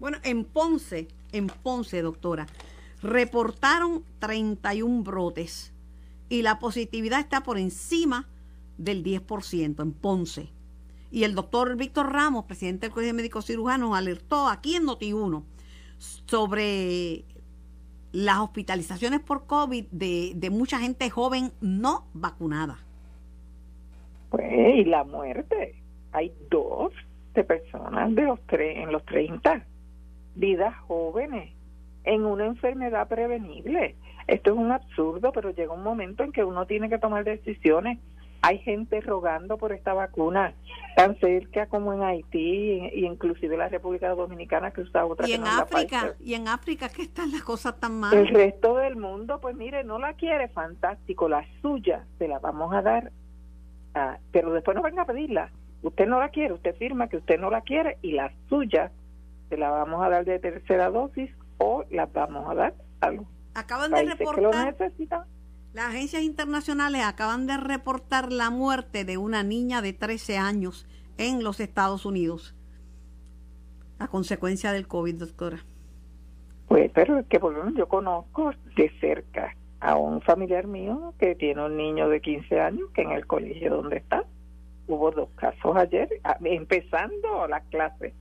Bueno, 0.00 0.18
en 0.22 0.44
Ponce, 0.44 1.08
en 1.32 1.46
Ponce, 1.46 2.02
doctora, 2.02 2.46
reportaron 3.02 4.04
31 4.18 5.02
brotes 5.02 5.72
y 6.28 6.42
la 6.42 6.58
positividad 6.58 7.20
está 7.20 7.42
por 7.42 7.58
encima 7.58 8.28
del 8.78 9.04
10% 9.04 9.82
en 9.82 9.92
Ponce. 9.92 10.48
Y 11.10 11.24
el 11.24 11.34
doctor 11.34 11.76
Víctor 11.76 12.12
Ramos, 12.12 12.44
presidente 12.46 12.86
del 12.86 12.92
Colegio 12.92 13.12
de 13.12 13.16
Médicos 13.16 13.46
Cirujanos, 13.46 13.96
alertó 13.96 14.48
aquí 14.48 14.74
en 14.74 14.84
Noti1 14.84 15.44
sobre 15.98 17.24
las 18.10 18.38
hospitalizaciones 18.38 19.20
por 19.20 19.46
COVID 19.46 19.86
de, 19.90 20.32
de 20.34 20.50
mucha 20.50 20.78
gente 20.80 21.08
joven 21.10 21.52
no 21.60 22.06
vacunada. 22.14 22.78
Pues, 24.30 24.50
y 24.76 24.84
la 24.84 25.04
muerte 25.04 25.83
hay 26.14 26.32
dos 26.48 26.92
de 27.34 27.44
personas 27.44 28.14
de 28.14 28.22
los 28.22 28.40
tres, 28.46 28.78
en 28.78 28.92
los 28.92 29.04
30, 29.04 29.66
vidas 30.36 30.74
jóvenes, 30.86 31.52
en 32.04 32.24
una 32.24 32.46
enfermedad 32.46 33.08
prevenible. 33.08 33.96
Esto 34.28 34.52
es 34.52 34.56
un 34.56 34.70
absurdo, 34.70 35.32
pero 35.32 35.50
llega 35.50 35.72
un 35.72 35.82
momento 35.82 36.22
en 36.22 36.32
que 36.32 36.44
uno 36.44 36.66
tiene 36.66 36.88
que 36.88 36.98
tomar 36.98 37.24
decisiones. 37.24 37.98
Hay 38.42 38.58
gente 38.58 39.00
rogando 39.00 39.58
por 39.58 39.72
esta 39.72 39.92
vacuna 39.92 40.54
tan 40.96 41.18
cerca 41.18 41.66
como 41.66 41.92
en 41.92 42.02
Haití 42.02 42.80
e 42.92 43.00
inclusive 43.00 43.56
la 43.56 43.68
República 43.68 44.10
Dominicana 44.10 44.70
que 44.70 44.82
usa 44.82 45.04
otra. 45.04 45.26
Y 45.26 45.32
en 45.32 45.44
África, 45.44 46.14
y 46.20 46.34
en 46.34 46.46
África 46.46 46.88
que 46.90 47.02
están 47.02 47.32
las 47.32 47.42
cosas 47.42 47.80
tan 47.80 47.98
mal. 47.98 48.14
El 48.14 48.28
resto 48.28 48.76
del 48.76 48.96
mundo, 48.96 49.40
pues 49.40 49.56
mire, 49.56 49.82
no 49.82 49.98
la 49.98 50.12
quiere, 50.12 50.48
fantástico, 50.48 51.28
la 51.28 51.44
suya 51.60 52.06
se 52.18 52.28
la 52.28 52.38
vamos 52.38 52.72
a 52.72 52.82
dar, 52.82 53.10
pero 54.30 54.52
después 54.52 54.76
no 54.76 54.82
venga 54.82 55.02
a 55.02 55.06
pedirla 55.06 55.50
usted 55.84 56.06
no 56.06 56.18
la 56.18 56.30
quiere, 56.30 56.54
usted 56.54 56.74
firma 56.76 57.08
que 57.08 57.18
usted 57.18 57.38
no 57.38 57.50
la 57.50 57.60
quiere 57.60 57.98
y 58.02 58.12
la 58.12 58.32
suya 58.48 58.90
se 59.48 59.56
la 59.56 59.70
vamos 59.70 60.04
a 60.04 60.08
dar 60.08 60.24
de 60.24 60.38
tercera 60.38 60.90
dosis 60.90 61.30
o 61.58 61.84
la 61.90 62.06
vamos 62.06 62.50
a 62.50 62.54
dar 62.54 62.74
a 63.00 63.10
los 63.10 63.24
acaban 63.54 63.92
de 63.92 64.04
reportar 64.04 64.74
las 65.74 65.86
agencias 65.86 66.22
internacionales 66.22 67.02
acaban 67.04 67.46
de 67.46 67.56
reportar 67.56 68.32
la 68.32 68.50
muerte 68.50 69.04
de 69.04 69.18
una 69.18 69.42
niña 69.42 69.82
de 69.82 69.92
13 69.92 70.38
años 70.38 70.86
en 71.18 71.44
los 71.44 71.60
Estados 71.60 72.06
Unidos 72.06 72.54
a 73.98 74.08
consecuencia 74.08 74.72
del 74.72 74.88
COVID, 74.88 75.16
doctora. 75.16 75.64
Pues, 76.68 76.90
pero 76.92 77.18
es 77.18 77.26
que 77.26 77.38
por 77.38 77.52
lo 77.52 77.60
menos 77.60 77.78
yo 77.78 77.86
conozco 77.86 78.52
de 78.76 78.90
cerca 79.00 79.54
a 79.80 79.96
un 79.96 80.20
familiar 80.22 80.66
mío 80.66 81.14
que 81.18 81.34
tiene 81.34 81.64
un 81.64 81.76
niño 81.76 82.08
de 82.08 82.20
15 82.20 82.60
años 82.60 82.90
que 82.94 83.02
en 83.02 83.12
el 83.12 83.26
colegio 83.26 83.76
donde 83.76 83.98
está 83.98 84.24
Hubo 84.86 85.10
dos 85.10 85.28
casos 85.36 85.76
ayer, 85.76 86.08
empezando 86.44 87.46
la 87.48 87.60
clase. 87.60 88.14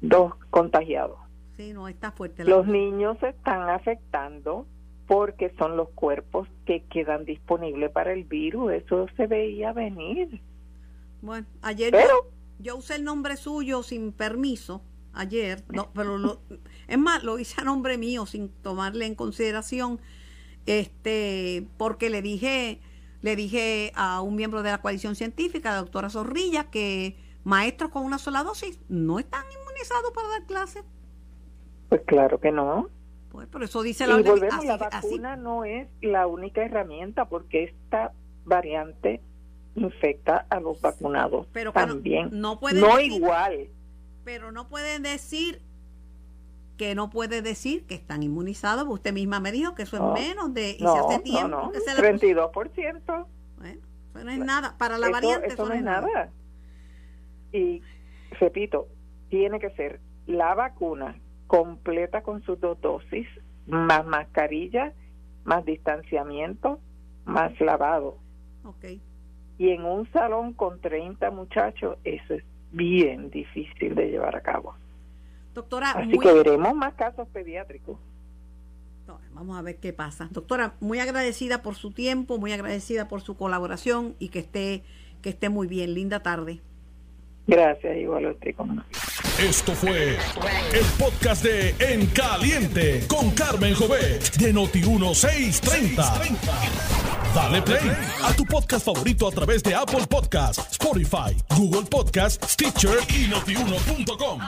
Dos 0.00 0.34
contagiados. 0.50 1.18
Sí, 1.56 1.72
no, 1.72 1.88
está 1.88 2.12
fuerte. 2.12 2.44
los 2.44 2.66
niños 2.66 3.18
se 3.20 3.30
están 3.30 3.68
afectando 3.68 4.66
porque 5.06 5.52
son 5.58 5.76
los 5.76 5.90
cuerpos 5.90 6.48
que 6.64 6.84
quedan 6.84 7.24
disponibles 7.24 7.90
para 7.90 8.12
el 8.12 8.24
virus. 8.24 8.72
Eso 8.72 9.06
se 9.16 9.26
veía 9.26 9.72
venir. 9.72 10.40
Bueno, 11.20 11.46
ayer 11.60 11.92
yo, 11.92 12.30
yo, 12.58 12.76
usé 12.76 12.96
el 12.96 13.04
nombre 13.04 13.36
suyo 13.36 13.82
sin 13.82 14.12
permiso, 14.12 14.82
ayer, 15.12 15.62
no, 15.68 15.90
pero 15.94 16.18
lo, 16.18 16.40
es 16.88 16.98
más, 16.98 17.22
lo 17.22 17.38
hice 17.38 17.60
a 17.60 17.64
nombre 17.64 17.98
mío 17.98 18.26
sin 18.26 18.48
tomarle 18.48 19.06
en 19.06 19.14
consideración, 19.14 20.00
este, 20.66 21.68
porque 21.76 22.10
le 22.10 22.22
dije 22.22 22.80
le 23.22 23.36
dije 23.36 23.92
a 23.94 24.20
un 24.20 24.36
miembro 24.36 24.62
de 24.62 24.70
la 24.70 24.82
coalición 24.82 25.14
científica, 25.14 25.70
la 25.70 25.78
doctora 25.78 26.10
Zorrilla, 26.10 26.64
que 26.70 27.16
maestros 27.44 27.90
con 27.90 28.04
una 28.04 28.18
sola 28.18 28.42
dosis 28.42 28.78
no 28.88 29.18
están 29.18 29.42
inmunizados 29.44 29.62
inmunizado 29.72 30.12
para 30.12 30.28
dar 30.28 30.44
clases? 30.46 30.84
Pues 31.88 32.02
claro 32.06 32.38
que 32.38 32.52
no. 32.52 32.88
Pues 33.30 33.48
por 33.48 33.62
eso 33.62 33.82
dice 33.82 34.06
la 34.06 34.20
y 34.20 34.22
volvemos, 34.22 34.54
así- 34.58 34.66
la 34.66 34.74
así- 34.74 35.08
vacuna 35.08 35.36
no 35.36 35.64
es 35.64 35.88
la 36.02 36.26
única 36.26 36.62
herramienta 36.62 37.24
porque 37.24 37.64
esta 37.64 38.12
variante 38.44 39.20
infecta 39.74 40.46
a 40.50 40.60
los 40.60 40.80
vacunados 40.82 41.46
Pero 41.52 41.70
no- 41.70 41.72
también. 41.72 42.28
no 42.32 42.60
puede 42.60 42.80
No 42.80 42.96
decir- 42.96 43.12
igual. 43.12 43.68
pero 44.24 44.52
no 44.52 44.68
pueden 44.68 45.02
decir 45.02 45.62
que 46.82 46.96
no 46.96 47.10
puede 47.10 47.42
decir 47.42 47.86
que 47.86 47.94
están 47.94 48.24
inmunizados, 48.24 48.86
usted 48.88 49.12
misma 49.12 49.38
me 49.38 49.52
dijo 49.52 49.72
que 49.76 49.84
eso 49.84 49.98
No, 50.00 50.16
es 50.16 50.28
menos 50.28 50.52
de 50.52 50.76
y 50.76 50.82
No, 50.82 50.92
se 50.94 50.98
hace 50.98 51.16
no, 51.18 51.22
tiempo 51.22 51.48
no. 51.48 51.70
que 51.70 51.78
se 51.80 51.94
le 51.94 52.12
32%. 52.18 53.26
Bueno, 53.56 53.80
eso 54.14 54.24
no 54.24 54.30
es 54.32 54.38
nada 54.38 54.76
para 54.78 54.98
la 54.98 55.06
eso, 55.06 55.12
variante 55.12 55.46
eso 55.46 55.64
no 55.64 55.74
es 55.74 55.82
nada. 55.82 56.30
Y 57.52 57.82
repito, 58.40 58.88
tiene 59.28 59.60
que 59.60 59.70
ser 59.70 60.00
la 60.26 60.56
vacuna 60.56 61.20
completa 61.46 62.22
con 62.22 62.42
sus 62.42 62.58
dos 62.58 62.80
dosis, 62.80 63.28
más 63.68 64.04
mascarilla, 64.04 64.92
más 65.44 65.64
distanciamiento, 65.64 66.80
más 67.24 67.52
lavado. 67.60 68.18
Y 69.56 69.68
en 69.68 69.84
un 69.84 70.10
salón 70.10 70.52
con 70.54 70.80
30 70.80 71.30
muchachos, 71.30 71.96
eso 72.02 72.34
es 72.34 72.42
bien 72.72 73.30
difícil 73.30 73.94
de 73.94 74.10
llevar 74.10 74.34
a 74.34 74.40
cabo. 74.40 74.74
Doctora, 75.54 75.90
Así 75.92 76.08
muy- 76.08 76.18
que 76.18 76.32
veremos 76.32 76.74
más 76.74 76.94
casos 76.94 77.28
pediátricos. 77.32 77.98
No, 79.06 79.18
Vamos 79.34 79.58
a 79.58 79.62
ver 79.62 79.76
qué 79.78 79.92
pasa. 79.92 80.28
Doctora, 80.30 80.74
muy 80.80 80.98
agradecida 81.00 81.62
por 81.62 81.74
su 81.74 81.90
tiempo, 81.90 82.38
muy 82.38 82.52
agradecida 82.52 83.08
por 83.08 83.20
su 83.22 83.36
colaboración 83.36 84.14
y 84.18 84.28
que 84.28 84.38
esté 84.40 84.82
que 85.20 85.30
esté 85.30 85.48
muy 85.48 85.66
bien. 85.68 85.94
Linda 85.94 86.20
tarde. 86.20 86.60
Gracias, 87.46 87.96
igual 87.96 88.26
a 88.26 88.30
usted. 88.30 88.54
cómo 88.56 88.74
no. 88.74 88.84
Esto 89.40 89.72
fue 89.72 90.10
el 90.12 90.84
podcast 90.98 91.42
de 91.44 91.74
En 91.80 92.06
Caliente 92.06 93.04
con 93.08 93.30
Carmen 93.32 93.74
Jovet 93.74 94.36
de 94.36 94.54
Noti1630. 94.54 96.38
Dale 97.34 97.62
play 97.62 97.80
a 98.24 98.32
tu 98.34 98.44
podcast 98.44 98.84
favorito 98.84 99.26
a 99.26 99.30
través 99.32 99.62
de 99.62 99.74
Apple 99.74 100.06
Podcasts, 100.08 100.72
Spotify, 100.72 101.36
Google 101.56 101.88
Podcasts, 101.90 102.52
Stitcher 102.52 102.98
y 103.08 103.26
notiuno.com. 103.28 104.40